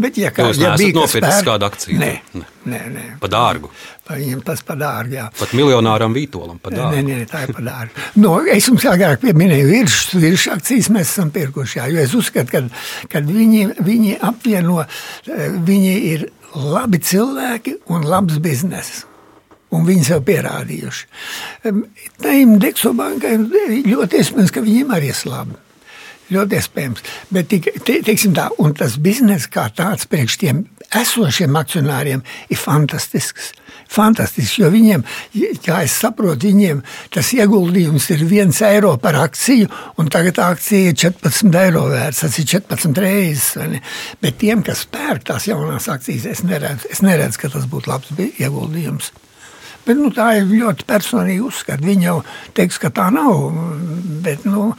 Bet, 0.00 0.16
ja, 0.16 0.30
kā, 0.32 0.46
Jūs 0.48 0.60
ja 0.62 0.70
bija 0.80 0.94
nopircis 0.96 1.42
kādu 1.44 1.66
akciju? 1.66 1.98
Nē, 2.00 2.12
Ne. 2.38 2.46
nē, 2.72 2.78
nē. 2.94 3.02
Pa 3.20 3.28
dārgu. 3.28 3.68
Pa 4.08 4.16
viņiem 4.16 4.40
tas 4.46 4.62
par 4.64 4.78
dārgu, 4.80 5.12
jā. 5.18 5.26
Pat 5.38 5.52
miljonāram 5.56 6.14
Vītolam 6.16 6.56
pa 6.62 6.72
Nē, 6.72 6.78
dārgu. 6.78 7.02
nē, 7.10 7.18
tā 7.28 7.42
ir 7.44 7.52
par 7.52 7.66
dārgu. 7.66 8.06
No, 8.16 8.32
es 8.48 8.68
jums 8.70 8.86
agrāk 8.88 9.20
pieminēju, 9.26 9.68
virsmas 9.68 10.22
virs 10.24 10.46
akcijas 10.56 10.88
mēs 10.96 11.12
esam 11.12 11.30
pirkuši. 11.36 11.78
Jā, 11.82 11.90
jo 11.92 12.00
es 12.00 12.16
uzskatu, 12.16 12.50
ka 12.50 13.08
kad 13.12 13.28
viņi, 13.28 13.66
viņi 13.84 14.16
apvieno, 14.30 14.86
eh, 15.28 15.48
viņi 15.68 15.94
ir 16.14 16.26
labi 16.56 16.98
cilvēki 16.98 17.76
un 17.92 18.08
labs 18.08 18.40
bizness. 18.40 19.04
Un 19.70 19.84
viņi 19.86 20.02
sev 20.08 20.24
pierādījuši. 20.26 21.04
Tām 22.24 22.56
Deksobankai 22.58 23.36
ļoti 23.86 24.18
iespējams, 24.18 24.50
ka 24.50 24.64
viņiem 24.64 24.96
arī 24.96 25.12
ir 25.12 25.20
labi. 25.30 25.54
Ļoti 26.30 26.58
iespējams. 26.60 27.06
Bet 27.34 27.48
tik, 27.50 27.66
te, 27.86 27.98
teiksim 28.06 28.34
tā, 28.36 28.48
un 28.62 28.74
tas 28.78 28.94
bizness 29.02 29.50
kā 29.50 29.66
tāds 29.74 30.06
priekš 30.10 30.36
tiem 30.38 30.60
esošiem 30.94 31.56
akcionāriem 31.58 32.22
ir 32.50 32.58
fantastisks. 32.58 33.50
Fantastisks, 33.90 34.58
jo 34.60 34.68
viņiem, 34.70 35.02
kā 35.64 35.80
es 35.82 35.96
saprotu, 35.98 36.46
viņiem 36.46 36.84
tas 37.10 37.32
ieguldījums 37.34 38.06
ir 38.14 38.22
viens 38.30 38.60
eiro 38.62 38.92
par 39.02 39.18
akciju, 39.18 39.66
un 39.98 40.10
tagad 40.14 40.38
akcija 40.44 40.92
ir 40.92 40.98
14 41.02 41.58
eiro 41.64 41.88
vērts. 41.90 42.22
Tas 42.22 42.38
ir 42.38 42.46
14 42.52 43.02
reizes. 43.02 43.80
Bet 44.22 44.38
tiem, 44.42 44.62
kas 44.66 44.84
pērk 44.90 45.26
tās 45.32 45.48
jaunās 45.50 45.90
akcijas, 45.90 46.28
es 46.30 46.44
neredzu, 46.46 46.86
es 46.94 47.02
neredzu 47.02 47.42
ka 47.42 47.50
tas 47.56 47.66
būtu 47.70 47.90
labs 47.90 48.14
ieguldījums. 48.30 49.10
Bet, 49.86 49.96
nu, 49.98 50.10
tā 50.14 50.34
ir 50.38 50.50
ļoti 50.50 50.84
personīga 50.86 51.46
uzskata. 51.48 51.82
Viņi 51.82 52.06
jau 52.06 52.18
teiks, 52.54 52.78
ka 52.78 52.92
tā 52.94 53.08
nav. 53.10 53.56
Bet, 54.22 54.44
nu, 54.46 54.74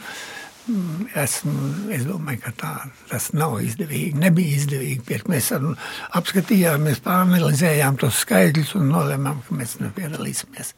Esmu, 0.62 1.90
es 1.90 2.04
domāju, 2.06 2.38
ka 2.44 2.52
tā, 2.54 2.72
tas 3.10 3.32
nav 3.34 3.56
izdevīgi. 3.64 4.14
Nebija 4.22 4.60
izdevīgi 4.60 5.02
pirkt. 5.08 5.30
Mēs 5.32 5.50
apskatījām, 5.56 6.84
mēs 6.86 7.02
pāranalizējām 7.02 7.98
tos 7.98 8.20
skaidrus 8.22 8.76
un 8.78 8.92
nolēmām, 8.92 9.40
ka 9.46 9.58
mēs 9.58 9.80
nepiedalīsimies. 9.82 10.74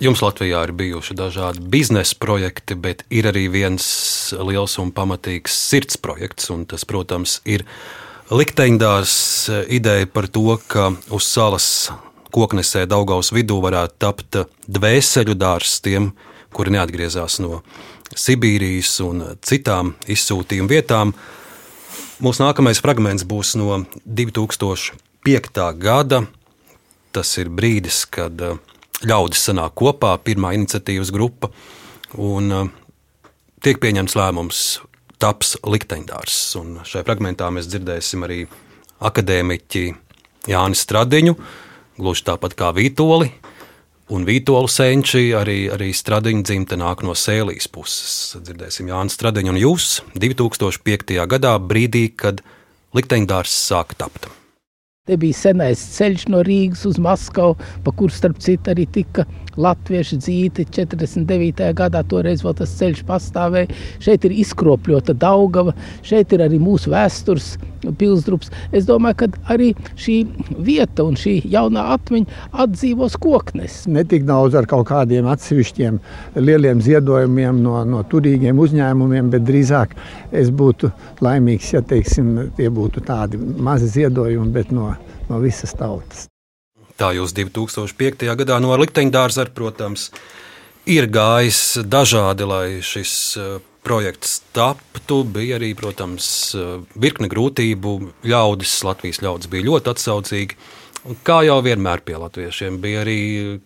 Jums 0.00 0.22
Latvijā 0.24 0.64
ir 0.64 0.72
bijuši 0.74 1.14
dažādi 1.14 1.62
biznesa 1.70 2.16
projekti, 2.18 2.74
bet 2.74 3.04
ir 3.12 3.28
arī 3.30 3.44
viens 3.52 3.84
liels 4.32 4.78
un 4.82 4.90
pamatīgs 4.96 5.54
sirds 5.68 6.00
projekts. 6.00 6.50
Tas, 6.72 6.86
protams, 6.88 7.38
ir 7.44 7.66
likteņdārs 8.32 9.14
ideja 9.68 10.08
par 10.10 10.26
to, 10.32 10.56
ka 10.66 10.88
uz 11.12 11.28
salas 11.28 11.68
koknesē 12.34 12.86
Daugaus 12.90 13.30
vidū 13.36 13.60
varētu 13.62 14.00
tapt 14.00 14.40
dvēseļu 14.66 15.38
dārs 15.38 15.78
tiem, 15.84 16.10
kuri 16.50 16.74
neatgriezās 16.74 17.38
no 17.44 17.60
Sibīrijas 18.16 18.96
un 19.04 19.22
citām 19.46 19.94
izsūtījuma 20.10 20.70
vietām. 20.70 21.14
Mūsu 22.20 22.42
nākamais 22.42 22.82
fragments 22.82 23.24
būs 23.24 23.54
no 23.60 23.84
2005. 24.04 25.62
gada. 25.78 26.24
Tas 27.14 27.30
ir 27.42 27.50
brīdis, 27.50 28.04
kad 28.10 28.42
uh, 28.44 28.58
ļaudis 29.06 29.46
sanāk 29.48 29.74
kopā, 29.78 30.12
pirmā 30.22 30.52
iniciatīvas 30.58 31.10
grupa, 31.14 31.50
un 32.18 32.52
uh, 32.54 32.68
tiek 33.64 33.80
pieņemts 33.82 34.14
lēmums, 34.18 34.60
taps 35.20 35.56
likteņdārs. 35.66 36.38
Un 36.60 36.78
šajā 36.86 37.06
fragmentā 37.08 37.50
mēs 37.54 37.70
dzirdēsim 37.70 38.26
arī 38.26 38.44
akadēmiķi 39.00 39.84
Jāni 40.50 40.78
Stradiņu, 40.78 41.34
gluži 42.00 42.26
tāpat 42.30 42.56
kā 42.58 42.70
Vītoli, 42.76 43.30
Un 44.10 44.24
Vītola 44.26 44.66
senči 44.66 45.28
arī, 45.38 45.68
arī 45.70 45.92
Stradiņa 45.94 46.42
dzimta 46.42 46.74
nāk 46.80 47.04
no 47.06 47.14
Sēlijas 47.14 47.68
puses. 47.70 48.14
Dzirdēsim 48.42 48.90
Jānis 48.90 49.14
Stradiņu 49.14 49.52
un 49.52 49.60
jūs 49.60 49.86
2005. 50.18 51.14
gadā, 51.30 51.52
brīdī, 51.62 52.08
kad 52.18 52.42
likteņdārs 52.98 53.54
sāka 53.68 53.94
tapt. 54.02 54.26
Te 55.06 55.14
bija 55.18 55.38
senais 55.38 55.78
ceļš 55.94 56.26
no 56.34 56.42
Rīgas 56.46 56.82
uz 56.90 56.98
Maskavu, 57.02 57.54
pa 57.86 57.94
kuru 57.94 58.10
starp 58.14 58.42
citu 58.42 58.74
arī 58.74 58.88
tika 58.90 59.28
latviešu 59.56 60.20
dzīte 60.20 60.66
49. 60.70 61.72
gadā. 61.76 62.04
Toreiz 62.10 62.44
vēl 62.44 62.56
tas 62.60 62.76
ceļš 62.78 63.02
pastāvēja. 63.08 63.70
Šeit 64.02 64.26
ir 64.28 64.36
izkropļota 64.44 65.16
Daugava, 65.18 65.74
šeit 66.06 66.32
ir 66.36 66.44
arī 66.46 66.60
mūsu 66.62 66.92
vēstures 66.92 67.56
pilsdrups. 67.98 68.50
Es 68.76 68.86
domāju, 68.88 69.22
ka 69.22 69.28
arī 69.54 69.70
šī 70.00 70.16
vieta 70.60 71.06
un 71.06 71.16
šī 71.18 71.38
jaunā 71.50 71.86
atmiņa 71.96 72.40
atdzīvos 72.64 73.16
koknes. 73.20 73.82
Ne 73.90 74.04
tik 74.08 74.26
daudz 74.28 74.58
ar 74.58 74.68
kaut 74.70 74.88
kādiem 74.90 75.28
atsevišķiem 75.30 76.00
lieliem 76.40 76.82
ziedojumiem 76.84 77.62
no, 77.64 77.78
no 77.88 78.02
turīgiem 78.10 78.60
uzņēmumiem, 78.60 79.30
bet 79.32 79.46
drīzāk 79.48 79.96
es 80.36 80.52
būtu 80.52 80.92
laimīgs, 81.24 81.72
ja 81.76 81.84
teiksim, 81.84 82.36
tie 82.58 82.68
būtu 82.72 83.04
tādi 83.06 83.40
mazi 83.40 83.90
ziedojumi, 83.90 84.52
bet 84.54 84.74
no, 84.74 84.92
no 85.30 85.40
visas 85.42 85.74
tautas. 85.76 86.28
Tā 87.00 87.14
jūs 87.16 87.32
2005. 87.32 88.26
gadā 88.36 88.58
no 88.60 88.74
likteņdārza, 88.76 89.46
protams, 89.56 90.10
ir 90.84 91.06
gājis 91.08 91.80
dažādi, 91.88 92.44
lai 92.44 92.66
šis 92.84 93.14
eh, 93.40 93.54
projekts 93.86 94.42
taptu. 94.52 95.22
Bija 95.24 95.56
arī, 95.56 95.72
protams, 95.78 96.28
eh, 96.52 96.76
virkne 97.00 97.30
grūtību. 97.32 97.94
Ļaudis, 98.28 98.74
Latvijas 98.84 99.22
ļaudis 99.24 99.48
bija 99.48 99.68
ļoti 99.70 99.94
atsaucīgi. 99.94 100.60
Un 101.08 101.16
kā 101.24 101.38
jau 101.46 101.56
vienmēr 101.64 102.04
pie 102.04 102.18
latviešiem 102.20 102.76
bija 102.82 103.06
arī 103.06 103.20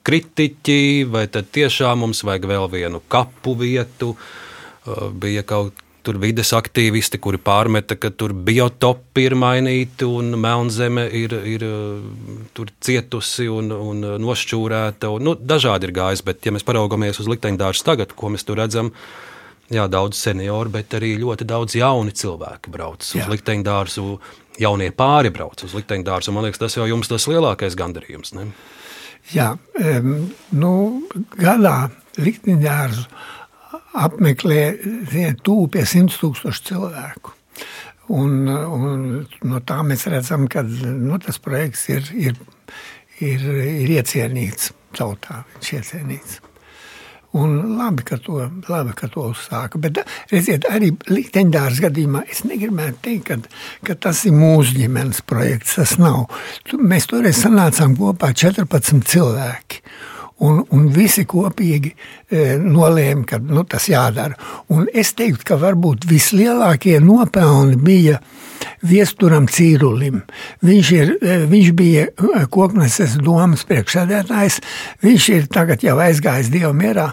kritiķi, 0.07 0.79
vai 1.11 1.27
tad 1.27 1.51
tiešām 1.51 2.05
mums 2.05 2.23
vajag 2.23 2.47
vēl 2.47 2.69
vienu 2.71 3.03
kapu 3.11 3.57
vietu, 3.59 4.15
eh, 4.15 5.09
bija 5.11 5.43
kaut 5.43 5.84
tur 6.05 6.19
vides 6.21 6.53
aktīvisti, 6.57 7.19
kuri 7.23 7.41
pārmeta, 7.43 7.97
ka 8.01 8.11
tur 8.13 8.35
biotopi 8.47 9.27
ir 9.29 9.37
mainīti 9.41 10.07
un 10.07 10.35
melnzeme 10.41 11.07
ir, 11.17 11.35
ir 11.49 11.65
uh, 11.67 12.65
cietusi 12.85 13.49
un, 13.51 13.73
un 13.73 14.07
nošķūrēta. 14.23 15.11
Un, 15.15 15.29
nu, 15.29 15.37
dažādi 15.39 15.89
ir 15.89 15.95
gājis, 15.97 16.25
bet, 16.27 16.45
ja 16.45 16.55
mēs 16.55 16.67
paraugamies 16.67 17.23
uz 17.23 17.31
likteņdārstu 17.33 17.89
tagad, 17.89 18.15
ko 18.19 18.33
mēs 18.35 18.47
tur 18.47 18.61
redzam, 18.61 18.93
jā, 19.73 19.87
daudz 19.91 20.21
senioru, 20.21 20.73
bet 20.77 20.97
arī 20.99 21.15
ļoti 21.21 21.49
daudz 21.49 21.79
jauni 21.81 22.15
cilvēki 22.17 22.73
brauc 22.75 23.05
uz 23.05 23.21
jā. 23.23 23.29
likteņdārzu. 23.33 24.09
Jaunie 24.63 24.93
pāri 24.95 25.33
brauc 25.35 25.65
uz 25.67 25.73
likteņdārzu. 25.75 26.31
Man 26.31 26.47
liekas, 26.47 26.61
tas 26.63 26.77
jau 26.77 26.85
jums 26.87 27.09
tas 27.11 27.25
lielākais 27.27 27.75
gandarījums. 27.75 28.37
Ne? 28.37 28.53
Jā, 29.35 29.55
um, 29.81 30.29
nu, 30.55 30.75
gadā 31.41 31.89
likteņdārzu 32.21 33.09
apmeklē 33.95 34.61
tuvu 35.45 35.69
pie 35.75 35.87
100 35.87 36.21
tūkstošu 36.21 36.69
cilvēku. 36.71 37.35
Un, 38.13 38.49
un 38.49 38.97
no 39.49 39.61
tā 39.65 39.79
mēs 39.87 40.05
redzam, 40.13 40.49
ka 40.51 40.65
nu, 40.67 41.17
tas 41.23 41.39
projekts 41.41 41.87
ir, 41.89 42.11
ir, 42.13 42.41
ir, 43.25 43.47
ir 43.65 43.95
iecienīts 43.97 44.75
tautā. 44.97 45.45
Viņš 45.55 45.71
ir 45.71 45.81
iecienīts. 45.81 46.43
Un 47.35 47.57
labi, 47.79 48.05
ka 48.07 48.21
to, 48.23 48.37
labi, 48.71 48.93
ka 48.95 49.09
to 49.11 49.25
uzsāka. 49.33 49.81
Bet, 49.83 50.05
redziet, 50.31 50.69
arī 50.71 50.93
likteņdārs 51.11 51.81
gadījumā 51.83 52.23
es 52.31 52.45
negribētu 52.47 53.01
teikt, 53.09 53.27
ka, 53.27 53.39
ka 53.89 53.97
tas 54.07 54.21
ir 54.29 54.37
mūsu 54.37 54.77
ģimenes 54.77 55.25
projekts. 55.27 55.75
Tas 55.81 55.97
nav. 55.99 56.29
Mēs 56.79 57.09
toreiz 57.11 57.41
sanācām 57.43 57.97
kopā 57.99 58.31
14 58.37 59.03
cilvēki. 59.11 59.83
Un, 60.45 60.61
un 60.75 60.89
visi 60.93 61.25
kopīgi 61.29 61.95
e, 61.95 62.57
nolēma, 62.61 63.25
ka 63.29 63.41
nu, 63.41 63.65
tas 63.69 63.89
jādara. 63.89 64.37
Un 64.75 64.89
es 64.93 65.15
teiktu, 65.17 65.47
ka 65.49 65.59
varbūt 65.61 66.09
vislielākie 66.11 66.99
nopelni 67.01 67.79
bija 67.81 68.21
Viesturam 68.85 69.47
Cīrulim. 69.49 70.21
Viņš, 70.65 70.91
ir, 70.97 71.13
e, 71.23 71.37
viņš 71.49 71.71
bija 71.77 72.05
e, 72.09 72.45
Kokneses 72.53 73.17
domas 73.25 73.65
priekšsēdētājs. 73.69 74.61
Viņš 75.05 75.29
ir 75.33 75.49
tagad 75.53 75.85
jau 75.85 75.97
aizgājis 76.05 76.53
Dieva 76.53 76.73
mierā, 76.77 77.09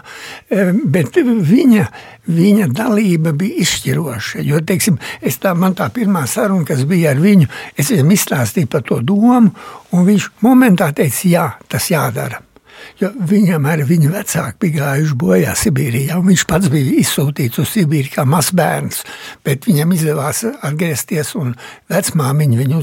e, 0.50 0.68
bet 0.84 1.16
viņa, 1.16 1.86
viņa 2.28 2.68
dalība 2.76 3.32
bija 3.36 3.64
izšķiroša. 3.64 4.44
Jo, 4.44 4.60
teiksim, 4.68 5.00
tā, 5.40 5.56
man 5.56 5.76
tā 5.78 5.88
pirmā 5.94 6.26
saruna, 6.30 6.68
kas 6.68 6.84
bija 6.88 7.14
ar 7.14 7.22
viņu, 7.22 7.48
es 7.76 7.92
viņam 7.94 8.16
izstāstīju 8.18 8.72
par 8.72 8.84
to 8.88 9.00
domu, 9.00 9.52
un 9.92 10.08
viņš 10.08 10.32
momentā 10.44 10.92
teica, 10.96 11.28
jā, 11.28 11.50
tas 11.72 11.88
jādara. 11.92 12.51
Jo 13.00 13.10
viņam 13.32 13.66
arī 13.70 13.86
viņa 13.88 14.12
vecāki 14.12 14.60
bija 14.66 14.78
gājuši 14.78 15.18
bojā 15.18 15.56
Sibīrijā. 15.58 16.20
Viņš 16.26 16.46
pats 16.50 16.70
bija 16.72 16.94
izsūtīts 17.02 17.62
uz 17.62 17.72
Sibīriju 17.74 18.16
kā 18.16 18.26
mazbērns, 18.28 19.02
bet 19.46 19.68
viņam 19.68 19.96
izdevās 19.96 20.44
atgriezties 20.52 21.34
un 21.40 21.54
vecmāmiņa 21.92 22.62
viņu 22.62 22.80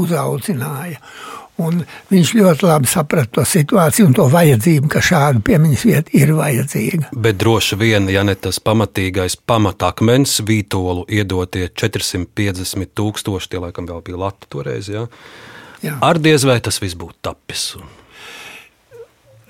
uzaudzināja. 0.00 1.00
Un 1.60 1.82
viņš 2.08 2.32
ļoti 2.38 2.64
labi 2.64 2.88
saprata 2.88 3.40
to 3.40 3.44
situāciju 3.44 4.08
un 4.08 4.16
to 4.16 4.24
vajadzību, 4.32 4.88
ka 4.92 5.02
šāda 5.04 5.42
piemiņas 5.44 5.84
vieta 5.84 6.14
ir 6.16 6.32
vajadzīga. 6.38 7.10
Bet 7.12 7.40
droši 7.42 7.76
vien, 7.80 8.08
ja 8.12 8.24
ne 8.24 8.36
tas 8.38 8.62
pamatīgais 8.64 9.36
pamatakmens, 9.50 10.38
vītolu 10.46 11.04
iedotie 11.12 11.68
450 11.68 12.94
tūkstoši, 12.96 13.52
tie 13.52 13.60
laikam 13.66 13.88
vēl 13.90 14.00
bija 14.06 14.24
lati 14.24 14.48
toreiz, 14.52 14.88
ja? 14.88 15.06
Jā. 15.80 15.96
ar 16.04 16.20
diez 16.20 16.44
vai 16.44 16.58
tas 16.64 16.76
viss 16.80 16.96
būtu 16.98 17.20
tapis. 17.24 17.70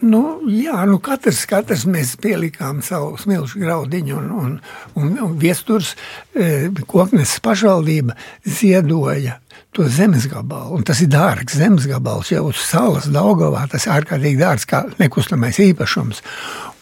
Nu, 0.01 0.41
jā, 0.49 0.79
nu 0.89 0.97
katrs, 1.05 1.43
katrs 1.49 1.83
mēs 1.85 2.15
pielikām 2.21 2.79
savu 2.85 3.19
smilšu 3.21 3.61
graudiņu, 3.61 4.17
un, 4.17 4.31
un, 4.33 4.55
un, 4.97 5.11
un 5.27 5.35
viesturs 5.41 5.93
e, 6.33 6.71
koknes 6.89 7.35
pašvaldība 7.45 8.17
ziedoja 8.49 9.37
to 9.77 9.85
zemes 9.93 10.25
gabalu. 10.31 10.79
Un 10.79 10.89
tas 10.89 11.03
ir 11.05 11.13
dārgs 11.13 11.59
zemes 11.61 11.85
gabals 11.91 12.33
jau 12.33 12.47
uz 12.49 12.65
salas 12.65 13.11
Daugavā. 13.13 13.67
Tas 13.69 13.85
ir 13.85 13.99
ārkārtīgi 13.99 14.41
dārgs 14.41 14.67
kā 14.71 14.87
nekustamais 15.03 15.61
īpašums. 15.69 16.25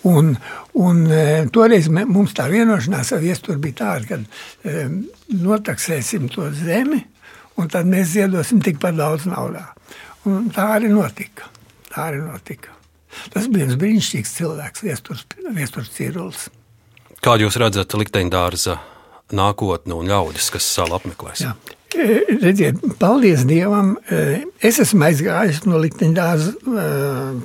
Un, 0.06 0.36
un 0.78 1.04
e, 1.10 1.26
toreiz 1.52 1.90
mums 1.90 2.38
tā 2.38 2.46
vienošanās 2.52 3.12
ar 3.16 3.22
viesturu 3.26 3.58
bija 3.66 3.80
tāda, 3.82 4.14
ka 4.14 4.22
e, 4.62 4.88
notaksēsim 5.34 6.30
to 6.30 6.52
zemi 6.54 7.02
un 7.58 7.70
tad 7.72 7.88
mēs 7.90 8.14
ziedosim 8.14 8.62
tikpat 8.62 8.98
daudz 8.98 9.26
naudā. 9.28 9.66
Un 10.28 10.50
tā 10.54 10.70
arī 10.78 10.90
notika. 10.92 11.50
Tā 11.90 12.10
arī 12.12 12.22
notika. 12.22 12.77
Tas 13.34 13.48
bija 13.48 13.66
viens 13.66 13.80
brīnišķīgs 13.80 14.36
cilvēks, 14.38 14.84
Viestures 14.84 15.90
Cirulis. 15.94 16.48
Kā 17.24 17.34
jūs 17.40 17.58
redzat 17.58 17.96
likteņdārza 17.98 18.78
nākotni 19.34 19.96
un 19.96 20.08
ļaudis, 20.08 20.52
kas 20.54 20.68
salu 20.76 20.96
apmeklēs? 20.98 21.42
Jā. 21.42 21.56
E, 21.96 22.20
redziet, 22.42 22.82
paldies 23.00 23.46
Dievam. 23.48 23.94
E, 24.12 24.42
es 24.64 24.78
esmu 24.82 25.06
aizgājis 25.08 25.62
no 25.66 25.80
likteņdārza 25.80 26.52
e, 26.52 26.84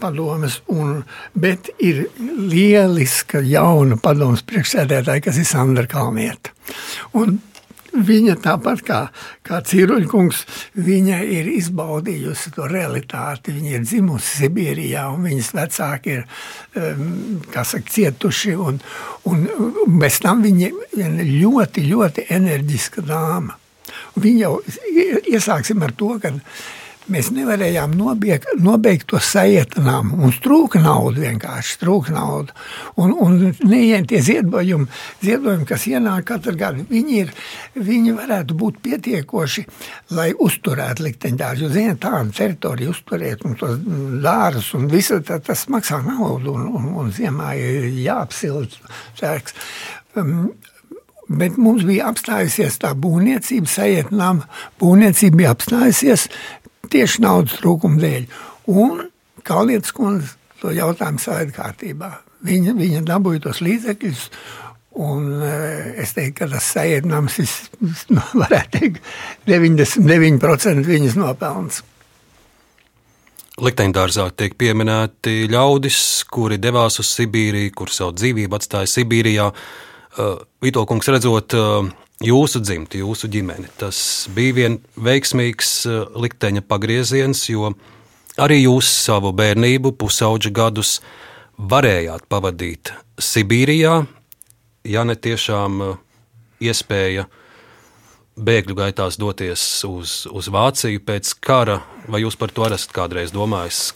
padomes, 0.01 0.59
un, 0.73 0.99
bet 1.33 1.71
ir 1.79 2.03
lieliska 2.19 3.41
jauna 3.47 3.97
padomes 4.03 4.43
priekšsēdētāja, 4.49 5.23
kas 5.29 5.39
ir 5.39 5.47
Sandra 5.47 5.87
Kalnieta. 5.89 6.51
Un 7.17 7.39
Viņa 7.93 8.35
tāpat 8.41 8.79
kā, 8.87 8.99
kā 9.45 9.59
Ciruļkungs, 9.69 10.39
viņa 10.81 11.19
ir 11.29 11.49
izbaudījusi 11.51 12.53
to 12.55 12.65
realitāti. 12.69 13.53
Viņa 13.53 13.75
ir 13.77 13.83
dzimusi 13.85 14.39
Sibīrijā, 14.41 15.05
un 15.13 15.27
viņas 15.27 15.51
vecāki 15.53 16.15
ir 16.17 16.23
saka, 16.73 17.83
cietuši. 17.93 18.55
Un, 18.57 18.79
un, 19.29 19.43
bez 20.01 20.17
tam 20.23 20.41
viņa 20.45 20.71
ir 20.97 21.19
ļoti, 21.43 21.85
ļoti 21.91 22.25
enerģiska 22.33 23.05
dāma. 23.05 23.59
Viņa 24.17 24.41
jau 24.41 24.55
iesāksim 25.29 25.85
ar 25.85 25.93
to, 25.97 26.15
ka 26.21 26.33
Mēs 27.11 27.33
nevarējām 27.35 27.97
nobiegt, 27.99 28.47
nobeigt 28.63 29.09
to 29.11 29.19
sajietanām. 29.19 30.13
Mums 30.21 30.37
trūka 30.43 30.79
nauda 30.79 31.25
vienkārši, 31.25 31.75
trūka 31.81 32.13
nauda. 32.15 32.55
Un, 33.01 33.11
un 33.19 33.35
neiet 33.67 34.07
tie 34.07 34.21
ziedojumi, 34.23 34.87
ziedojumi, 35.23 35.67
kas 35.67 35.83
ienāk 35.91 36.29
katru 36.31 36.55
gadu, 36.59 36.85
viņi, 36.87 37.19
ir, 37.25 37.33
viņi 37.75 38.15
varētu 38.15 38.55
būt 38.59 38.79
pietiekoši, 38.87 39.65
lai 40.15 40.29
uzturētu 40.31 41.03
likteņdārzu. 41.09 41.71
Ziniet, 41.75 41.99
tādu 42.05 42.31
teritoriju 42.39 42.95
uzturēt 42.95 43.43
un 43.49 43.59
tos 43.59 43.79
dārzus 44.23 44.71
un 44.79 44.87
visu, 44.91 45.19
tā, 45.27 45.41
tas 45.43 45.67
maksā 45.73 45.99
naudu 46.07 46.55
un, 46.55 46.69
un, 46.71 46.91
un 47.03 47.11
ziemā 47.15 47.51
ir 47.59 47.89
jāapsilt 47.99 48.79
cērks. 49.19 49.59
Um, 50.15 50.53
Bet 51.33 51.55
mums 51.57 51.85
bija 51.87 52.09
apstājusies 52.11 52.75
tā 52.81 52.91
būvniecība, 52.99 53.69
sajētnām 53.71 54.41
būvniecība 54.81 55.39
bija 55.39 55.53
apstājusies, 55.55 56.27
tieši 56.91 57.23
naudas 57.23 57.59
trūkuma 57.61 58.01
dēļ. 58.01 58.27
Un 58.73 59.03
Kalnietes 59.43 59.91
kundze 59.95 60.37
to 60.61 60.71
jautājumu 60.71 61.19
sāida 61.19 61.51
kārtībā. 61.55 62.11
Viņa, 62.47 62.75
viņa 62.79 63.01
dabūja 63.07 63.41
tos 63.45 63.59
līdzekļus, 63.63 64.21
un 65.03 65.25
eh, 65.43 65.89
es 66.03 66.13
teiktu, 66.15 66.37
ka 66.41 66.49
tas 66.53 66.69
sajēdnams 66.75 67.39
ir, 67.43 67.55
nu, 68.15 68.23
varētu 68.39 68.79
teikt, 68.79 69.01
99% 69.49 70.87
viņas 70.87 71.17
nopelns. 71.19 71.81
Likteņdārzā 73.63 74.31
tiek 74.39 74.55
pieminēti 74.57 75.43
ļaudis, 75.51 75.97
kuri 76.33 76.57
devās 76.57 76.97
uz 77.03 77.11
Sibīriju, 77.13 77.73
kur 77.77 77.91
savu 77.93 78.15
dzīvību 78.17 78.57
atstāja 78.57 78.89
Sibīrijā. 78.89 79.51
Uh, 80.13 80.39
Vitokungs 80.63 81.09
redzot 81.13 81.53
uh, 81.57 81.85
jūsu 82.23 82.61
dzimti, 82.63 83.01
jūsu 83.03 83.29
ģimeni. 83.31 83.69
Tas 83.79 83.97
bija 84.33 84.55
vien 84.57 84.79
veiksmīgs 84.95 85.73
eh, 85.89 85.99
likteņa 86.25 86.63
pagrieziens, 86.67 87.45
jo 87.51 87.73
arī 88.41 88.63
jūs 88.63 88.89
savu 89.03 89.33
bērnību, 89.35 89.93
pusauģa 89.99 90.53
gadus 90.55 90.97
varējāt 91.57 92.27
pavadīt 92.31 92.93
Sibīrijā, 93.21 94.03
ja 94.89 95.05
ne 95.07 95.15
tiešām 95.15 95.81
eh, 95.85 95.95
iespēja 96.69 97.27
bēgļu 98.33 98.75
gaitās 98.77 99.17
doties 99.21 99.63
uz, 99.87 100.23
uz 100.31 100.49
Vāciju 100.53 101.01
pēc 101.05 101.35
kara. 101.43 101.81
Vai 102.03 102.19
jūs 102.19 102.35
par 102.35 102.51
to 102.51 102.65
esat 102.67 102.91
kādreiz 102.91 103.31
domājis? 103.31 103.93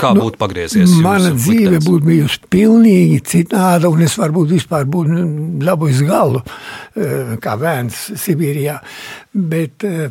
Kā 0.00 0.10
nu, 0.16 0.24
būtu 0.24 0.40
pagriezies? 0.40 0.96
Mana 1.04 1.30
dzīve 1.36 1.78
būtu 1.84 2.08
bijusi 2.08 2.40
pilnīgi 2.50 3.20
citāda, 3.30 3.90
un 3.92 4.02
es 4.02 4.16
varbūt 4.18 4.56
vispār 4.56 4.88
būtu 4.90 5.20
dabūjis 5.62 6.02
galu 6.08 6.42
eh, 6.42 7.36
kā 7.44 7.54
bērns 7.60 8.00
Sibīrijā. 8.24 8.80
Bet 9.54 9.86
eh, 9.86 10.10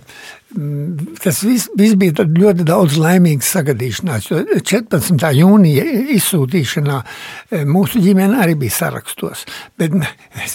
tas 1.23 1.41
viss, 1.45 1.69
viss 1.77 1.97
bija 1.99 2.25
ļoti 2.27 2.65
daudz 2.67 2.97
laimīgas 3.01 3.49
sagadīšanās. 3.55 4.29
14. 4.29 5.29
jūnija 5.37 5.85
izsūtīšanā 6.17 6.97
eh, 7.03 7.63
mūsu 7.69 8.01
ģimene 8.03 8.41
arī 8.43 8.57
bija 8.65 8.75
sarakstos. 8.77 9.45
Bet 9.79 9.95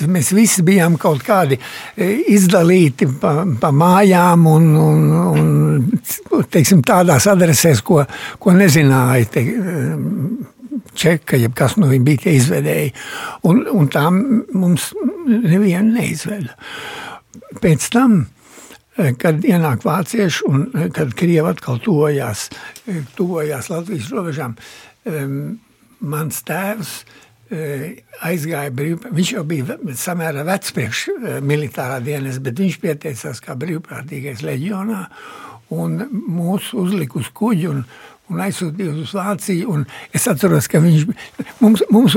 mēs 0.06 0.32
visi 0.36 0.64
bijām 0.66 0.98
kaut 1.00 1.24
kādi 1.26 1.58
izdalīti 1.98 3.08
pa, 3.20 3.42
pa 3.60 3.72
mājām 3.74 4.46
un, 4.50 4.68
un, 4.82 5.08
un 5.34 6.46
teiksim, 6.52 6.84
tādās 6.86 7.26
adresēs, 7.30 7.82
ko, 7.86 8.04
ko 8.38 8.54
nezināja. 8.56 9.32
Te, 9.34 9.44
čeka, 10.98 11.38
jeb 11.38 11.54
kas 11.58 11.76
no 11.78 11.88
viņiem 11.90 12.06
bija 12.06 12.24
tie 12.24 12.34
izvedēji. 12.38 12.94
Un, 13.48 13.62
un 13.72 13.90
tā 13.92 14.06
mums 14.10 14.90
nevienu 15.28 15.94
neizveda. 15.94 16.56
Pēc 17.62 17.86
tam, 17.94 18.20
kad 19.20 19.46
ienāk 19.46 19.84
vācieši 19.86 20.48
un 20.48 20.66
kad 20.94 21.14
Krievi 21.18 21.46
atkal 21.52 21.80
tojās, 21.84 22.48
tojās 23.18 23.70
Latvijas 23.70 24.10
robežām, 24.14 24.56
mans 26.00 26.42
tēvs 26.46 26.94
aizgāja 27.48 28.72
brīvprātīgi. 28.74 29.16
Viņš 29.16 29.32
jau 29.32 29.44
bija 29.48 29.78
samērā 29.96 30.44
vecs 30.48 30.74
priekš 30.76 31.04
militārā 31.46 32.02
dienas, 32.04 32.40
bet 32.44 32.60
viņš 32.60 32.80
pieteicās 32.82 33.40
kā 33.44 33.56
brīvprātīgais 33.58 34.44
leģionā 34.44 35.06
un 35.74 35.98
mūs 36.10 36.72
uzlika 36.76 37.20
uz 37.20 37.30
kuģi 37.36 37.70
un, 37.70 37.82
un 38.32 38.42
aizsūtīja 38.44 38.94
uz 39.02 39.12
Vāciju. 39.16 39.76
Es 40.14 40.26
atceros, 40.30 40.68
ka 40.70 40.80
viņš 40.84 41.06
mums, 41.62 41.82
mums, 41.92 42.16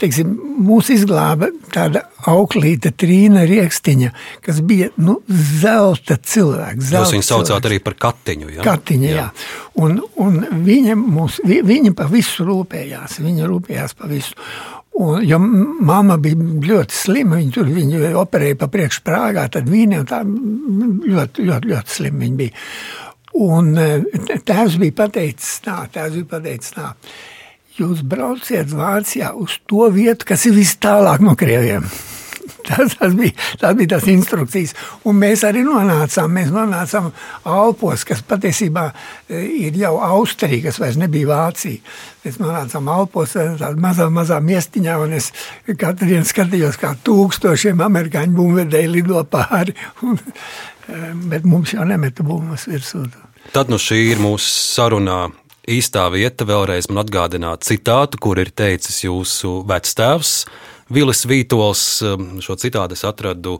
teiksim, 0.00 0.32
mūs 0.62 0.90
izglāba 0.94 1.50
tāda 1.74 2.04
auklīte 2.30 2.92
Trīna 2.96 3.44
Riekstiņa, 3.48 4.12
kas 4.44 4.60
bija 4.66 4.90
nu, 5.00 5.18
zelta 5.30 6.18
cilvēks. 6.18 6.90
Zelta 6.90 7.06
Jūs 7.06 7.16
viņu 7.16 7.28
saucāt 7.30 7.70
arī 7.70 7.80
par 7.84 7.96
katiņu. 8.06 8.52
Ja? 8.56 8.66
Katiņa, 8.66 9.08
jā. 9.10 9.24
jā. 9.24 9.30
Un, 9.80 10.00
un 10.20 10.42
viņa, 10.66 10.98
mūs, 10.98 11.40
viņa 11.46 11.94
pa 11.96 12.08
visu 12.10 12.46
rūpējās, 12.48 13.20
viņa 13.24 13.48
rūpējās 13.50 13.96
pa 13.98 14.10
visu. 14.10 14.36
Un, 15.00 15.22
jo 15.24 15.38
mamma 15.40 16.16
bija 16.20 16.36
ļoti 16.66 16.96
slima, 16.96 17.38
viņa 17.38 17.54
tur 17.54 17.68
viņu 17.70 18.10
operēja 18.20 18.58
pa 18.60 18.68
priekšu 18.72 19.04
Prāgā, 19.06 19.46
tad 19.52 19.70
vīnē, 19.70 20.02
un 20.02 20.08
tā 20.10 20.18
ļoti, 20.26 21.46
ļoti, 21.46 21.70
ļoti 21.70 21.94
slima 21.94 22.24
viņa 22.26 22.40
bija. 22.42 22.64
Un 23.40 23.72
eh, 23.80 24.02
tēvs 24.44 24.76
bija 24.80 24.98
pateicis 25.04 25.60
tā, 25.64 25.82
tēvs 25.92 26.18
bija 26.18 26.30
pateicis 26.36 26.76
tā, 26.76 26.92
jūs 27.80 28.04
brauciet 28.04 28.72
Vācijā 28.76 29.32
uz 29.38 29.58
to 29.70 29.88
vietu, 29.94 30.28
kas 30.28 30.44
ir 30.50 30.56
vis 30.58 30.76
tālāk 30.82 31.24
no 31.24 31.36
Krieviem. 31.38 31.86
Tas, 32.66 32.92
tas, 32.94 33.14
bija, 33.16 33.32
tas 33.58 33.74
bija 33.74 33.88
tas 33.94 34.06
instrukcijas. 34.10 34.74
Un 35.08 35.16
mēs 35.18 35.42
arī 35.48 35.62
nonācām, 35.64 36.32
mēs 36.34 36.50
nonācām 36.54 37.08
Alpos, 37.48 38.04
kas 38.06 38.20
patiesībā 38.26 38.84
e, 38.90 39.40
ir 39.66 39.78
jau 39.80 39.94
Austrija, 40.04 40.60
kas 40.66 40.80
vairs 40.82 40.98
nebija 41.00 41.30
Vācija. 41.30 41.80
Mēs 42.24 42.36
nonācām 42.42 42.90
Alpos, 42.92 43.34
e, 43.34 43.46
tādā 43.60 43.80
mazā, 43.80 44.10
mazā 44.12 44.38
miestiņā, 44.44 44.98
un 45.02 45.16
es 45.18 45.30
katru 45.70 46.10
dienu 46.12 46.28
skatījos, 46.28 46.78
kā 46.80 46.92
tūkstošiem 47.06 47.80
amerikāņu 47.86 48.36
bumvedēji 48.38 48.92
lido 48.98 49.24
pāri. 49.30 49.74
Un, 50.06 50.20
e, 50.20 51.02
bet 51.32 51.48
mums 51.48 51.74
jau 51.74 51.88
nemeta 51.88 52.26
bumbas 52.26 52.68
virsū. 52.70 53.08
Tad 53.50 53.66
nu 53.66 53.80
šī 53.82 53.96
ir 54.12 54.20
mūsu 54.22 54.46
sarunā 54.46 55.34
īstā 55.66 56.04
vieta 56.14 56.46
vēlreiz 56.46 56.86
man 56.86 57.02
atgādināt 57.02 57.66
citātu, 57.66 58.14
kur 58.22 58.38
ir 58.38 58.54
teicis 58.54 59.02
jūsu 59.02 59.66
vectēvs 59.66 60.46
Vilis 60.94 61.26
Vītols. 61.26 61.82
Um, 62.06 62.38
šo 62.38 62.54
citādu 62.62 62.94
es 62.94 63.02
atradu 63.02 63.58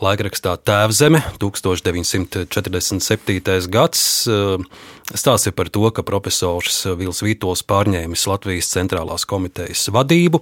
laikrakstā 0.00 0.56
Tēvzeme, 0.56 1.20
1947. 1.36 3.68
gads. 3.68 4.24
Um, 4.24 4.64
stāsta 5.12 5.52
par 5.52 5.68
to, 5.68 5.84
ka 5.92 6.00
profesors 6.00 6.88
Vils 6.96 7.20
Vītols 7.20 7.60
pārņēmis 7.68 8.24
Latvijas 8.32 8.72
centrālās 8.72 9.28
komitejas 9.28 9.92
vadību, 9.92 10.40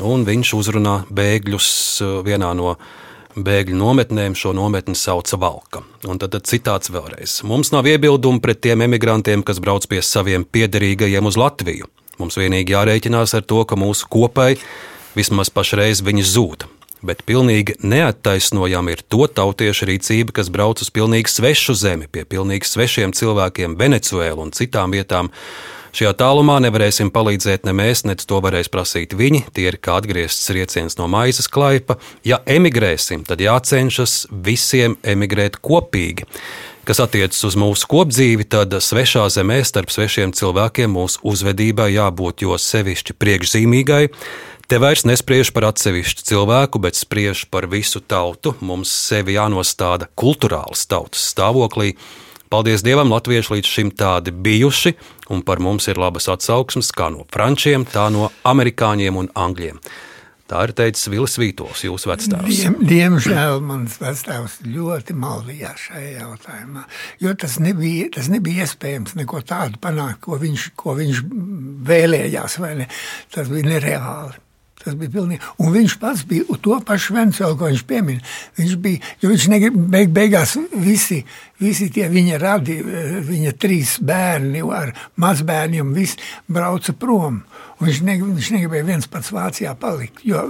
un 0.00 0.24
viņš 0.24 0.56
uzrunā 0.56 1.04
bēgļus 1.12 2.00
uh, 2.00 2.24
vienā 2.24 2.56
no 2.56 2.72
bēgļu 3.36 3.78
nometnēm 3.78 4.34
šo 4.38 4.52
nometni 4.56 4.96
sauca 4.98 5.38
Valka. 5.40 5.84
Un 6.08 6.18
tad, 6.18 6.34
tad 6.34 6.48
citāts 6.50 6.90
vēlreiz. 6.92 7.40
Mums 7.46 7.72
nav 7.74 7.88
iebildumu 7.90 8.42
pret 8.42 8.62
tiem 8.64 8.82
emigrantiem, 8.86 9.44
kas 9.46 9.62
brauc 9.62 9.86
pie 9.90 10.02
saviem 10.02 10.44
piederīgajiem 10.44 11.28
uz 11.30 11.38
Latviju. 11.40 11.90
Mums 12.20 12.36
vienīgi 12.36 12.74
jārēķinās 12.74 13.36
ar 13.38 13.46
to, 13.48 13.62
ka 13.64 13.78
mūsu 13.80 14.08
kopai 14.10 14.54
Vismaz 15.16 15.48
pašreiz 15.50 16.04
viņi 16.06 16.22
zūd. 16.22 16.68
Bet 17.02 17.24
pilnīgi 17.26 17.78
neattaisnojama 17.80 18.92
ir 18.92 19.00
to 19.08 19.24
tautiešu 19.24 19.88
rīcība, 19.88 20.34
kas 20.36 20.50
brauc 20.52 20.82
uz 20.84 20.90
pilnīgi 20.92 21.32
svešu 21.32 21.74
zemi, 21.80 22.06
pie 22.12 22.26
pilnīgi 22.28 22.68
svešiem 22.68 23.14
cilvēkiem, 23.16 23.78
Venecuēlu 23.80 24.44
un 24.44 24.52
citām 24.54 24.92
vietām, 24.94 25.32
Šajā 25.90 26.12
tālumā 26.20 26.60
nevarēsim 26.62 27.10
palīdzēt 27.10 27.64
ne 27.66 27.74
mēs, 27.74 28.04
ne 28.06 28.14
to 28.14 28.38
varēs 28.44 28.70
prasīt 28.70 29.16
viņi. 29.18 29.42
Tie 29.56 29.66
ir 29.72 29.78
kā 29.82 29.96
atgriezts 29.98 30.52
rieciens 30.54 30.94
no 31.00 31.08
maizes 31.10 31.50
klaipa. 31.50 31.98
Ja 32.26 32.38
emigrēsim, 32.46 33.24
tad 33.26 33.42
jācenšas 33.42 34.28
visiem 34.30 34.94
emigrēt 35.02 35.58
kopīgi. 35.58 36.28
Kas 36.86 37.02
attiecas 37.02 37.42
uz 37.44 37.58
mūsu 37.58 37.90
kopdzīvi, 37.90 38.46
tad 38.50 38.72
svešā 38.78 39.26
zemē 39.34 39.58
starp 39.66 39.90
svešiem 39.92 40.32
cilvēkiem 40.34 40.94
mūsu 40.94 41.20
uzvedībai 41.26 41.90
jābūt 41.92 42.46
jo 42.46 42.56
sevišķi 42.58 43.18
priekšzīmīgai. 43.20 44.06
Te 44.70 44.78
vairs 44.78 45.02
nespriež 45.02 45.50
par 45.50 45.66
atsevišķu 45.72 46.24
cilvēku, 46.30 46.78
bet 46.78 46.94
spriež 46.94 47.48
par 47.50 47.66
visu 47.66 47.98
tautu. 47.98 48.54
Mums 48.62 48.94
sevi 48.94 49.34
jānostāda 49.34 50.06
kultūrāls 50.14 50.86
tautas 50.86 51.26
stāvoklī. 51.34 51.96
Paldies 52.50 52.82
Dievam, 52.82 53.12
latvieši 53.14 53.52
līdz 53.54 53.68
šim 53.70 53.90
tādi 53.94 54.32
bijuši, 54.34 54.90
un 55.30 55.44
par 55.46 55.60
mums 55.62 55.84
ir 55.86 56.00
labas 56.02 56.26
atsauksmes 56.32 56.88
kā 56.98 57.06
no 57.14 57.22
frančiem, 57.30 57.84
tā 57.86 58.08
no 58.10 58.26
amerikāņiem 58.50 59.20
un 59.20 59.28
angļiem. 59.38 59.78
Tā 60.50 60.64
ir 60.66 60.72
teicis 60.74 61.06
Vilis 61.12 61.38
Vītols, 61.38 61.84
jūsu 61.86 62.10
vecāks. 62.10 62.50
Diem, 62.50 62.80
diemžēl 62.90 63.62
mans 63.62 64.00
vecāks 64.02 64.58
ļoti 64.66 65.14
maldījās 65.14 65.86
šajā 65.92 66.10
jautājumā. 66.24 66.82
Jo 67.22 67.36
tas 67.38 67.60
nebija, 67.62 68.10
tas 68.18 68.26
nebija 68.34 68.66
iespējams 68.66 69.14
neko 69.20 69.46
tādu 69.46 69.78
panākt, 69.86 70.18
ko 70.26 70.42
viņš, 70.42 70.68
ko 70.74 70.98
viņš 70.98 71.22
vēlējās. 71.86 72.58
Tas 73.30 73.54
bija 73.54 73.76
nereāli. 73.76 74.42
Tas 74.80 74.94
bija 74.96 75.12
pilnīgi. 75.12 75.44
Un 75.60 75.74
viņš 75.74 75.96
pats 76.00 76.22
bija 76.28 76.56
to 76.64 76.78
pašu 76.88 77.16
Vencelu, 77.18 77.56
ko 77.60 77.68
viņš 77.68 77.82
piemin. 77.88 78.22
Viņš 78.56 78.76
bija, 78.80 79.02
jo 79.20 79.32
viņš 79.32 79.48
negrib, 79.52 79.76
beig, 79.92 80.12
beigās 80.16 80.56
visi, 80.72 81.20
visi 81.60 81.90
tie 81.92 82.08
viņa 82.08 82.38
radi, 82.40 82.78
viņa 83.28 83.52
trīs 83.60 83.98
bērni 84.00 84.64
ar 84.64 84.94
mazbērniem, 85.20 85.92
visi 85.96 86.16
brauca 86.48 86.96
prom. 86.96 87.42
Viņš, 87.80 88.00
ne, 88.04 88.14
viņš 88.20 88.50
negribēja 88.52 88.84
viens 88.84 89.06
pats 89.08 89.30
Vācijā 89.32 89.70
palikt, 89.80 90.20
jo 90.28 90.42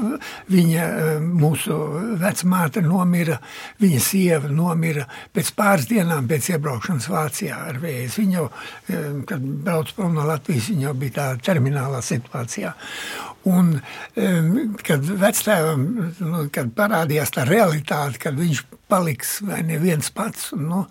viņa, 0.50 0.86
mūsu 1.22 1.76
vecmāte 2.18 2.82
nomira, 2.82 3.36
viņa 3.78 4.00
sieva 4.02 4.50
nomira 4.50 5.04
pēc 5.34 5.52
pāris 5.54 5.86
dienām 5.90 6.26
pēc 6.30 6.50
iebraukšanas 6.56 7.06
Vācijā 7.12 7.60
ar 7.70 7.78
vēzi. 7.82 8.24
Viņa 8.24 8.36
jau, 8.36 8.48
kad 9.30 9.46
brauc 9.66 9.94
prom 9.94 10.18
no 10.18 10.26
Latvijas, 10.26 10.72
viņa 10.72 10.88
jau 10.88 10.96
bija 10.98 11.16
tā 11.20 11.28
terminālā 11.52 12.02
situācijā. 12.02 12.74
Un, 13.50 13.72
kad 14.84 15.14
vectēvam 15.22 15.86
nu, 16.18 16.44
kad 16.52 16.74
parādījās 16.76 17.32
tā 17.38 17.46
realitāte, 17.48 18.20
kad 18.26 18.36
viņš 18.36 18.66
paliks 18.90 19.38
vai 19.46 19.62
neviens 19.64 20.10
pats, 20.12 20.50
nu, 20.58 20.82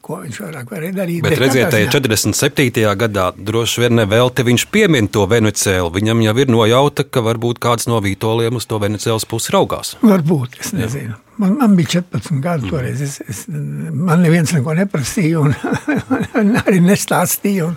ko 0.00 0.22
viņš 0.22 0.40
vairāk 0.40 0.70
varēja 0.72 0.94
darīt. 0.96 1.20
Bet, 1.24 1.34
bet 1.34 1.42
redziet, 1.42 1.68
tajā 1.74 1.90
47. 1.92 2.84
gadā 3.02 3.28
droši 3.36 3.84
vien 3.84 3.98
nevelti 3.98 4.46
viņš 4.46 4.64
piemin 4.72 5.10
to 5.12 5.26
Venecēlu. 5.28 5.92
Viņam 5.92 6.22
jau 6.24 6.34
ir 6.40 6.52
nojauta, 6.52 7.04
ka 7.04 7.22
varbūt 7.26 7.60
kāds 7.60 7.88
no 7.90 8.00
vītoliem 8.04 8.56
uz 8.56 8.68
to 8.68 8.80
Venecēlas 8.80 9.28
pusi 9.28 9.52
raugās. 9.52 9.96
Varbūt, 10.00 10.60
es 10.62 10.72
nezinu. 10.76 11.12
Jā. 11.12 11.22
Man, 11.38 11.54
man 11.60 11.76
bija 11.78 12.00
14 12.00 12.40
gadi 12.42 12.66
mm. 12.66 12.72
toreiz. 12.72 13.02
Es, 13.04 13.20
es, 13.22 13.44
man 13.48 14.24
neviens 14.24 14.50
neko 14.56 14.74
neprasīja, 14.80 15.44
un, 15.44 15.54
un 16.40 16.56
arī 16.64 16.80
nestāstīja. 16.82 17.68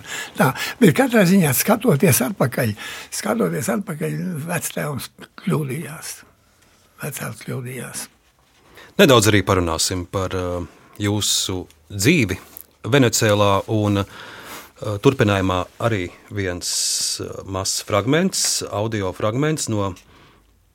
Bet 0.80 0.96
katrā 0.98 1.22
ziņā 1.28 1.52
skatoties 1.54 2.24
atpakaļ, 2.26 2.74
skatoties 3.14 3.70
atpakaļ, 3.76 4.20
vectēvs 4.48 5.12
kļūdījās. 5.44 6.14
Vecāks 7.02 7.44
kļūdījās. 7.46 8.06
Nedaudz 9.00 9.30
arī 9.30 9.40
parunāsim 9.46 10.04
par 10.10 10.34
uh, 10.36 10.64
jūsu 11.00 11.62
dzīvi 11.92 12.38
Venecijā. 12.82 13.62
Un, 13.72 13.98
uh, 14.02 14.06
Turpinājumā 15.02 15.64
arī 15.78 16.10
viens 16.34 16.68
uh, 17.22 17.26
mazs 17.46 17.82
fragments, 17.86 18.62
audio 18.66 19.12
fragments 19.14 19.68
no 19.70 19.94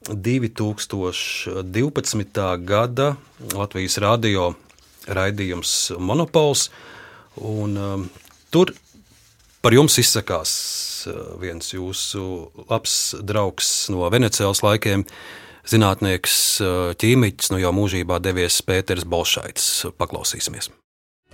2012. 0.08 1.52
gada 2.64 3.16
Latvijas 3.54 3.98
radio 4.00 4.56
raidījums 5.08 5.92
Monopols. 6.00 6.70
Un, 7.38 7.78
um, 7.78 8.10
tur 8.50 8.74
par 9.62 9.74
jums 9.76 9.98
izsakās 10.00 11.08
viens 11.40 11.74
jūsu 11.74 12.52
labs 12.70 13.16
draugs 13.24 13.90
no 13.92 14.10
Venecijas 14.12 14.64
laikiem, 14.64 15.02
uh, 15.04 15.08
zinātnieks, 15.72 16.40
ķīmiķis, 17.02 17.54
nu 17.54 17.62
jau 17.62 17.76
mūžībā 17.76 18.20
devies 18.24 18.60
Pēters 18.66 19.08
Bolšaits. 19.08 19.88
Paklausīsimies! 20.00 20.72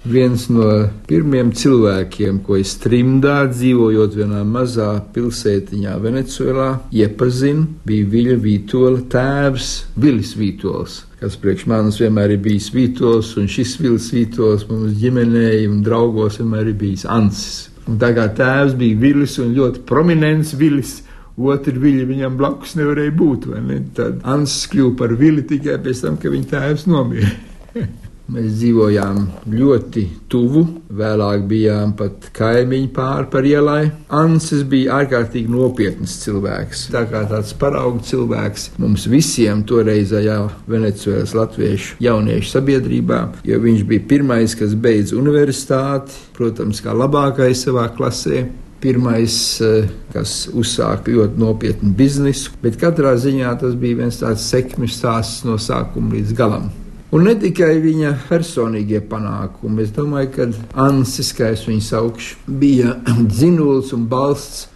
Viens 0.03 0.49
no 0.51 0.65
pirmiem 1.07 1.53
cilvēkiem, 1.55 2.41
ko 2.43 2.57
es 2.59 2.73
trimdā 2.83 3.45
dzīvojot 3.47 4.17
vienā 4.19 4.41
mazā 4.43 4.89
pilsētiņā 5.15 5.93
Venecijā, 6.03 6.65
iepazinu, 6.91 7.69
bija 7.87 8.09
Viļa 8.11 8.35
Vītola 8.43 9.05
tēvs 9.13 9.69
Vilis 9.95 10.33
Vītols, 10.35 10.97
kas 11.21 11.39
priekš 11.39 11.63
manis 11.71 12.01
vienmēr 12.03 12.35
ir 12.35 12.41
bijis 12.43 12.67
Vītols, 12.75 13.31
un 13.39 13.47
šis 13.47 13.77
Vilis 13.79 14.09
Vītols 14.11 14.67
mums 14.67 14.99
ģimenē 14.99 15.53
un 15.69 15.79
draugos 15.87 16.41
vienmēr 16.41 16.73
ir 16.73 16.77
bijis 16.83 17.07
Ansis. 17.07 17.69
Un 17.87 17.95
tā 17.99 18.11
kā 18.17 18.27
tēvs 18.35 18.75
bija 18.79 18.99
Vilis 18.99 19.39
un 19.39 19.55
ļoti 19.55 19.85
prominents 19.87 20.51
Vilis, 20.59 20.97
Otru 21.33 21.79
viļņu 21.81 22.05
viņam 22.11 22.37
blakus 22.37 22.75
nevarēja 22.77 23.15
būt. 23.17 23.49
Ne? 23.65 23.81
Tad 23.97 24.21
Ansis 24.29 24.69
kļuva 24.69 24.95
par 24.99 25.17
vili 25.17 25.45
tikai 25.49 25.79
pēc 25.81 26.05
tam, 26.05 26.21
kad 26.21 26.33
viņa 26.35 26.49
tēvs 26.53 26.87
nomira. 26.91 27.33
Mēs 28.33 28.53
dzīvojām 28.55 29.17
ļoti 29.51 30.01
tuvu, 30.31 30.61
vēlāk 30.95 31.41
bijām 31.49 31.91
pat 31.99 32.29
kaimiņi 32.37 32.87
pāri 32.95 33.27
par 33.33 33.43
ielai. 33.49 33.81
Ansis 34.15 34.61
bija 34.69 35.01
ārkārtīgi 35.01 35.51
nopietns 35.51 36.15
cilvēks. 36.21 36.85
Tā 36.93 37.03
kā 37.11 37.25
tāds 37.27 37.51
paraugu 37.59 37.99
cilvēks 38.07 38.69
mums 38.79 39.09
visiem 39.11 39.65
toreizējā 39.67 40.39
Venecijas 40.71 41.35
latviešu 41.35 41.99
jauniešu 42.05 42.53
sabiedrībā, 42.55 43.21
jo 43.43 43.59
viņš 43.67 43.83
bija 43.91 44.07
pirmais, 44.15 44.55
kas 44.55 44.71
beidza 44.71 45.19
universitāti, 45.19 46.15
protams, 46.37 46.79
kā 46.85 46.95
labākais 46.95 47.67
savā 47.67 47.89
klasē 47.91 48.45
pirmais, 48.83 49.35
eh, 49.63 49.87
kas 50.13 50.47
uzsāka 50.51 51.13
ļoti 51.13 51.39
nopietnu 51.39 51.93
biznesu, 51.95 52.51
bet 52.61 52.77
katrā 52.81 53.15
ziņā 53.15 53.55
tas 53.61 53.75
bija 53.79 54.03
viens 54.03 54.19
tāds 54.19 54.43
sekmju 54.51 54.91
stāsts 54.91 55.45
no 55.47 55.55
sākuma 55.55 56.17
līdz 56.17 56.35
galam. 56.37 56.71
Un 57.13 57.27
ne 57.27 57.35
tikai 57.37 57.75
viņa 57.77 58.15
personīgie 58.25 58.99
panākumi, 59.05 59.83
es 59.85 59.91
domāju, 59.93 60.31
ka 60.33 60.47
Ansis, 60.81 61.29
kā 61.37 61.51
es 61.53 61.67
viņu 61.67 61.85
saukšu, 61.85 62.37
bija 62.47 62.95
dzinulis 63.35 63.93
un 63.93 64.07
balsts 64.09 64.67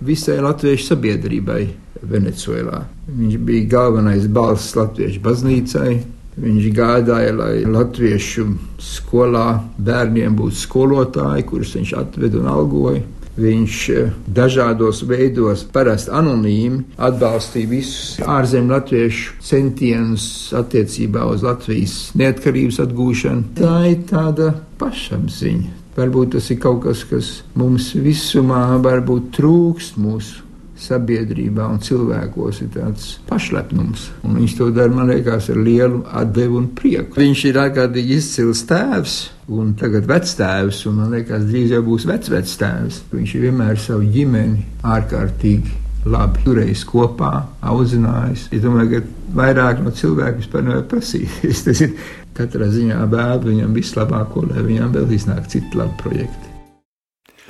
visai 0.00 0.38
latviešu 0.40 0.94
sabiedrībai 0.94 1.62
Venecijā. 2.08 2.80
Viņš 3.08 3.36
bija 3.46 3.68
galvenais 3.76 4.26
balsts 4.32 4.76
latviešu 4.78 5.20
baznīcai. 5.24 5.92
Viņš 6.34 6.64
gādāja, 6.74 7.30
lai 7.36 7.60
latviešu 7.62 8.48
skolā 8.82 9.60
bērniem 9.78 10.34
būtu 10.34 10.56
skolotāji, 10.64 11.44
kurus 11.46 11.76
viņš 11.76 11.92
atveda 12.00 12.40
un 12.40 12.48
algoja. 12.50 13.04
Viņš 13.34 13.76
eh, 13.90 14.10
dažādos 14.30 15.02
veidos, 15.10 15.64
parasti 15.74 16.12
anonīmi, 16.14 16.84
atbalstīja 17.02 17.70
visus 17.72 18.20
ārzemju 18.22 18.70
latviešu 18.70 19.38
centienus 19.42 20.26
attiecībā 20.54 21.26
uz 21.32 21.42
Latvijas 21.46 21.96
neatkarības 22.18 22.78
atgūšanu. 22.86 23.56
Tā 23.58 23.74
ir 23.90 24.04
tāda 24.10 24.52
pašapziņa. 24.78 25.80
Varbūt 25.94 26.34
tas 26.34 26.50
ir 26.50 26.58
kaut 26.62 26.80
kas, 26.86 27.04
kas 27.06 27.28
mums 27.58 27.92
visumā 27.94 28.64
varbūt 28.82 29.30
trūkst 29.36 29.98
mūsu 30.02 30.43
sabiedrībā 30.80 31.66
un 31.70 31.78
cilvēkos 31.82 32.62
ir 32.64 32.72
tāds 32.74 33.14
pašlepnums. 33.28 34.08
Un 34.26 34.40
viņš 34.40 34.56
to 34.58 34.70
dara, 34.74 34.92
man 34.94 35.12
liekas, 35.12 35.48
ar 35.52 35.60
lielu 35.60 36.02
atdevu 36.22 36.58
un 36.60 36.68
prieku. 36.76 37.20
Viņš 37.20 37.44
ir 37.50 37.60
ārkārtīgi 37.62 38.18
izcils 38.18 38.64
tēvs. 38.68 39.16
Un 39.54 39.74
tagad 39.78 40.08
vectēvs, 40.08 40.84
un 40.88 41.00
man 41.02 41.14
liekas, 41.14 41.46
drīz 41.50 41.74
jau 41.76 41.82
būs 41.86 42.08
vecvectēvs. 42.08 43.02
Viņš 43.12 43.34
ir 43.36 43.48
vienmēr 43.48 43.80
savu 43.80 44.08
ģimeni 44.14 44.64
ārkārtīgi 44.96 45.82
labi 46.10 46.42
turējis 46.44 46.84
kopā, 46.88 47.32
audzinājis. 47.64 48.48
Es 48.52 48.64
domāju, 48.64 49.00
ka 49.00 49.38
vairāk 49.38 49.84
no 49.84 49.92
cilvēkiem 49.94 50.42
vispār 50.42 50.66
nevar 50.66 50.88
prasīt. 50.90 51.38
Tas 51.68 51.84
ir 51.84 51.94
katrā 52.36 52.68
ziņā 52.72 53.04
vēlu 53.12 53.52
viņam 53.52 53.78
vislabāko, 53.78 54.48
lai 54.50 54.66
viņam 54.66 54.96
vēl 54.98 55.14
iznāk 55.16 55.48
citi 55.52 55.80
labi 55.80 55.96
projekti. 56.02 56.53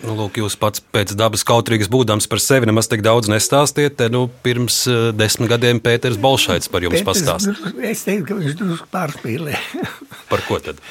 Nu, 0.05 0.13
lūk, 0.19 0.37
jūs 0.37 0.57
pats 0.61 0.83
pēc 0.93 1.15
dabas 1.17 1.45
kautrīgas 1.49 1.89
būdams 1.93 2.29
par 2.29 2.41
sevi 2.43 2.69
nemaz 2.69 2.91
tik 2.93 3.01
daudz 3.05 3.31
nestāstiet. 3.33 3.97
Te, 3.97 4.11
nu, 4.13 4.27
pirms 4.45 4.83
uh, 4.91 5.07
desmit 5.17 5.49
gadiem 5.55 5.81
Pēters 5.85 6.19
Bolšaits 6.21 6.69
par 6.73 6.85
jums 6.85 7.05
pastāstīja. 7.07 7.73
Es 7.89 8.05
teiktu, 8.05 8.27
ka 8.29 8.37
viņš 8.41 8.59
drusku 8.61 8.89
pārspīlē. 8.93 9.57
par 10.33 10.45
ko 10.49 10.61
tad? 10.65 10.83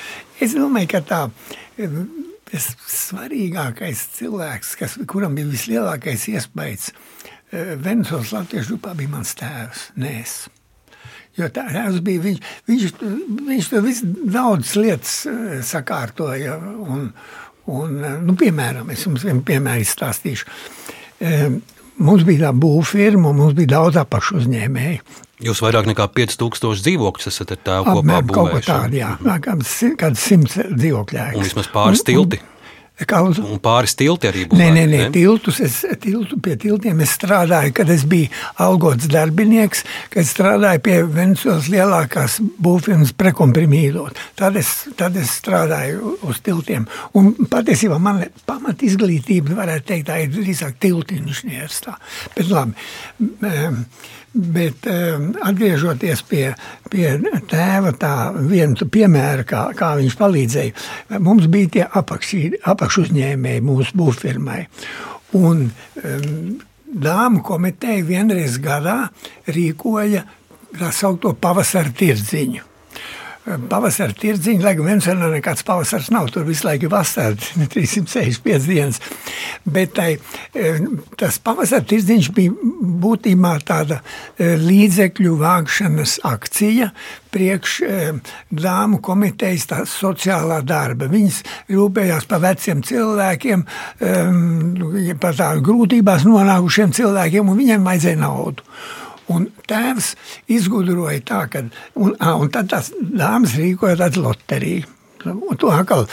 Es 0.42 0.56
domāju, 0.58 0.90
ka 0.96 1.04
tā. 1.06 1.22
Tas 2.50 2.68
svarīgākais 2.90 4.02
cilvēks, 4.18 4.74
kas, 4.82 4.98
kuram 5.10 5.38
bija 5.38 5.50
vislielākais 5.50 6.28
iespējas 6.34 6.90
eh, 6.92 7.74
Venecijas 7.82 8.34
latviešu 8.34 8.76
grupā, 8.76 8.98
bija 8.98 9.14
mans 9.14 9.34
tēvs, 9.38 9.88
Nēs. 10.02 10.36
Jo 11.34 11.48
tā 11.50 11.66
bija 12.06 12.22
viņš, 12.22 12.42
viņš, 12.70 12.92
viņš 13.48 13.70
tur 13.72 13.82
visu 13.86 14.10
daudz 14.30 14.76
lietas 14.78 15.16
eh, 15.30 15.56
sakārtoja. 15.66 16.60
Un, 16.62 17.08
Un, 17.72 18.00
nu, 18.28 18.34
piemēram, 18.40 18.90
es 18.92 19.06
jums 19.06 19.24
vienu 19.24 19.44
piemēru 19.48 19.86
izstāstīšu. 19.86 20.50
Mums 22.04 22.26
bija 22.28 22.50
tā 22.50 22.56
būvfirma, 22.58 23.30
un 23.30 23.38
mums 23.40 23.54
bija 23.56 23.76
daudz 23.78 24.00
apakšu 24.02 24.42
uzņēmēju. 24.42 25.20
Jūs 25.44 25.60
vairāk 25.64 25.88
nekā 25.90 26.08
5000 26.16 26.84
dzīvokļus 26.86 27.30
esat 27.30 27.54
ar 27.56 27.62
tēvu 27.68 27.86
kopā 27.90 28.02
Apmēram 28.02 28.30
kaut 28.30 28.36
ko 28.36 28.44
būvējuši. 28.48 28.70
tādu, 28.70 29.00
jā, 29.00 29.12
kāds 30.00 30.24
simts 30.24 30.58
dzīvokļu 30.72 31.20
ēkas. 31.20 31.38
Un 31.40 31.48
vismaz 31.48 31.70
pāris 31.74 32.04
tilti. 32.08 32.40
Kaut, 32.94 33.40
Un 33.42 33.58
pāris 33.58 33.96
tilti 33.98 34.30
arī 34.30 34.44
Nē, 34.46 34.50
būvēti. 34.52 34.74
nē, 34.76 34.84
nē, 34.92 35.06
tiltus. 35.16 35.58
Es, 35.66 35.80
tiltu, 36.00 36.38
pie 36.46 36.54
tiltiem 36.62 37.00
es 37.02 37.16
strādāju, 37.18 37.74
kad 37.80 37.90
es 37.90 38.04
biju 38.06 38.30
algots 38.62 39.10
darbinieks, 39.10 39.82
kad 40.14 40.30
strādāju 40.30 40.84
pie 40.86 41.00
Venecijas 41.16 41.72
lielākās 41.74 42.38
būvfirmas 42.62 43.16
prekomprimīdot. 43.18 44.22
Tad 44.38 44.62
es, 44.62 44.72
tad 45.00 45.18
es 45.18 45.34
strādāju 45.42 46.20
uz 46.30 46.44
tiltiem. 46.46 46.86
Un 47.18 47.34
patiesībā 47.50 47.98
man 47.98 48.28
pamat 48.46 48.86
izglītība, 48.86 49.58
varētu 49.58 49.90
teikt, 49.90 50.12
tā 50.12 50.22
ir 50.22 50.32
drīzāk 50.38 50.78
tā. 51.82 51.98
Bet 52.38 52.54
labi. 52.54 52.78
Bet 54.34 54.88
um, 54.90 55.28
atgriežoties 55.46 56.24
pie, 56.26 56.48
pie 56.90 57.12
tēva, 57.52 57.92
tā 58.02 58.16
viena 58.34 58.88
piemēra, 58.90 59.46
kā, 59.46 59.68
kā 59.78 59.92
viņš 60.00 60.18
palīdzēja, 60.18 60.74
mums 61.22 61.46
bija 61.54 61.70
tie 61.76 61.86
apakšuzņēmēji 62.74 63.66
mūsu 63.68 64.00
būvfirmai. 64.02 64.64
Un 65.38 65.68
um, 65.70 66.58
dāmu 66.94 67.46
komiteja 67.46 68.02
vienreiz 68.10 68.58
gadā 68.62 68.98
rīkoja 69.46 70.26
tā 70.80 70.90
saucamo 70.90 71.38
pavasara 71.38 71.94
tirdziņu. 71.94 72.73
Pavasara 73.44 74.16
tirdziņš, 74.16 74.62
lai 74.64 74.72
gan 74.78 74.88
Venecijā 74.88 75.14
nekāds 75.20 75.66
pavasars 75.68 76.08
nav, 76.16 76.30
tur 76.32 76.46
visu 76.48 76.64
laiku 76.64 76.88
ir 76.88 76.94
vasara, 76.94 77.36
365 77.36 78.70
dienas. 78.70 79.02
Bet 79.68 79.92
tai, 79.98 80.14
eh, 80.56 80.80
tas 81.20 81.42
pavasara 81.44 81.84
tirdziņš 81.84 82.30
bija 82.38 82.54
būtībā 83.04 83.54
tāda 83.68 84.00
eh, 84.00 84.56
līdzekļu 84.64 85.36
vākšanas 85.44 86.22
akcija 86.24 86.94
priekš 87.36 87.76
eh, 87.84 88.16
dāmu 88.48 89.02
komitejas 89.04 89.68
sociālā 89.92 90.62
darba. 90.64 91.12
Viņas 91.12 91.44
rūpējās 91.68 92.30
par 92.32 92.46
veciem 92.48 92.80
cilvēkiem, 92.80 93.68
em, 94.00 95.16
par 95.20 95.36
tādām 95.36 95.66
grūtībās 95.68 96.24
nonākušiem 96.30 96.96
cilvēkiem, 96.96 97.50
un 97.50 97.60
viņiem 97.60 97.92
vajadzēja 97.92 98.24
naudu. 98.24 98.64
Un 99.32 99.48
tēvs 99.70 100.14
izgudroja 100.52 101.22
tā, 101.28 101.46
ka 101.52 101.64
un, 101.96 102.16
ā, 102.20 102.34
un 102.36 102.52
tad 102.52 102.72
tās 102.74 102.92
dāmas 103.00 103.56
rīkoja 103.60 104.02
tādu 104.04 104.26
loteriju. 104.26 104.90
Un 105.32 105.56
to 105.60 105.70
atkal, 105.72 106.04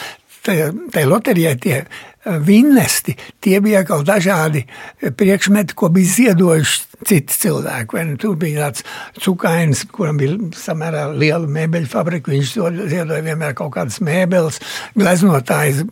tai 0.46 1.02
loterijai 1.08 1.56
tie 1.58 1.80
vinnesti, 2.24 3.16
tie 3.40 3.60
bija 3.64 3.80
atkal 3.80 4.04
dažādi 4.04 4.62
priekšmeti, 5.00 5.74
ko 5.74 5.88
bija 5.92 6.12
ziedojuši 6.14 7.04
citi 7.08 7.36
cilvēki. 7.42 8.04
Nu, 8.10 8.16
tur 8.20 8.36
bija 8.40 8.68
tāds 8.68 8.84
cukainis, 9.24 9.86
kuram 9.92 10.20
bija 10.20 10.36
samērā 10.60 11.06
liela 11.16 11.48
mēbeļu 11.48 11.88
fabrika, 11.90 12.32
viņš 12.32 12.54
ziedoja 12.92 13.24
vienmēr 13.24 13.56
kaut 13.58 13.72
kādas 13.76 14.00
mēbeles, 14.04 14.60
gleznotājs 14.98 15.84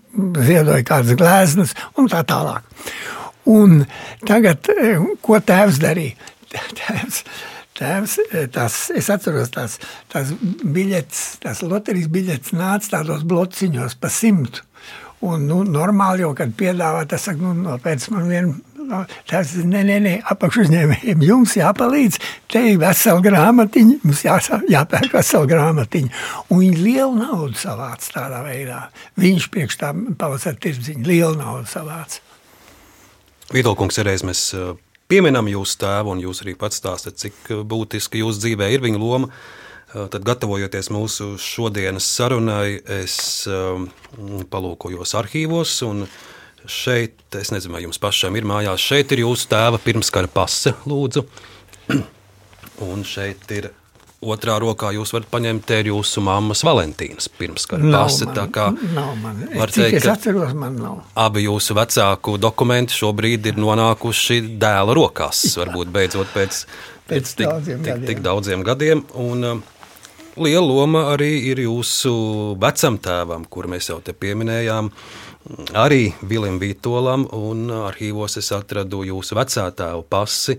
ziedoja 0.45 0.85
kādas 0.87 1.17
gleznas 1.19 1.77
un 1.97 2.11
tā 2.13 2.23
tālāk. 2.29 2.67
Un 3.49 3.81
tagad, 4.29 4.69
ko 5.25 5.41
tēvs 5.41 5.81
darīja? 5.81 6.35
Tēvs, 6.49 7.25
tēvs, 7.77 8.15
tās, 8.55 8.79
es 8.97 9.11
atceros, 9.13 9.51
tās, 9.53 9.77
tās 10.13 10.33
biļetes, 10.65 11.25
tās 11.45 11.61
loterijas 11.67 12.09
biļetes 12.13 12.55
nāca 12.57 12.97
tādos 12.97 13.27
blociņos 13.29 13.99
pa 14.01 14.11
simtu. 14.13 14.65
Un, 15.27 15.49
nu, 15.51 15.65
normāli 15.67 16.23
jau, 16.23 16.31
kad 16.39 16.53
piedāvā, 16.55 17.03
tas 17.11 17.25
saka, 17.27 17.43
nu, 17.43 17.53
no 17.59 17.77
pēc 17.83 18.09
man 18.15 18.29
vienu. 18.31 18.59
Tas 19.29 19.51
ir 19.59 19.67
nē, 19.69 19.83
nē, 19.85 19.97
nē 20.01 20.13
apakšuzņēmējiem. 20.33 21.25
Jums 21.27 21.57
jāpalīdz. 21.59 22.21
Te 22.49 22.63
ir 22.71 22.79
vesela 22.81 23.21
grāmatiņa, 23.21 23.99
mums 24.07 24.23
jāsā, 24.25 24.63
jāpērk 24.71 25.19
vesela 25.19 25.51
grāmatiņa. 25.51 26.23
Un 26.49 26.63
viņi 26.63 26.79
lielu 26.87 27.19
naudu 27.19 27.59
savāca 27.61 28.15
tādā 28.15 28.41
veidā. 28.47 28.87
Viņš 29.21 29.51
priekš 29.53 29.81
tā 29.83 29.93
pavasara 29.93 30.57
tirdziņa 30.65 31.05
lielu 31.05 31.37
naudu 31.37 31.69
savāca. 31.69 32.23
Vītolkungs, 33.53 34.01
reiz 34.07 34.25
mēs 34.25 34.47
uh, 34.57 34.73
pieminam 35.09 35.49
jūsu 35.51 35.81
tēvu, 35.83 36.15
un 36.15 36.21
jūs 36.23 36.45
arī 36.45 36.55
pats 36.59 36.81
stāstat, 36.83 37.19
cik 37.21 37.55
uh, 37.55 37.65
būtiski 37.69 38.25
jūsu 38.25 38.45
dzīvē 38.45 38.71
ir 38.75 38.85
viņa 38.85 39.01
loma. 39.03 39.33
Uh, 39.33 39.65
Tad, 39.89 40.21
gatavojoties 40.21 40.91
mūsu 40.93 41.31
šodienas 41.41 42.05
sarunai, 42.13 42.77
es 42.93 43.47
um, 43.49 43.87
palūkojos 44.53 45.15
arhīvos. 45.17 45.79
Šeit, 46.69 47.23
es 47.39 47.49
nezinu, 47.55 47.73
vai 47.73 47.81
jums 47.87 48.01
pašam 48.03 48.37
ir 48.37 48.45
mājās, 48.45 48.85
šeit 48.85 49.15
ir 49.17 49.23
jūsu 49.23 49.49
tēva 49.49 49.81
pirmskara 49.81 50.29
pase, 50.29 50.75
lūdzu. 50.91 51.25
Un 52.91 53.07
šeit 53.09 53.49
ir 53.57 53.71
otrā 54.23 54.57
rokā 54.59 54.91
jūs 54.97 55.13
varat 55.15 55.29
paņemt 55.31 55.65
te 55.69 55.77
ir 55.81 55.91
jūsu 55.93 56.23
mammas 56.27 56.65
Valentīnas 56.67 57.29
pirmskara 57.39 57.87
pase. 57.93 58.27
tā 58.35 58.49
kā 58.51 58.69
nav 58.95 59.15
man. 59.23 59.45
var 59.55 59.71
Cik 59.71 59.85
teikt, 59.85 59.97
es 60.01 60.03
ka- 60.05 60.13
atceros, 60.17 60.55
man 60.55 60.77
nav. 60.77 61.01
Abi 61.15 61.45
jūsu 61.47 61.77
vecāku 61.79 62.39
dokumenti 62.39 62.93
šobrīd 62.99 63.47
ir 63.47 63.55
nonākuši 63.55 64.59
dēla 64.59 64.95
rokās. 64.99 65.45
Varbūt 65.57 65.93
beidzot 65.95 66.27
pēc, 66.35 66.65
Pēc 67.09 67.35
tik, 67.37 67.47
daudziem 67.47 67.79
tik, 67.85 67.93
gadiem. 67.93 68.07
tik 68.07 68.19
daudziem 68.23 68.63
gadiem. 68.67 69.05
Un, 69.15 69.45
um, 69.45 69.63
liela 70.37 70.67
loma 70.67 71.07
arī 71.17 71.31
ir 71.53 71.57
jūsu 71.65 72.59
vecamtēvam, 72.61 73.47
kuru 73.49 73.69
mēs 73.69 73.89
jau 73.89 74.01
te 74.03 74.13
pieminējām. 74.13 74.91
Arī 75.73 76.13
Vilim 76.29 76.59
Vitolam, 76.61 77.25
un 77.33 77.69
arhīvos 77.71 78.37
es 78.37 78.51
atradu 78.53 79.01
jūsu 79.07 79.33
vecātēvu 79.39 80.05
pasi, 80.11 80.59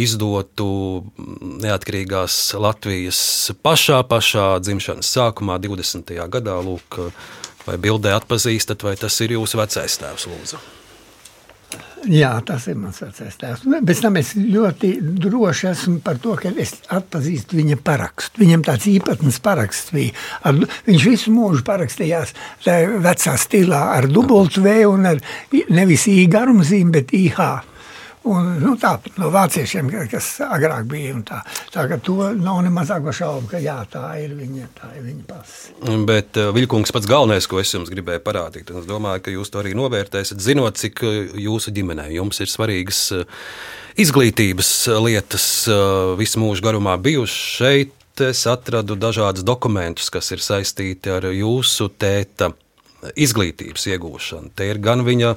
izdotu 0.00 0.68
neatkarīgās 1.62 2.36
Latvijas 2.60 3.18
pašā, 3.64 4.02
pašā 4.08 4.46
dzimšanas 4.64 5.10
sākumā, 5.16 5.58
20. 5.62 6.14
gadā. 6.30 6.56
Lūk, 6.64 7.00
vai 7.66 7.80
bildē 7.80 8.14
atpazīstat, 8.18 8.86
vai 8.86 8.96
tas 9.00 9.20
ir 9.24 9.36
jūsu 9.38 9.60
vecais 9.60 10.00
tēvs, 10.00 10.30
lūdzu? 10.30 10.64
Jā, 12.10 12.34
tas 12.44 12.66
ir 12.68 12.76
mans 12.76 12.98
vecais 13.00 13.36
tēvs. 13.40 13.62
Nu, 13.64 13.78
Pēc 13.86 14.00
tam 14.04 14.18
es 14.20 14.34
ļoti 14.36 14.90
droši 15.24 15.68
esmu 15.70 16.00
par 16.04 16.18
to, 16.20 16.34
ka 16.40 16.52
es 16.60 16.74
atpazīstu 16.92 17.56
viņa 17.56 17.78
parakstu. 17.84 18.42
Viņam 18.42 18.64
tāds 18.66 18.88
īpatns 18.90 19.40
paraksts 19.44 19.94
bija. 19.94 20.12
Ar, 20.44 20.58
viņš 20.88 21.06
visu 21.08 21.32
mūžu 21.32 21.64
parakstījās 21.66 22.34
tā 22.66 22.82
vecā 23.04 23.36
stilā 23.40 23.80
ar 23.96 24.08
dubultu 24.12 24.64
V 24.64 24.76
un 24.90 25.08
ar 25.14 25.22
nevis 25.72 26.08
I 26.12 26.26
garumzīm, 26.30 26.92
bet 26.94 27.14
IH. 27.16 27.40
Un, 28.24 28.46
nu, 28.62 28.70
tā 28.80 28.94
no 29.20 29.28
vāciešiem, 29.28 29.90
ka- 29.92 30.06
kas 30.08 30.28
agrāk 30.46 30.86
bija. 30.88 31.12
Tā, 31.28 31.42
tā 31.74 31.82
ka 31.90 31.98
to 32.00 32.30
nav 32.38 32.62
ne 32.64 32.70
mazāko 32.72 33.12
šaubu, 33.12 33.50
ka 33.50 33.60
jā, 33.60 33.76
tā 33.92 34.06
ir 34.22 34.32
viņa, 34.38 34.68
tā 34.78 34.88
ir 34.96 35.02
viņa 35.10 35.24
pasa. 35.28 35.74
Bet 36.08 36.40
uh, 36.40 36.48
Viļkungs 36.56 36.94
pats 36.96 37.08
galvenais, 37.10 37.44
ko 37.50 37.60
es 37.60 37.74
jums 37.74 37.92
gribēju 37.92 38.22
parādīt, 38.24 38.72
un 38.72 38.80
es 38.80 38.88
domāju, 38.88 39.26
ka 39.26 39.34
jūs 39.34 39.52
to 39.52 39.60
arī 39.60 39.74
novērtēsiet, 39.76 40.40
zinot, 40.40 40.80
cik 40.80 41.04
uh, 41.04 41.18
jūsu 41.36 41.74
ģimenē 41.76 42.08
jums 42.16 42.40
ir 42.40 42.48
svarīgas 42.48 43.02
uh, 43.18 43.44
izglītības 44.00 44.72
lietas 45.04 45.44
visu 46.18 46.40
mūžu 46.42 46.64
garumā 46.64 46.96
bijušas 46.98 47.60
šeit. 47.60 47.92
Es 48.24 48.44
atradu 48.46 48.94
dažādus 48.94 49.42
dokumentus, 49.42 50.06
kas 50.14 50.28
ir 50.30 50.38
saistīti 50.42 51.10
ar 51.10 51.24
jūsu 51.34 51.88
tēta 51.98 52.52
izglītības 53.16 53.88
iegūšanu. 53.94 54.52
Te 54.56 54.68
ir 54.70 54.80
gan 54.82 55.04
viņa 55.06 55.34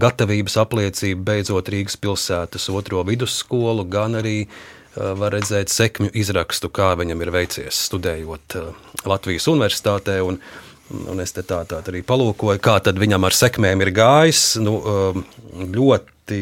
gatavības 0.00 0.58
apliecība 0.62 1.32
beidzot 1.32 1.70
Rīgas 1.72 1.98
pilsētas 2.00 2.68
otro 2.72 3.04
vidusskolu, 3.06 3.86
gan 3.90 4.18
arī 4.20 4.38
var 4.96 5.34
redzēt 5.36 5.72
sekmju 5.72 6.12
izrakstu, 6.16 6.70
kā 6.72 6.94
viņam 6.96 7.20
ir 7.24 7.32
veicies 7.34 7.82
studējot 7.90 8.56
Latvijas 9.04 9.48
universitātē. 9.52 10.20
Un, 10.24 10.40
un 11.12 11.20
es 11.20 11.36
te 11.36 11.44
tā, 11.46 11.62
tā 11.68 11.82
arī 11.84 12.00
palūkoju, 12.06 12.62
kā 12.64 12.78
viņam 12.96 13.28
ar 13.28 13.36
sekmēm 13.36 13.84
ir 13.84 13.92
gājis. 13.96 14.44
Nu, 14.62 14.78
ļoti 15.76 16.40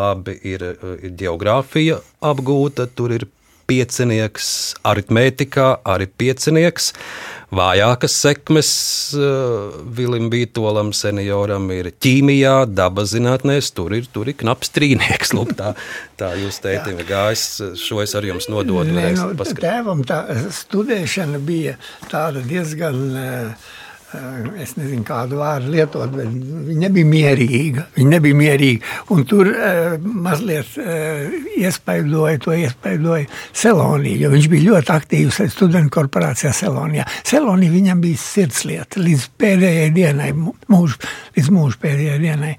labi 0.00 0.38
ir, 0.48 0.64
ir 1.04 1.12
geogrāfija 1.20 2.00
apgūta, 2.30 2.88
tur 2.88 3.14
ir 3.18 3.28
piecinieks, 3.70 4.48
aritmētikā 4.90 5.68
arī 5.88 6.08
piecinieks. 6.20 6.90
Vājākas 7.54 8.14
sekmes 8.14 8.70
uh, 9.18 9.72
Vilim 9.96 10.28
Vītolam, 10.30 10.92
senioram, 10.94 11.66
ir 11.74 11.90
ķīmijā, 12.02 12.54
dabas 12.70 13.10
zinātnēs. 13.14 13.72
Tur 13.74 13.96
ir, 13.98 14.06
tur 14.14 14.30
ir 14.30 14.38
knaps 14.38 14.70
trīnieks. 14.74 15.34
Lūk, 15.34 15.56
tā, 15.58 15.72
tā 16.20 16.32
jūs 16.38 16.60
tētim 16.62 17.02
ir 17.02 17.10
gājis. 17.10 17.46
Šo 17.80 18.02
es 18.04 18.14
arī 18.18 18.30
jums 18.30 18.50
nododu. 18.52 18.94
Nē, 18.94 19.10
nu, 19.18 19.50
tēvam 19.58 20.04
tā 20.06 20.22
studēšana 20.60 21.42
bija 21.42 21.76
tāda 22.10 22.42
diezgan 22.46 23.02
uh, 23.10 23.70
es 24.58 24.72
nezinu, 24.74 25.04
kādu 25.06 25.38
vārdu 25.38 25.70
lietot, 25.70 26.10
bet 26.10 26.30
viņa 26.30 26.78
nebija 26.82 27.06
mierīga. 27.06 27.84
Viņa 27.94 28.10
nebija 28.16 28.38
mierīga. 28.38 28.94
Un 29.14 29.22
tur 29.28 29.50
uh, 29.52 29.96
mazliet 30.00 30.72
uh, 30.80 31.36
iespaidoja 31.60 32.40
to 32.42 32.54
iespaidoja 32.56 33.28
Selonija, 33.52 34.24
jo 34.24 34.32
viņš 34.34 34.48
bija 34.50 34.66
ļoti 34.70 34.94
aktīvs 34.96 35.40
studentu 35.54 35.94
korporācijā 35.98 36.52
Selonijā. 36.56 37.06
Selonija 37.26 37.74
viņam 37.74 38.02
bija 38.02 38.22
sirdslieta 38.22 39.02
līdz 39.02 39.28
pēdējai 39.40 39.92
dienai, 39.94 40.30
mūžu, 40.34 40.98
līdz 41.38 41.52
mūžu 41.54 41.82
pēdējai 41.84 42.18
dienai. 42.24 42.54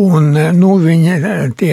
Un, 0.00 0.32
nu, 0.58 0.74
viņa, 0.82 1.16
tie 1.60 1.72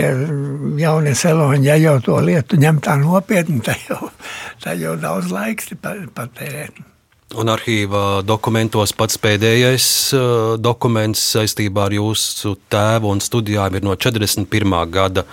jaunie 0.81 1.15
Seloni, 1.17 1.67
ja 1.67 1.79
jau 1.81 1.97
to 2.05 2.21
lietu 2.23 2.59
ņem 2.61 2.79
tā 2.85 2.95
nopietni, 3.01 3.59
tad 3.67 3.89
jau, 3.89 4.13
tad 4.63 4.79
jau 4.81 4.95
daudz 5.01 5.33
laiks 5.35 5.75
patērēt. 5.81 6.90
Un 7.31 7.47
arhīvā 7.47 8.25
dokumentos 8.27 8.91
pats 8.97 9.15
pēdējais 9.21 9.85
uh, 10.17 10.23
dokuments 10.59 11.21
saistībā 11.31 11.85
ar 11.87 11.93
jūsu 11.95 12.57
tēvu 12.71 13.07
un 13.13 13.21
studijām 13.23 13.77
ir 13.77 13.85
no 13.87 13.95
41. 13.95 14.75
gada 14.91 15.23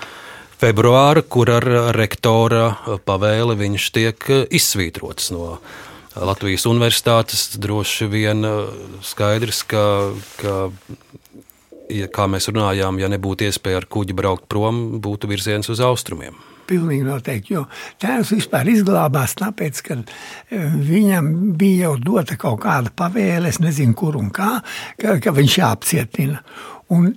februāra, 0.61 1.25
kur 1.27 1.51
ar 1.57 1.67
rektora 1.97 2.69
pavēli 3.07 3.57
viņš 3.59 3.89
tiek 3.97 4.29
izsvītrots 4.47 5.33
no 5.35 5.57
Latvijas 6.15 6.69
universitātes. 6.71 7.49
Droši 7.59 8.07
vien 8.13 8.47
uh, 8.47 8.71
skaidrs, 9.03 9.65
ka, 9.67 9.83
ka 10.39 10.55
ja, 11.91 12.07
kā 12.07 12.29
mēs 12.31 12.47
runājām, 12.53 13.03
ja 13.03 13.11
nebūtu 13.11 13.49
iespēja 13.49 13.83
ar 13.83 13.89
kuģi 13.91 14.15
braukt 14.15 14.47
prom, 14.47 15.01
būtu 15.03 15.31
virziens 15.31 15.67
uz 15.73 15.83
austrumiem. 15.83 16.39
Pilnīgi 16.69 17.07
noteikti. 17.07 17.55
Jo 17.57 17.65
tēvs 18.03 18.35
vispār 18.37 18.69
izglābās, 18.73 19.37
tāpēc, 19.39 19.81
ka 19.87 19.97
e, 20.01 20.65
viņam 20.89 21.31
bija 21.59 21.89
jau 21.89 21.95
dota 22.11 22.37
kaut 22.41 22.61
kāda 22.67 22.93
pavēle, 22.95 23.49
es 23.49 23.63
nezinu, 23.65 23.97
kur 23.99 24.19
un 24.21 24.29
kā, 24.35 24.59
ka, 25.01 25.17
ka 25.25 25.35
viņš 25.37 25.59
jāapcietina. 25.63 26.45
Un 26.95 27.15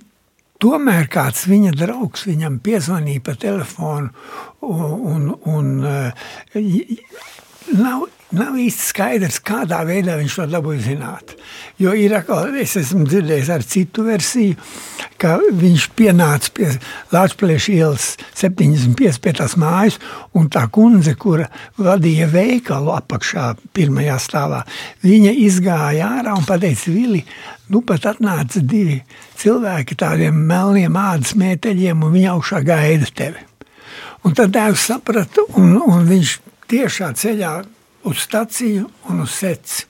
Tomēr 0.62 1.08
kāds 1.10 1.48
viņa 1.50 1.72
draugs 1.74 2.22
viņam 2.28 2.60
piezvanīja 2.62 3.22
pa 3.26 3.32
telefonu, 3.34 4.12
un, 4.62 4.84
un, 5.10 5.24
un 5.50 5.72
e, 5.90 6.60
nav 7.74 8.04
Nav 8.32 8.54
īsti 8.56 8.86
skaidrs, 8.86 9.42
kādā 9.44 9.82
veidā 9.84 10.14
viņš 10.16 10.34
to 10.38 10.44
dabūja 10.48 10.80
zināt. 10.86 11.34
Jo 11.76 11.92
ir 11.92 12.14
es 12.62 12.76
esmu 12.80 13.04
dzirdējis 13.04 13.50
ar 13.52 13.64
citu 13.68 14.06
versiju, 14.06 14.54
ka 15.20 15.34
viņš 15.36 15.84
pienāca 15.98 16.48
pie 16.56 16.70
Latvijas 17.12 17.66
ielas 17.68 18.06
75 18.40 19.20
pie 19.20 19.34
tās 19.36 19.56
mājas, 19.60 19.98
un 20.32 20.48
tā 20.48 20.64
kundze, 20.72 21.12
kura 21.14 21.50
vadīja 21.76 22.30
veikalu 22.32 22.94
apakšā 22.94 23.50
pirmajā 23.76 24.16
stāvā, 24.24 24.62
viņa 25.04 25.34
izgāja 25.44 26.08
ārā 26.22 26.32
un 26.38 26.48
pateica, 26.48 26.88
Vili, 26.88 27.20
nu 27.68 27.84
pat 27.84 28.08
atnāca 28.14 28.64
divi 28.64 29.02
cilvēki 29.42 29.98
tādiem 30.00 30.40
melniem 30.48 30.96
ādas 30.96 31.36
mēteļiem, 31.36 32.00
un 32.00 32.16
viņi 32.16 32.32
augšā 32.32 32.64
gaida 32.64 33.12
tevi. 33.12 33.44
Un 34.24 34.32
tad 34.38 34.56
tēvs 34.56 34.88
saprata, 34.88 35.44
un, 35.60 35.76
un 35.84 36.08
viņš 36.08 36.34
tiešā 36.72 37.12
ceļā 37.20 37.54
uz 38.08 38.22
staciju 38.26 38.88
un 39.10 39.24
uz 39.24 39.34
seci. 39.38 39.88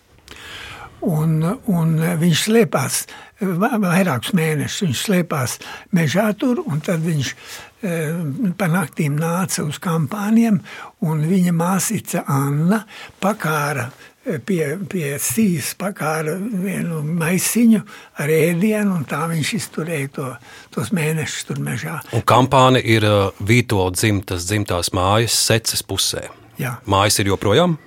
Un, 1.03 1.41
un 1.67 1.97
viņš 1.99 2.47
slēpās 2.47 3.03
vairākus 3.43 4.33
mēnešus. 4.37 4.87
Viņš 4.87 5.03
slēpās 5.07 5.59
mežā 5.97 6.31
tur, 6.39 6.63
un 6.67 6.81
tad 6.85 7.03
viņš 7.05 7.33
e, 7.33 7.99
pa 8.59 8.69
naktīm 8.71 9.19
nāca 9.21 9.65
uz 9.67 9.81
kampāniem, 9.83 10.61
un 11.09 11.27
viņa 11.29 11.55
māsīca 11.57 12.25
Anna 12.31 12.83
pakāra 13.23 13.89
e, 13.89 14.39
pie, 14.39 14.77
pie 14.91 15.17
sijas, 15.23 15.73
pakāra 15.79 16.37
vienu 16.39 17.03
maisiņu 17.07 17.83
ar 18.23 18.33
ēdienu, 18.33 19.01
un 19.01 19.09
tā 19.09 19.25
viņš 19.33 19.55
izturēja 19.59 20.13
to, 20.19 20.29
tos 20.75 20.93
mēnešus 20.95 21.49
tur 21.51 21.65
mežā. 21.65 21.99
Un 22.15 22.23
kampāni 22.23 22.85
ir 22.95 23.09
e, 23.09 23.17
Vīto 23.43 23.89
dzimtas, 23.95 24.47
dzimtās 24.51 24.95
mājas 24.97 25.39
seces 25.49 25.83
pusē. 25.83 26.29
Jā. 26.61 26.75
Mājas 26.91 27.17
ir 27.23 27.31
joprojām? 27.31 27.79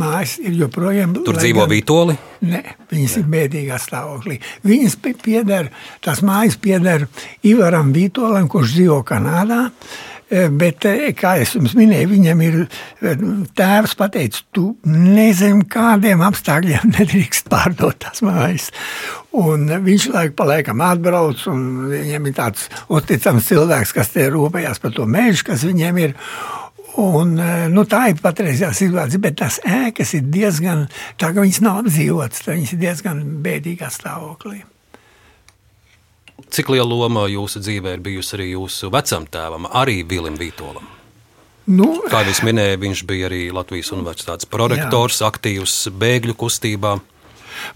Mājas 0.00 0.38
ir 0.40 0.54
joprojām. 0.56 1.12
Tur 1.26 1.36
dzīvo 1.36 1.66
gan, 1.66 1.72
vītoli? 1.74 2.16
Nē, 2.48 2.62
viņas 2.92 3.18
ne. 3.18 3.20
ir 3.20 3.28
bēdīgā 3.34 3.78
stāvoklī. 3.82 4.38
Viņas 4.64 4.96
pieder, 5.04 5.68
tās 6.04 6.24
mājas 6.24 6.56
pieder 6.60 7.06
Ivaram 7.44 7.92
Vītolam, 7.94 8.48
kurš 8.50 8.78
dzīvo 8.78 9.02
Kanādā. 9.08 9.66
E, 10.34 10.46
bet, 10.48 10.86
e, 10.88 11.12
kā 11.12 11.34
jau 11.42 11.60
jums 11.60 11.74
minēju, 11.76 12.08
viņam 12.14 12.40
ir 12.46 12.54
e, 12.64 13.12
tēvs 13.58 13.92
pateicis, 14.00 14.46
tu 14.56 14.70
nezini, 14.88 15.66
kādiem 15.70 16.24
apstākļiem 16.24 16.94
nedrīkst 16.96 17.50
pārdot 17.52 18.00
tās 18.06 18.24
mājas. 18.24 18.70
Un 19.36 19.68
viņš 19.84 20.08
laiku 20.14 20.38
pa 20.38 20.48
laikam 20.48 20.80
atbrauc, 20.86 21.44
un 21.52 21.90
viņam 21.92 22.30
ir 22.30 22.36
tāds 22.40 22.70
uzticams 22.88 23.50
cilvēks, 23.50 23.92
kas 23.94 24.14
te 24.14 24.30
rūpējās 24.32 24.80
par 24.80 24.94
to 24.96 25.06
mežu, 25.10 25.50
kas 25.50 25.66
viņiem 25.68 26.00
ir. 26.06 26.16
Un, 27.00 27.32
e, 27.42 27.66
nu, 27.74 27.82
tā 27.90 28.04
ir 28.12 28.20
patreizējā 28.22 28.70
situācija, 28.76 29.22
bet 29.22 29.38
tās 29.40 29.58
ēkas 29.66 30.14
ir 30.18 30.28
diezgan, 30.30 30.84
tā 31.18 31.32
kā 31.34 31.42
viņas 31.42 31.62
nav 31.64 31.80
apdzīvotas, 31.82 32.44
viņas 32.46 32.74
ir 32.76 32.82
diezgan 32.84 33.22
bēdīgā 33.42 33.90
stāvoklī. 33.90 34.62
Cik 36.54 36.70
liela 36.70 36.86
loma 36.86 37.24
jūsu 37.30 37.62
dzīvē 37.62 37.96
ir 37.96 38.04
bijusi 38.04 38.36
arī 38.36 38.52
jūsu 38.52 38.90
vecam 38.94 39.26
tēvam, 39.26 39.66
arī 39.74 40.02
Vilim 40.06 40.38
Vītolam? 40.38 40.86
Nu, 41.64 41.88
Kā 42.12 42.20
jau 42.22 42.34
es 42.34 42.42
minēju, 42.44 42.76
viņš 42.82 43.02
bija 43.08 43.30
arī 43.30 43.48
Latvijas 43.54 43.90
Universitātes 43.96 44.48
prorektors, 44.50 45.22
jā. 45.22 45.30
aktīvs 45.32 45.76
bēgļu 45.96 46.36
kustībā. 46.36 46.98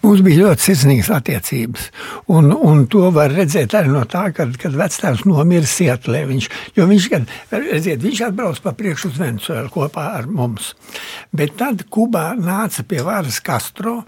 Mums 0.03 0.23
bija 0.27 0.45
ļoti 0.45 0.65
sirsnīgas 0.69 1.11
attiecības. 1.15 1.89
Un, 2.35 2.51
un 2.53 2.85
to 2.91 3.09
var 3.15 3.33
redzēt 3.35 3.75
arī 3.79 3.93
no 3.93 4.05
tā, 4.09 4.29
kad, 4.37 4.55
kad 4.61 4.77
vectēvs 4.79 5.25
nomira 5.29 5.69
Sietlē. 5.69 6.25
Viņš, 6.29 6.49
viņš, 6.79 7.09
kad, 7.13 7.35
redziet, 7.55 8.03
viņš 8.05 8.23
atbrauc 8.29 8.61
pa 8.65 8.75
priekšu 8.79 9.13
uz 9.13 9.21
Venecuēlu 9.23 9.73
kopā 9.75 10.07
ar 10.21 10.31
mums. 10.31 10.73
Bet 11.35 11.57
tad 11.61 11.87
Kubā 11.93 12.31
nāca 12.39 12.85
pie 12.89 13.03
varas 13.07 13.41
Castro 13.45 14.03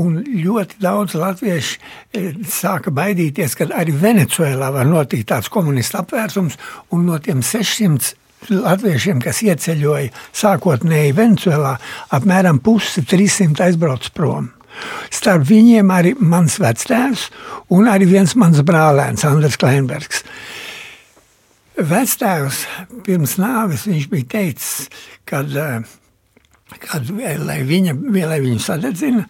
un 0.00 0.20
ļoti 0.26 0.80
daudz 0.82 1.16
latviešu 1.16 1.78
e, 1.78 2.26
sāka 2.50 2.92
baidīties, 2.94 3.56
ka 3.58 3.70
arī 3.76 3.94
Venecuēlā 4.00 4.72
var 4.74 4.88
notikt 4.88 5.30
tāds 5.32 5.50
komunistu 5.52 6.00
apvērsums 6.02 6.58
un 6.94 7.08
no 7.08 7.18
tiem 7.22 7.42
600 7.44 8.14
latviešiem, 8.52 9.22
kas 9.24 9.42
ieceļoja 9.46 10.12
sākotnēji 10.36 11.16
Venecuēlā, 11.16 11.76
apmēram 12.16 12.60
pusi 12.64 13.04
300 13.06 13.66
aizbrauc 13.68 14.10
prom. 14.14 14.52
Starp 15.14 15.46
viņiem 15.48 15.92
arī 15.92 16.14
mans 16.20 16.58
vectēvs 16.62 17.28
un 17.74 17.90
arī 17.90 18.08
viens 18.10 18.36
mans 18.38 18.62
brālēns, 18.66 19.26
Andris 19.28 19.58
Kleinbergs. 19.60 20.24
Vectēvs 21.76 22.64
pirms 23.04 23.36
nāves 23.40 23.84
bija 24.10 24.30
teicis, 24.32 24.88
kad, 25.28 25.52
kad 26.86 27.10
lai, 27.12 27.60
viņa, 27.68 27.96
lai 28.30 28.40
viņu 28.44 28.62
sadedzina, 28.64 29.26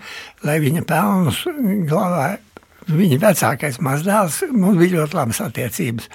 lai 0.46 0.60
viņa 0.62 0.84
pelnus 0.86 1.42
glabāja 1.88 2.38
viņa 2.86 3.18
vecākais 3.22 3.80
mazdēls, 3.82 4.42
mums 4.52 4.78
bija 4.78 5.00
ļoti 5.00 5.18
labas 5.18 5.40
attiecības. 5.42 6.10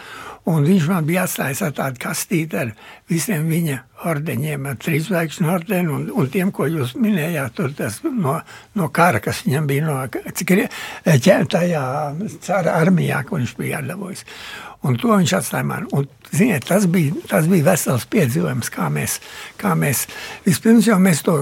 Un 0.50 0.66
viņš 0.66 0.88
man 0.90 1.06
bija 1.06 1.28
atstājis 1.28 1.62
ar 1.68 1.74
tādu 1.78 2.02
kastīti 2.02 2.58
ar 2.58 2.72
visiem 3.12 3.48
viņa 3.52 3.78
ordeņiem, 4.08 4.66
ar 4.72 4.80
trīsvaigžņu 4.82 5.52
ordeni 5.54 5.94
un, 5.94 6.08
un 6.18 6.30
tiem, 6.32 6.50
ko 6.56 6.66
jūs 6.70 6.96
minējāt, 6.98 7.54
tur 7.58 7.76
tas 7.78 8.00
no, 8.08 8.40
no 8.78 8.90
kara, 8.94 9.22
kas 9.24 9.44
viņam 9.46 9.70
bija 9.70 9.86
no, 9.86 10.00
cik 10.40 10.56
ir 10.56 10.66
tajā 11.52 11.86
cara 12.42 12.80
armijā, 12.82 13.22
ko 13.28 13.38
viņš 13.42 13.56
bija 13.60 13.82
atdavojis. 13.84 14.26
Un 14.82 14.96
to 14.98 15.14
viņš 15.14 15.36
atstāja 15.38 15.66
man. 15.70 15.84
Un, 15.94 16.08
ziniet, 16.34 16.66
tas, 16.66 16.88
bija, 16.90 17.14
tas 17.30 17.46
bija 17.50 17.68
vesels 17.68 18.08
piedzīvojums, 18.10 18.72
kā 18.74 18.88
mēs, 18.90 19.20
kā 19.62 19.76
mēs 19.78 20.08
vispirms 20.46 20.88
jau 20.90 20.98
mēs 21.02 21.22
to, 21.28 21.36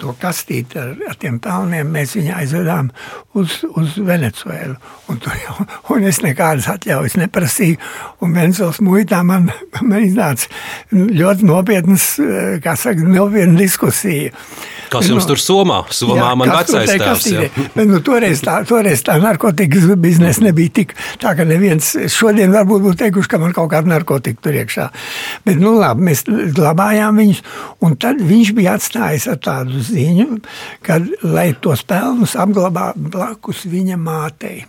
to 0.00 0.14
kastīti 0.20 0.80
ar, 0.80 0.94
ar 1.10 1.18
tiem 1.20 1.36
pelniem, 1.44 1.90
mēs 1.92 2.14
viņu 2.16 2.32
aizvedām 2.38 2.88
uz, 3.36 3.58
uz 3.68 3.98
Venecuēlu. 4.08 4.78
Un, 5.12 5.20
jau, 5.42 5.68
un 5.92 6.08
es 6.08 6.22
nekādas 6.24 6.70
atļaujas 6.72 7.18
neprasīju. 7.20 7.76
Un 8.24 8.32
Venecijas 8.38 8.80
muitā 8.84 9.20
man, 9.26 9.50
man 9.82 10.00
iznāca 10.00 10.48
ļoti 11.12 11.46
nopietnas, 11.48 12.10
kā 12.64 12.74
saka, 12.78 13.06
nopietna 13.06 13.58
diskusija. 13.58 14.32
Kas 14.88 15.08
jums 15.10 15.26
nu, 15.26 15.28
tur 15.32 15.40
somā? 15.42 15.78
Somā 15.92 16.16
jā, 16.16 16.28
man 16.38 16.52
vecais 16.52 16.92
tēvs. 16.94 17.26
Nu, 17.78 18.00
toreiz 18.04 18.40
tā, 18.44 18.56
toreiz 18.68 19.02
tā 19.04 19.18
narkotikas 19.20 19.88
biznesa 20.00 20.46
nebija 20.46 20.72
tik 20.80 20.94
tā, 21.20 21.34
ka 21.36 21.44
neviens 21.48 21.90
šodien 22.12 22.54
varbūt 22.54 22.86
būtu 22.86 23.00
teikuši, 23.02 23.32
ka 23.32 23.42
man 23.42 23.52
kaut 23.56 23.70
kāda 23.74 23.92
narkotika 23.92 24.46
tur 24.46 24.56
iekšā. 24.62 24.88
Bet, 25.44 25.60
nu 25.60 25.74
labi, 25.76 26.08
mēs 26.08 26.24
glabājām 26.56 27.20
viņus, 27.20 27.44
un 27.84 27.98
tad 28.00 28.22
viņš 28.24 28.54
bija 28.56 28.78
atstājis 28.78 29.28
ar 29.34 29.42
tādu 29.44 29.84
ziņu, 29.90 30.40
ka, 30.86 31.02
lai 31.26 31.50
tos 31.60 31.84
pelnus 31.88 32.38
apglabā 32.40 32.90
blakus 32.96 33.66
viņa 33.68 34.00
mātei. 34.00 34.64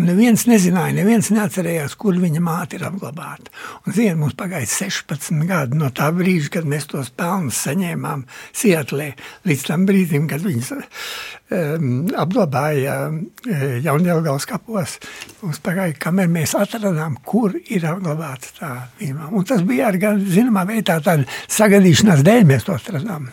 Un 0.00 0.06
neviens 0.08 0.46
nezināja, 0.48 0.94
neviens 0.96 1.26
neatcerējās, 1.34 1.92
kur 2.00 2.16
viņa 2.16 2.40
māte 2.40 2.78
ir 2.78 2.86
apglabāta. 2.88 3.50
Un, 3.84 3.92
ziniet, 3.92 4.16
mums 4.16 4.36
pagāja 4.38 4.64
16 4.70 5.42
gadi 5.48 5.76
no 5.76 5.90
tā 5.92 6.06
brīža, 6.16 6.54
kad 6.54 6.68
mēs 6.68 6.88
tos 6.88 7.10
pelnus 7.12 7.58
saņēmām 7.66 8.22
Sietlē, 8.56 9.10
līdz 9.50 9.66
tam 9.68 9.84
brīdim, 9.88 10.24
kad 10.30 10.40
viņas 10.46 10.72
um, 10.72 11.90
apglabāja 12.16 12.94
uh, 13.10 13.66
Jaunjelgavas 13.84 14.48
kapos. 14.48 14.96
Mums 15.42 15.60
pagāja, 15.66 15.98
kamēr 16.00 16.32
mēs 16.32 16.56
atradām, 16.56 17.18
kur 17.20 17.58
ir 17.60 17.84
apglabāta 17.92 18.56
tā 18.56 18.72
viņa. 19.02 19.28
Un 19.36 19.44
tas 19.52 19.66
bija 19.68 19.90
ar 19.92 20.00
gan 20.00 20.24
zināmā 20.24 20.64
veidā 20.72 20.96
tāda 21.04 21.28
sagadīšanās 21.44 22.24
dēļ 22.24 22.48
mēs 22.48 22.64
to 22.70 22.78
atradām. 22.80 23.28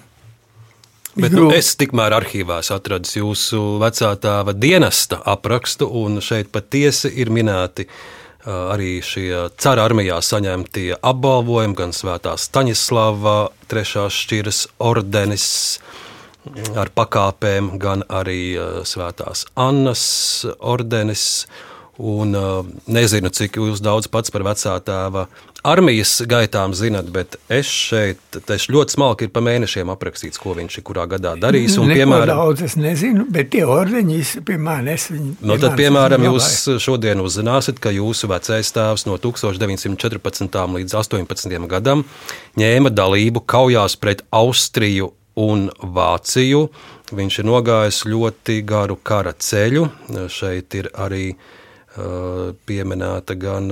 Bet 1.18 1.34
nu, 1.34 1.48
es 1.56 1.72
tikmēr 1.80 2.14
arhīvā 2.14 2.60
atradu 2.76 3.10
jūsu 3.20 3.60
vecā 3.82 4.12
tēva 4.22 4.54
dienesta 4.54 5.18
aprakstu, 5.26 5.88
un 5.90 6.22
šeit 6.22 6.52
patiesi 6.54 7.10
ir 7.22 7.32
minēti 7.34 7.88
arī 8.48 9.00
šie 9.04 9.48
cara 9.60 9.88
armijā 9.88 10.20
saņemtie 10.24 11.00
apbalvojumi, 11.02 11.76
gan 11.76 11.94
Svētā 11.96 12.36
Staņislava, 12.40 13.50
trešās 13.68 14.16
šķiras 14.24 14.62
ordenis 14.78 15.48
ar 16.78 16.92
pakāpēm, 16.96 17.74
gan 17.82 18.06
arī 18.08 18.56
Svētās 18.88 19.48
Annas 19.60 20.46
ordenis. 20.60 21.48
Un, 21.98 22.36
uh, 22.38 22.62
nezinu, 22.86 23.32
cik 23.34 23.56
jūs 23.58 23.80
daudz 23.82 24.06
pats 24.14 24.30
par 24.30 24.44
vecā 24.46 24.76
tēva 24.86 25.24
armijas 25.66 26.12
gaitām 26.30 26.76
zinat, 26.78 27.08
bet 27.10 27.40
es 27.50 27.66
šeit 27.66 28.38
es 28.54 28.68
ļoti 28.70 28.94
smalki 28.94 29.26
ir 29.26 29.32
pa 29.34 29.42
mēnešiem 29.42 29.90
aprakstīts, 29.90 30.38
ko 30.38 30.54
viņš 30.60 30.78
ir 30.78 30.86
kurā 30.86 31.08
gadā 31.10 31.34
darījis. 31.42 31.80
Un, 31.82 31.90
Neko 31.90 31.98
piemēram, 32.04 32.34
daudz 32.38 32.64
es 32.68 32.78
nezinu, 32.78 33.26
bet 33.34 33.50
tie 33.56 33.66
ordeņi, 33.66 34.20
es 34.22 35.08
viņu. 35.10 35.34
Nu, 35.42 35.58
tad, 35.58 35.74
piemēram, 35.80 36.28
jūs 36.30 36.52
šodien 36.86 37.26
uzzināsiet, 37.26 37.82
ka 37.82 37.94
jūsu 37.96 38.30
vecais 38.30 38.72
tēvs 38.78 39.08
no 39.10 39.18
1914. 39.18 40.62
līdz 40.78 40.98
18. 41.02 41.60
gadam 41.74 42.06
ņēma 42.62 42.94
dalību 42.94 43.42
kaujās 43.50 43.98
pret 43.98 44.22
Austriju 44.30 45.16
un 45.42 45.70
Vāciju. 45.82 46.68
Viņš 47.18 47.42
ir 47.42 47.46
nogājis 47.48 48.06
ļoti 48.06 48.62
garu 48.68 48.98
kara 49.02 49.34
ceļu. 49.34 49.88
Šeit 50.34 50.76
ir 50.76 50.90
arī 50.94 51.30
uh, 51.32 51.56
pieminēta 52.68 53.36
gan 53.40 53.72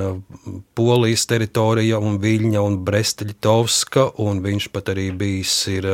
Polijas 0.77 1.25
teritorija, 1.29 1.99
un 2.01 2.17
Viļņa 2.23 2.63
un 2.65 2.79
Bresteļtovska, 2.87 4.07
un 4.25 4.41
viņš 4.45 4.69
pat 4.73 4.93
arī 4.95 5.11
bijis 5.15 5.57
ir 5.73 5.89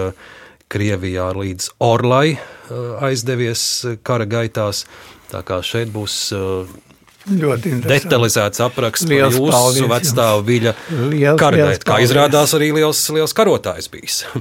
Krievijā 0.71 1.27
līdz 1.36 1.73
Orlai 1.84 2.38
aizdevies 3.03 3.65
kara 4.07 4.29
gaitās. 4.29 4.86
Tā 5.32 5.43
kā 5.47 5.59
šeit 5.63 5.91
būs 5.91 6.15
Ļoti 7.29 7.75
detalizēts 7.86 8.63
apraksts 8.65 9.05
liels 9.05 9.36
par 9.38 9.75
jūsu 9.77 9.89
vecstāvu 9.91 10.41
viļa 10.47 10.73
kara 11.38 11.67
gaitu. 11.67 11.86
Kā 11.86 11.99
izrādās 12.01 12.55
arī 12.57 12.71
liels, 12.79 13.03
liels 13.13 13.36
karotājs 13.38 13.91
bijis. 13.93 14.23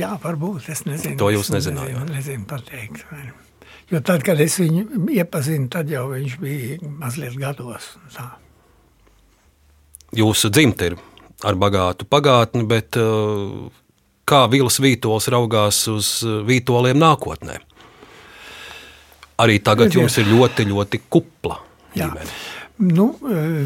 Jā, 0.00 0.14
varbūt 0.22 0.68
es 0.70 0.84
nezinu. 0.86 1.16
To 1.18 1.32
jūs 1.34 1.50
nezinājāt. 1.50 2.04
Nezinu, 2.06 2.14
nezinu 2.14 2.46
pateikt. 2.50 3.02
Jo 3.90 3.98
tad, 4.06 4.22
kad 4.22 4.38
es 4.38 4.54
viņu 4.60 5.08
iepazinu, 5.16 5.66
tad 5.72 5.90
jau 5.90 6.06
viņš 6.12 6.36
bija 6.38 6.78
mazliet 7.00 7.34
gados. 7.40 7.90
Tā. 8.14 8.28
Jūsu 10.14 10.50
dzimta 10.54 10.90
ir 10.90 10.96
ar 11.46 11.58
bagātu 11.58 12.06
pagātni, 12.06 12.62
bet 12.70 12.98
uh, 13.00 13.66
kā 14.28 14.44
Vils 14.52 14.78
Vītols 14.82 15.26
raugās 15.34 15.82
uz 15.90 16.12
uh, 16.26 16.40
Vītoliem 16.46 17.00
nākotnē? 17.02 17.58
Arī 19.40 19.58
tagad 19.64 19.94
jums 19.96 20.18
ir 20.20 20.28
ļoti, 20.28 20.68
ļoti 20.68 21.02
kupla 21.08 21.56
ģimene. 21.96 22.34
Nu, 22.80 23.10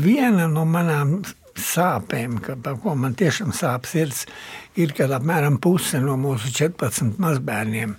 viena 0.03 0.47
no 0.51 0.65
manām 0.67 1.19
sāpēm, 1.61 2.39
ka, 2.43 2.57
par 2.61 2.79
ko 2.83 2.95
man 2.99 3.15
tiešām 3.19 3.53
sāp 3.55 3.87
sirds, 3.89 4.25
ir, 4.81 4.95
ka 4.97 5.07
apmēram 5.17 5.61
puse 5.63 6.01
no 6.03 6.17
mūsu 6.21 6.51
14 6.55 7.21
mazbērniem, 7.23 7.95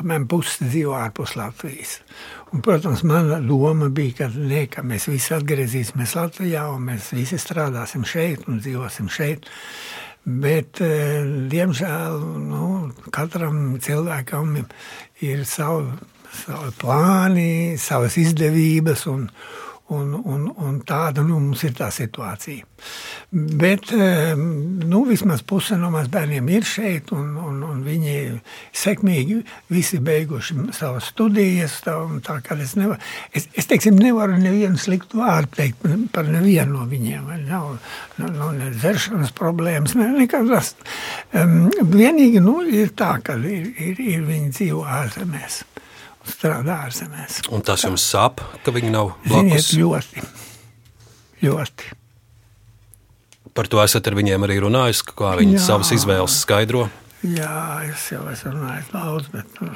apmēram 0.00 0.26
puse 0.30 0.66
dzīvo 0.66 0.96
ārpus 0.98 1.36
Latvijas. 1.38 1.98
Un, 2.52 2.62
protams, 2.64 3.04
mana 3.04 3.40
doma 3.44 3.90
bija, 3.92 4.22
ka, 4.22 4.30
ne, 4.36 4.66
ka 4.72 4.84
mēs 4.86 5.08
visi 5.10 5.34
atgriezīsimies 5.36 6.16
Latvijā 6.16 6.64
un 6.72 6.86
mēs 6.90 7.12
visi 7.16 7.40
strādāsim 7.40 8.06
šeit 8.08 8.48
un 8.48 8.60
dzīvosim 8.64 9.10
šeit. 9.12 9.48
Bet, 10.28 10.82
eh, 10.84 11.24
diemžēl, 11.48 12.18
nu, 12.48 12.90
katram 13.14 13.78
cilvēkam 13.80 14.58
ir 15.24 15.44
savi, 15.48 15.94
savi 16.42 16.74
plāni, 16.80 17.78
savas 17.80 18.18
izdevības 18.20 19.06
un, 19.08 19.30
Un, 19.88 20.10
un, 20.20 20.42
un 20.60 20.74
tāda 20.84 21.22
nu, 21.24 21.38
mums 21.40 21.62
ir 21.64 21.72
tā 21.72 21.86
situācija. 21.88 22.66
Bet 23.32 23.88
nu, 24.36 24.98
vismaz 25.08 25.40
puse 25.48 25.78
no 25.80 25.88
maziem 25.94 26.12
bērniem 26.12 26.50
ir 26.52 26.66
šeit, 26.68 27.08
un, 27.16 27.30
un, 27.40 27.62
un 27.64 27.78
viņi 27.86 28.16
sekmīgi 28.76 29.38
visi 29.72 30.00
beiguši 30.04 30.58
savas 30.76 31.08
studijas. 31.14 31.78
Tā, 31.86 31.96
tā, 32.26 32.36
es, 32.60 32.76
nevar, 32.76 33.00
es, 33.32 33.48
es 33.56 33.70
teiksim, 33.70 33.96
nevaru 33.96 34.36
nevienu 34.42 34.76
sliktu 34.80 35.22
vārdu 35.22 35.56
teikt 35.56 35.88
par 36.12 36.28
nevienu 36.28 36.76
no 36.76 36.84
viņiem. 36.90 37.32
Nav, 37.48 37.70
nav, 38.20 38.36
nav 38.36 38.52
ne 38.58 38.68
dzeršanas 38.76 39.32
problēmas, 39.40 39.96
ne, 39.96 40.10
nekas. 40.20 40.74
Um, 41.32 41.70
vienīgi 41.96 42.44
nu, 42.44 42.60
ir 42.68 42.92
tā, 42.92 43.14
ka 43.24 43.40
ir, 43.40 43.72
ir, 43.72 44.04
ir 44.04 44.28
viņi 44.28 44.52
dzīvo 44.52 44.84
ārzemēs 45.00 45.62
strādā 46.30 46.82
ārzemēs. 46.86 47.40
Un 47.54 47.64
tas 47.66 47.84
jums 47.86 48.04
sāp, 48.04 48.42
ka 48.64 48.74
viņi 48.74 48.92
nav 48.94 49.14
blakus? 49.26 49.70
Ziniet, 49.70 49.80
ļoti. 49.80 50.26
ļoti. 51.46 51.94
Par 53.58 53.66
to 53.66 53.80
esat 53.82 54.06
ar 54.06 54.14
viņiem 54.14 54.44
arī 54.46 54.60
runājis, 54.62 55.02
kā 55.08 55.34
viņi 55.40 55.56
Jā. 55.56 55.64
savas 55.64 55.90
izvēles 55.96 56.36
skaidro? 56.44 56.86
Jā, 57.26 57.82
es 57.88 58.04
jau 58.12 58.22
esmu 58.30 58.54
runājis 58.54 58.92
daudz, 58.92 59.30
bet 59.32 59.60
nu, 59.64 59.72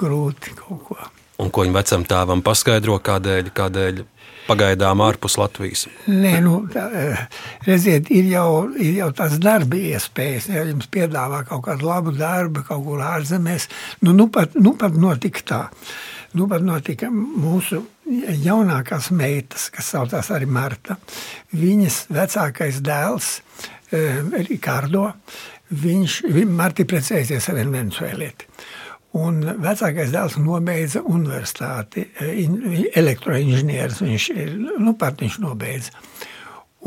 grūti 0.00 0.54
kaut 0.56 0.84
ko. 0.88 0.96
Un 1.42 1.50
ko 1.52 1.66
viņa 1.66 1.76
vecam 1.76 2.06
tēvam 2.08 2.40
paskaidro, 2.44 2.96
kādēļ, 3.04 3.50
kādēļ 3.56 4.00
pagaidām 4.46 5.02
ārpus 5.04 5.36
Latvijas? 5.40 5.86
Nē, 6.08 6.36
nu, 6.44 6.58
tā, 6.72 6.86
redziet, 7.66 8.10
ir 8.14 8.28
jau, 8.30 8.48
ir 8.78 9.00
jau 9.00 9.10
tās 9.16 9.36
darba 9.42 9.78
iespējas. 9.78 10.50
Ja 10.52 10.64
jums 10.66 10.90
piedāvā 10.92 11.42
kaut 11.48 11.66
kādu 11.68 11.88
labu 11.88 12.14
darbu, 12.16 12.64
kaut 12.66 12.84
kur 12.86 13.02
ārzemēs, 13.06 13.68
nu, 14.06 14.14
nu, 14.16 14.28
pat, 14.32 14.56
nu 14.60 14.76
pat 14.78 14.96
notika 15.00 15.46
tā. 15.46 15.62
Nu, 16.36 16.44
pat 16.50 16.60
notika 16.60 17.08
mūsu 17.08 17.78
jaunākās 18.44 19.08
meitas, 19.16 19.70
kas 19.72 19.88
saucās 19.94 20.28
arī 20.34 20.48
Marta. 20.50 20.98
Viņas 21.56 22.02
vecākais 22.12 22.82
dēls, 22.84 23.30
eh, 23.90 24.18
Rikārdo, 24.50 25.06
viņš, 25.70 26.18
Marta 26.50 26.82
ir 26.82 26.90
precējusies 26.90 27.48
ar 27.48 27.56
vienu 27.60 27.72
venecuēlieti. 27.78 28.50
Un 29.16 29.40
vecākais 29.62 30.10
dēls 30.12 30.36
nobeidza 30.42 31.00
universitāti, 31.06 32.04
elektroinženieris. 32.20 34.02
Viņš 34.04 34.28
ir 34.34 34.52
nu, 34.82 34.92
pat 34.98 35.22
viņš 35.22 35.38
nobeidza. 35.44 35.94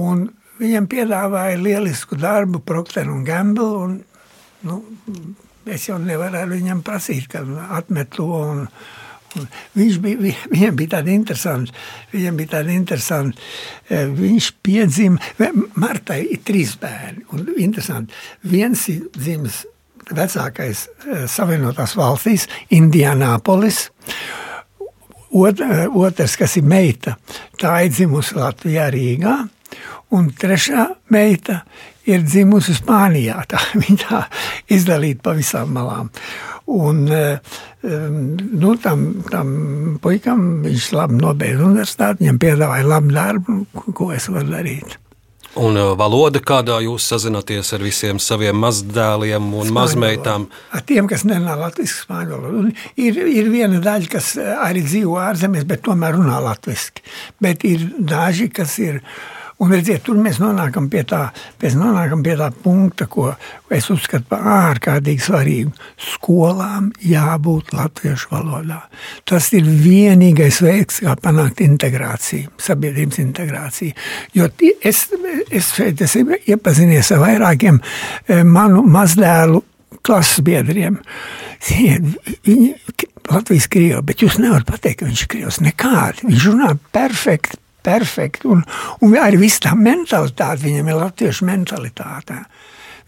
Un 0.04 0.28
viņam 0.60 0.90
piedāvāja 0.92 1.58
lielisku 1.60 2.20
darbu, 2.20 2.62
Procter 2.66 3.10
un 3.10 3.24
Gamble. 3.26 3.70
Un, 3.86 3.98
nu, 4.68 4.80
es 5.70 5.88
jau 5.90 5.98
nevaru 6.02 6.46
viņam 6.54 6.84
prasīt, 6.86 7.30
ka 7.32 7.42
atmet 7.80 8.14
to. 8.20 8.28
Un, 8.28 8.62
un 9.40 9.50
viņš 9.80 9.98
bija, 10.04 10.36
viņam 10.54 10.78
bija 10.78 10.96
tāda 10.98 11.14
interesanta, 11.16 11.74
viņam 12.14 12.40
bija 12.40 12.54
tāda 12.58 12.76
interesanta, 12.76 13.50
e, 13.90 14.06
viņš 14.22 14.54
piedzima, 14.66 15.34
Martai 15.80 16.24
ir 16.34 16.42
trīs 16.46 16.76
bērni, 16.82 17.26
un 17.34 17.46
interesanti, 17.58 18.16
viens 18.50 18.88
ir 18.92 19.06
dzimis 19.18 19.64
vecākais 20.16 20.86
eh, 20.88 21.24
Savienotās 21.30 21.96
valstīs, 22.00 22.48
Indianapolis. 22.76 23.88
Eh, 25.30 25.86
otrs, 25.94 26.36
kas 26.40 26.58
ir 26.58 26.66
meita, 26.66 27.16
tā 27.60 27.80
ir 27.86 27.94
dzimusi 27.94 28.38
Latvijā, 28.40 28.90
Rīgā. 28.94 29.38
Un 30.18 30.32
trešā 30.34 30.88
meita 31.14 31.62
ir 32.10 32.24
dzimusi 32.26 32.74
Spānijā. 32.80 33.44
Tā, 33.52 33.62
viņa 33.78 34.24
izdalīta 34.74 35.30
pa 35.30 35.36
visām 35.38 35.76
malām. 35.76 36.10
Un, 36.70 37.04
eh, 37.14 37.60
nu, 37.84 38.76
tam, 38.82 39.06
tam 39.30 39.54
puikam 40.02 40.64
viņš 40.66 40.90
labi 40.98 41.22
nobeidza 41.22 41.66
universitāti, 41.66 42.26
viņam 42.26 42.42
piedāvāja 42.42 42.90
labu 42.90 43.14
darbu, 43.14 43.60
ko 43.98 44.12
es 44.14 44.30
varu 44.30 44.52
darīt. 44.54 44.98
Un 45.58 45.78
uh, 45.80 45.96
valoda, 45.98 46.42
kādā 46.46 46.76
jūs 46.86 47.08
sazināties 47.10 47.74
ar 47.74 47.82
visiem 47.82 48.20
saviem 48.22 48.60
mazdēliem 48.62 49.48
un 49.50 49.66
spāņu 49.66 49.78
mazmeitām? 49.80 50.46
Ar 50.78 50.84
tiem, 50.86 51.10
kas 51.10 51.26
nerunā 51.26 51.56
latviešu 51.58 52.04
spāņu 52.04 52.38
valodu. 52.38 52.74
Ir, 53.02 53.18
ir 53.34 53.50
viena 53.50 53.82
daļa, 53.82 54.12
kas 54.14 54.36
uh, 54.38 54.52
arī 54.68 54.86
dzīvo 54.86 55.18
ārzemēs, 55.24 55.66
bet 55.70 55.82
tomēr 55.88 56.20
runā 56.20 56.38
latviešu. 56.46 57.02
Bet 57.42 57.66
ir 57.66 57.88
daži, 57.98 58.52
kas 58.54 58.78
ir 58.84 59.02
Un 59.60 59.74
redziet, 59.74 60.06
tur 60.08 60.16
mēs 60.16 60.38
nonākam 60.40 60.86
pie 60.88 61.02
tā, 61.04 61.26
mēs 61.60 61.74
nonākam 61.76 62.22
pie 62.24 62.38
tā 62.40 62.48
punkta, 62.64 63.10
ko 63.12 63.26
es 63.76 63.90
uzskatu 63.92 64.30
par 64.32 64.46
ārkārtīgi 64.54 65.26
svarīgu. 65.26 65.74
Skolām 66.00 66.94
jābūt 67.04 67.74
latviešu 67.76 68.32
valodā. 68.32 68.80
Tas 69.28 69.52
ir 69.58 69.68
vienīgais 69.68 70.62
veids, 70.64 71.02
kā 71.04 71.18
panākt 71.20 71.60
integrāciju, 71.66 72.56
sabiedrības 72.56 73.20
integrāciju. 73.26 74.00
Jo 74.40 74.48
es, 74.80 75.06
es 75.52 75.74
šeit 75.76 76.08
esmu 76.08 76.40
iepazinies 76.40 77.12
ar 77.18 77.26
vairākiem 77.28 77.84
eh, 77.84 78.46
manu 78.48 78.88
mazdēlu 78.88 79.60
klases 80.08 80.40
biedriem. 80.46 81.02
Viņi 81.68 82.70
Latvijas 83.30 83.68
krievi, 83.68 84.00
bet 84.08 84.24
jūs 84.24 84.40
nevarat 84.40 84.72
pateikt, 84.72 85.02
ka 85.02 85.10
viņš 85.10 85.26
ir 85.26 85.30
krievs. 85.36 85.60
Nekādi. 85.68 86.30
Viņš 86.32 86.48
runā 86.48 86.78
perfekti 86.96 87.60
perfekti. 87.86 88.50
Un, 88.50 88.64
un 89.06 89.16
arī 89.20 89.40
viss 89.44 89.62
tā 89.64 89.76
mentalitāte, 89.78 90.64
viņam 90.66 90.92
ir 90.92 91.00
latviešu 91.00 91.48
mentalitāte. 91.50 92.44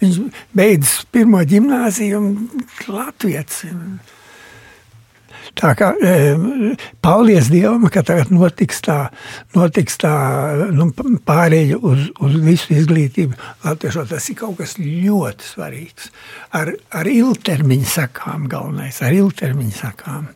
Viņš 0.01 0.17
beidz 0.57 0.95
pirmo 1.13 1.43
gimnāziju 1.45 2.21
un 2.21 2.31
Latvijas. 2.89 3.61
Tā 5.59 5.71
kā 5.77 5.91
e, 5.99 6.11
paldies 7.03 7.49
Dievam, 7.51 7.83
ka 7.91 8.03
tagad 8.07 8.31
notiks 8.33 8.79
tā, 8.85 8.97
notiks 9.55 9.97
tā 10.01 10.13
nu, 10.73 10.87
pārēja 11.27 11.77
uz, 11.77 12.07
uz 12.23 12.37
visu 12.43 12.73
izglītību. 12.77 13.37
Latviešot, 13.65 14.09
tas 14.13 14.29
ir 14.31 14.39
kaut 14.39 14.57
kas 14.61 14.77
ļoti 14.79 15.47
svarīgs. 15.51 16.11
Ar, 16.57 16.73
ar 16.95 17.09
ilgtermiņa 17.11 17.91
sakām 17.91 18.47
galvenais, 18.51 19.01
ar 19.05 19.15
ilgtermiņa 19.17 19.77
sakām. 19.77 20.29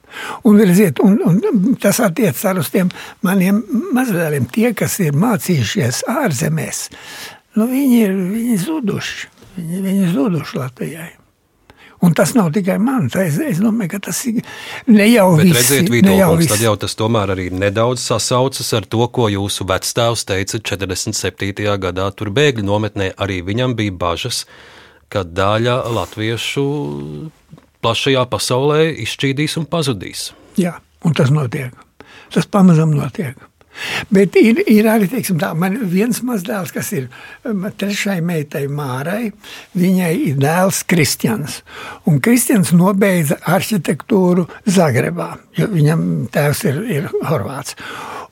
Un, 0.46 0.62
redziet, 0.62 1.02
un, 1.04 1.18
un 1.26 1.76
tas 1.82 2.02
attiec 2.04 2.40
ar 2.46 2.62
uz 2.62 2.72
tiem 2.74 2.92
maniem 3.26 3.64
mazvēliem, 3.96 4.50
tie, 4.52 4.72
kas 4.78 5.00
ir 5.04 5.18
mācījušies 5.20 6.06
ārzemēs. 6.12 6.88
Nu, 7.56 7.70
viņi 7.72 8.02
ir 8.04 8.18
viņi 8.36 8.64
zuduši. 8.66 9.32
Viņi, 9.56 9.86
viņi 9.86 10.10
ir 10.10 10.18
zuduši 10.18 10.60
Latvijai. 10.60 11.14
Un 12.04 12.14
tas 12.14 12.34
nav 12.36 12.52
tikai 12.56 12.76
man. 12.82 13.08
Es, 13.22 13.38
es 13.40 13.62
domāju, 13.64 13.94
ka 13.96 14.02
tas 14.10 14.20
ir 14.28 14.42
ne 14.92 15.08
jau 15.08 15.30
Bet 15.38 15.48
visi. 15.48 15.56
Redziet, 15.56 15.92
visi. 15.92 16.50
tad 16.52 16.64
jau 16.66 16.76
tas 16.80 16.98
tomēr 17.00 17.32
arī 17.36 17.48
nedaudz 17.56 18.04
sasaucas 18.04 18.74
ar 18.76 18.88
to, 18.90 19.06
ko 19.16 19.30
jūsu 19.32 19.68
vecstāvs 19.70 20.26
teica 20.28 20.60
47. 20.60 21.66
gadā. 21.82 22.10
Tur 22.12 22.34
bēgļu 22.36 22.68
nometnē 22.68 23.14
arī 23.16 23.40
viņam 23.48 23.78
bija 23.80 23.96
bažas, 23.96 24.44
ka 25.10 25.24
daļa 25.24 25.80
latviešu 25.96 26.68
plašajā 27.86 28.28
pasaulē 28.30 28.80
izšķīdīs 29.06 29.60
un 29.62 29.68
pazudīs. 29.70 30.30
Jā, 30.60 30.78
un 31.06 31.16
tas 31.18 31.32
notiek. 31.34 31.74
Tas 32.34 32.48
pamazām 32.50 32.96
notiek. 32.98 33.38
Bet 34.14 34.36
ir, 34.40 34.62
ir 34.72 34.88
arī 34.90 35.10
teiksim, 35.12 35.40
tā, 35.42 35.52
man 35.58 35.78
viens 35.92 36.22
mazdēls, 36.26 36.74
kas 36.76 36.92
ir 36.96 37.08
um, 37.48 37.66
trešai 37.78 38.20
meitai 38.26 38.66
Mārai. 38.72 39.32
Viņai 39.76 40.12
ir 40.30 40.42
dēls 40.42 40.84
Kristians. 40.90 41.62
Un 42.10 42.22
Kristians 42.24 42.74
nobeidza 42.76 43.40
arhitektūru 43.56 44.48
Zagrebā, 44.66 45.34
jo 45.60 45.70
viņam 45.74 46.06
tēvs 46.34 46.66
ir, 46.70 46.84
ir 47.00 47.10
Horvāts. 47.30 47.78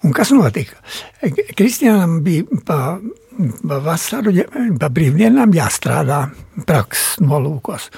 Un 0.04 0.12
kas 0.16 0.34
notika? 0.36 0.80
Kristianam 1.56 2.20
bija 2.26 2.62
pa, 2.68 2.98
pa 3.64 3.80
vasaru, 3.84 4.36
pa 4.80 4.92
brīvdienām 4.92 5.56
jāstrādā 5.56 6.26
prakses 6.68 7.22
nolūkos. 7.24 7.90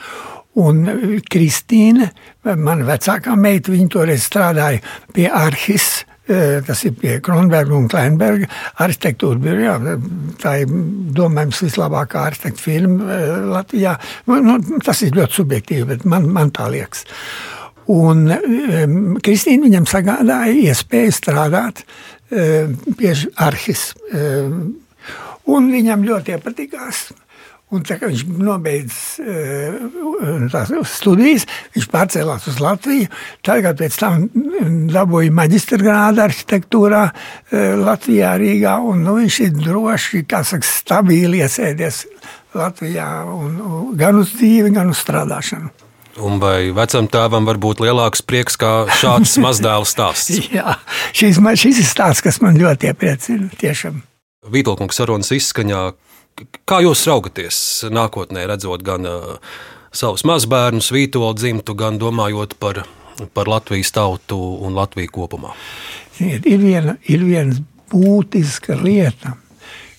Un 0.61 0.85
Kristīne, 1.27 2.11
mana 2.45 2.85
vecākā 2.87 3.33
meita, 3.35 3.73
viņa 3.73 3.89
toreiz 3.91 4.23
strādāja 4.23 4.79
pie 5.15 5.25
arhis 5.27 6.05
Tas 6.25 6.79
ir 6.87 6.95
pie 6.97 7.19
Kronberga 7.21 7.75
un 7.77 7.89
Kleinberga 7.91 8.47
arhitektūra 8.81 9.37
birojā. 9.43 9.75
Tā 10.41 10.55
ir, 10.63 10.71
domājams, 11.15 11.59
vislabākā 11.67 12.23
arhitekta 12.31 12.63
filma 12.63 13.19
Latvijā. 13.51 13.93
Nu, 14.31 14.57
tas 14.85 15.03
ir 15.05 15.13
ļoti 15.19 15.41
subjektīvi, 15.41 15.89
bet 15.91 16.07
man, 16.09 16.25
man 16.33 16.49
tā 16.55 16.65
liekas. 16.73 17.05
Un 17.93 18.25
um, 18.33 18.95
Kristīna 19.21 19.67
viņam 19.67 19.85
sagādāja 19.89 20.55
iespēju 20.71 21.13
strādāt 21.13 21.83
um, 21.85 22.73
pie 22.97 23.13
arhis. 23.45 23.91
Um, 24.09 24.79
un 25.45 25.69
viņam 25.73 26.07
ļoti 26.07 26.33
iepatikās. 26.33 27.05
Un 27.73 27.81
tā, 27.81 27.95
viņš 27.97 28.21
nobeidz 28.29 28.95
uh, 29.25 30.43
tās 30.53 30.69
studijas, 30.91 31.47
viņš 31.73 31.87
pārcēlās 31.89 32.45
uz 32.51 32.59
Latviju. 32.61 33.07
Tagad 33.45 33.79
pēc 33.79 33.97
tam 33.99 34.27
dabūja 34.93 35.33
maģistra 35.33 35.79
grādu 35.81 36.21
arhitektūrā 36.27 37.01
uh, 37.09 37.57
Latvijā, 37.81 38.35
Rīgā. 38.41 38.77
Un, 38.85 39.01
nu, 39.07 39.17
viņš 39.17 39.39
ir 39.47 39.55
droši, 39.57 40.21
kā 40.29 40.43
saka, 40.45 40.67
stabili 40.69 41.41
iesēdies 41.41 42.03
Latvijā 42.55 43.09
un, 43.33 43.57
un, 43.57 43.89
gan 43.97 44.21
uz 44.21 44.35
dzīvi, 44.37 44.69
gan 44.75 44.93
uz 44.93 45.01
strādāšanu. 45.01 45.73
Un 46.23 46.37
vai 46.39 46.69
vecam 46.71 47.09
tēvam 47.11 47.47
var 47.49 47.57
būt 47.59 47.81
lielāks 47.83 48.21
prieks 48.23 48.55
kā 48.59 48.85
šāds 49.01 49.35
mazdēls 49.43 49.91
stāsts? 49.97 50.37
Jā, 50.53 50.77
šis, 51.17 51.41
man, 51.43 51.57
šis 51.59 51.81
ir 51.81 51.89
stāsts, 51.89 52.23
kas 52.23 52.39
man 52.43 52.55
ļoti 52.61 52.93
iepriecina. 52.93 53.49
Tiešām. 53.59 53.99
Vītolkungs 54.53 55.01
sarunas 55.01 55.33
izskaņā, 55.35 55.81
kā 56.67 56.81
jūs 56.83 57.05
raugaties 57.09 57.57
nākotnē, 57.93 58.45
redzot 58.49 58.83
gan 58.85 59.07
uh, 59.09 59.37
savus 59.95 60.25
mazbērnus, 60.27 60.91
vītolu 60.93 61.33
dzimtu, 61.37 61.75
gan 61.79 61.99
domājot 62.01 62.57
par, 62.59 62.83
par 63.33 63.51
Latvijas 63.51 63.93
tautu 63.95 64.37
un 64.65 64.75
Latviju 64.77 65.13
kopumā? 65.15 65.55
Ziniet, 66.17 66.47
ir, 66.47 66.61
viena, 66.61 66.97
ir 67.11 67.25
viena 67.27 67.55
būtiska 67.91 68.77
lieta, 68.81 69.35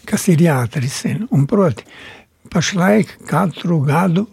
kas 0.08 0.28
ir 0.32 0.44
jāatrisina. 0.44 1.28
Un 1.34 1.46
proti, 1.48 1.86
pašlaik 2.52 3.16
katru 3.28 3.80
gadu 3.86 4.26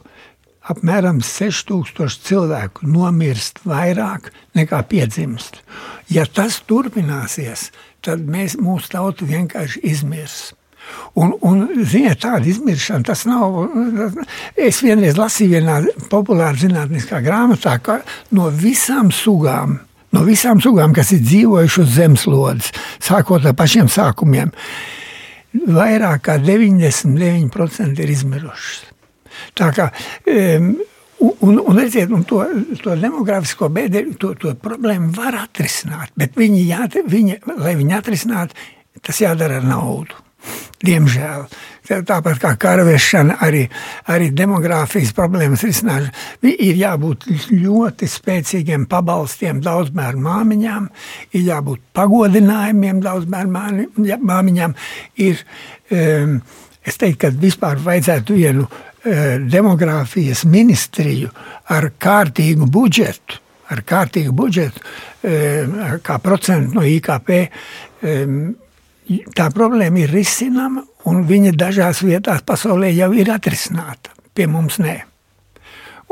apmēram 0.71 1.19
6000 1.23 2.23
cilvēku 2.23 2.87
nomirst 2.87 3.63
vairāk 3.67 4.31
nekā 4.55 4.79
piedzimst. 4.87 5.59
Ja 6.11 6.23
tas 6.27 6.61
turpināsies, 6.67 7.69
tad 8.03 8.23
mēs, 8.27 8.55
mūsu 8.59 8.93
tauta 8.95 9.27
vienkārši 9.27 9.83
izmirs. 9.91 10.53
Un, 11.13 11.35
un 11.45 11.67
ziniet, 11.85 12.23
tāda 12.23 12.47
izmiršana, 12.49 13.05
tas 13.05 13.23
nav. 13.29 13.59
Es 14.57 14.81
vienreiz 14.81 15.17
lasīju 15.19 15.59
vienā 15.59 15.79
populārā 16.09 16.57
zinātniskā 16.57 17.21
grāmatā, 17.25 17.77
ka 17.85 17.99
no 18.33 18.49
visām 18.49 19.11
sugām, 19.13 19.77
no 20.13 20.23
visām 20.25 20.61
sugām, 20.63 20.95
kas 20.95 21.13
ir 21.13 21.21
dzīvojušas 21.21 21.83
uz 21.85 21.93
zemeslodes, 21.99 22.71
sākot 23.03 23.45
ar 23.45 23.53
pašiem 23.57 23.91
sākumiem, 23.93 24.53
vairāk 25.69 26.25
kā 26.29 26.39
99% 26.41 28.01
ir 28.01 28.15
izmirušas. 28.15 28.89
Tā 29.57 29.69
kā, 29.73 29.89
um, 30.29 30.73
un, 31.45 31.59
un, 31.61 31.77
redziet, 31.77 32.11
un 32.13 32.25
to, 32.25 32.41
to 32.81 32.97
demografisko 32.97 33.69
bēdu, 33.73 34.05
to, 34.21 34.33
to 34.39 34.53
problēmu 34.61 35.13
var 35.17 35.37
atrisināt, 35.45 36.13
bet 36.17 36.37
viņi, 36.37 36.65
jā, 36.69 36.87
viņi, 36.89 37.39
lai 37.61 37.77
viņi 37.79 37.97
atrisinātu, 37.97 38.57
tas 39.03 39.21
jādara 39.21 39.61
ar 39.61 39.67
naudu. 39.67 40.21
Diemžēl. 40.83 41.45
Tāpat 41.83 42.39
kā 42.39 42.53
karavešana, 42.59 43.37
arī, 43.43 43.63
arī 44.11 44.29
demogrāfijas 44.35 45.13
problēmas 45.15 45.63
risināšana. 45.63 46.11
Ir 46.51 46.79
jābūt 46.79 47.27
ļoti 47.51 48.07
spēcīgiem 48.11 48.85
pabalstiem 48.91 49.61
daudzbērnu 49.63 50.23
māmiņām, 50.23 50.89
ir 51.35 51.45
jābūt 51.47 51.83
pagodinājumiem 51.95 53.03
daudzbērnu 53.03 54.17
māmiņām. 54.31 54.75
Ir, 55.23 55.43
um, 55.91 56.39
es 56.83 56.99
teiktu, 56.99 57.21
ka 57.25 57.35
vispār 57.43 57.83
vajadzētu 57.83 58.39
vienu 58.39 58.67
demogrāfijas 59.03 60.45
ministriju 60.47 61.31
ar 61.75 61.89
kārtīgu 61.99 62.69
budžetu, 62.71 63.39
ar 63.73 63.81
kārtīgu 63.87 64.31
budžetu, 64.35 64.83
kā 66.03 66.19
procentu 66.23 66.77
no 66.77 66.85
IKP, 66.87 67.31
tā 69.35 69.49
problēma 69.53 70.03
ir 70.03 70.13
risināma, 70.13 70.83
un 71.09 71.23
viņa 71.29 71.55
dažās 71.59 72.03
vietās 72.05 72.43
pasaulē 72.47 72.91
jau 72.93 73.11
ir 73.15 73.31
atrisināta. 73.33 74.13
Pie 74.33 74.47
mums 74.49 74.79
nē. 74.81 74.99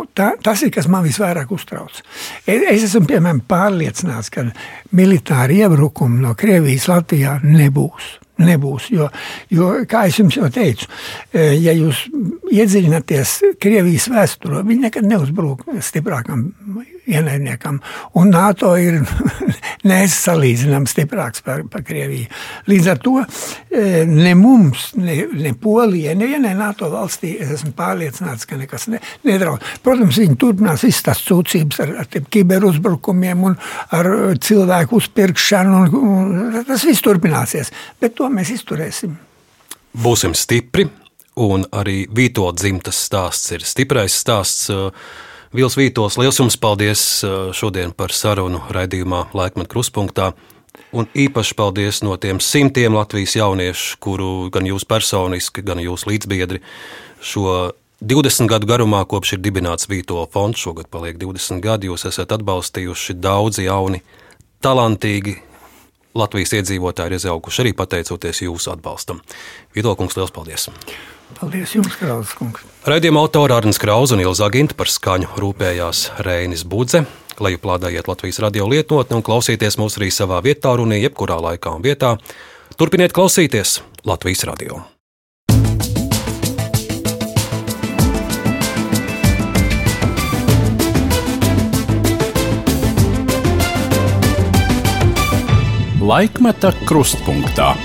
Un 0.02 0.08
tā, 0.16 0.32
tas 0.42 0.62
ir 0.66 0.72
kas 0.74 0.88
man 0.90 1.04
visvairāk 1.06 1.52
uztrauc. 1.54 2.00
Es, 2.46 2.64
es 2.64 2.88
esmu 2.88 3.06
piemēram 3.10 3.44
pārliecināts, 3.50 4.32
ka 4.34 4.48
militāri 4.98 5.60
iebrukumi 5.62 6.24
no 6.24 6.34
Krievijas 6.38 6.88
Latvijā 6.92 7.38
nebūs. 7.46 8.18
Nebūs, 8.42 8.88
jo, 8.90 9.06
jo, 9.54 9.68
kā 9.86 10.08
jau 10.10 10.26
jau 10.34 10.48
teicu, 10.50 10.88
ja 11.36 11.76
jūs 11.78 12.08
iedziļināties 12.50 13.34
Krievijas 13.62 14.08
vēsturē, 14.10 14.64
viņi 14.66 14.88
nekad 14.88 15.06
neuzbrūk 15.06 15.68
stiprākam 15.86 16.48
ienaidniekam. 17.12 17.80
Un 18.20 18.32
NATO 18.34 18.74
ir 18.80 19.00
nesalīdzināms 19.92 20.94
stiprāks 20.96 21.44
par, 21.46 21.64
par 21.72 21.84
Krieviju. 21.86 22.30
Līdz 22.70 22.90
ar 22.92 23.02
to 23.02 23.16
ne 24.08 24.34
mums, 24.38 24.92
ne, 25.00 25.18
ne 25.34 25.54
Polijai, 25.58 26.16
nevienai 26.20 26.54
NATO 26.58 26.90
valstī, 26.92 27.34
es 27.42 27.54
esmu 27.58 27.74
pārliecināts, 27.78 28.48
ka 28.50 28.60
nekas 28.60 28.88
ne, 28.92 29.02
nedraud. 29.28 29.64
Protams, 29.86 30.20
viņi 30.22 30.38
turpinās 30.42 30.86
visas 30.88 31.06
tās 31.08 31.24
sūdzības 31.28 31.82
ar, 31.86 31.94
ar 32.04 32.30
kiberuzbrukumiem 32.34 33.46
un 33.50 33.58
ar 33.98 34.12
cilvēku 34.42 35.00
uzpirkšanu. 35.02 35.82
Un, 35.82 36.00
un, 36.02 36.62
tas 36.68 36.86
viss 36.88 37.04
turpināsies, 37.06 37.74
bet 38.02 38.18
to 38.18 38.30
mēs 38.32 38.54
izturēsim. 38.58 39.16
būsim 39.98 40.36
stipri, 40.38 40.88
un 41.42 41.66
arī 41.72 42.06
Vītola 42.12 42.56
dzimtas 42.56 43.00
stāsts 43.08 43.52
ir 43.56 43.66
stiprais 43.68 44.16
stāsts. 44.24 44.72
Vils 45.52 45.76
Vītols, 45.76 46.16
liels 46.16 46.38
jums 46.40 46.56
paldies 46.56 47.02
šodien 47.60 47.92
par 47.92 48.14
sarunu 48.16 48.62
raidījumā 48.72 49.26
Laikmat 49.36 49.68
Kruspunktā. 49.68 50.30
Un 50.96 51.10
īpaši 51.12 51.58
paldies 51.60 52.00
no 52.08 52.16
tiem 52.16 52.40
simtiem 52.40 52.96
Latvijas 52.96 53.36
jauniešu, 53.36 53.98
kuru 54.00 54.30
gan 54.56 54.70
jūs 54.70 54.88
personiski, 54.88 55.60
gan 55.68 55.84
jūs 55.84 56.08
līdzbiedri 56.08 56.64
šo 57.20 57.74
20 58.00 58.48
gadu 58.48 58.72
garumā, 58.72 59.04
kopš 59.04 59.36
ir 59.36 59.44
dibināts 59.44 59.92
Vītola 59.92 60.24
fonds, 60.32 60.64
šogad 60.64 60.88
paliek 60.88 61.20
20 61.20 61.60
gadi, 61.60 61.92
jūs 61.92 62.08
esat 62.08 62.32
atbalstījuši 62.40 63.20
daudzi 63.20 63.68
jauni, 63.68 64.00
talantīgi 64.64 65.36
Latvijas 66.16 66.56
iedzīvotāji 66.62 67.12
ir 67.12 67.20
izauguši 67.20 67.66
arī 67.66 67.76
pateicoties 67.76 68.46
jūsu 68.48 68.72
atbalstam. 68.72 69.20
Vītola 69.76 70.00
kungs, 70.00 70.16
liels 70.16 70.32
paldies! 70.32 70.72
Paldies 71.42 71.76
jums, 71.76 72.00
Krausas 72.00 72.40
kungs! 72.40 72.71
Raidījuma 72.82 73.22
autora 73.22 73.60
Arnēs 73.60 73.78
Krausa 73.78 74.16
un 74.16 74.24
Ilza 74.24 74.48
Ginta 74.50 74.74
par 74.74 74.90
skaņu 74.90 75.36
rūpējās 75.38 76.00
Reinis 76.26 76.64
Budze. 76.66 77.04
Lejuplādējiet 77.38 78.10
Latvijas 78.10 78.42
radio 78.42 78.66
lietotni 78.66 79.20
un 79.20 79.22
klausieties 79.22 79.78
mūs 79.78 80.00
arī 80.00 80.10
savā 80.10 80.40
vietā, 80.42 80.74
runī, 80.80 80.98
jebkurā 81.04 81.38
laikā 81.46 81.76
un 81.78 81.86
vietā. 81.86 82.16
Turpiniet 82.82 83.14
klausīties 83.14 83.84
Latvijas 84.02 84.48
radio! 84.50 84.82
Laikmeta 96.02 96.74
krustpunktā. 96.90 97.76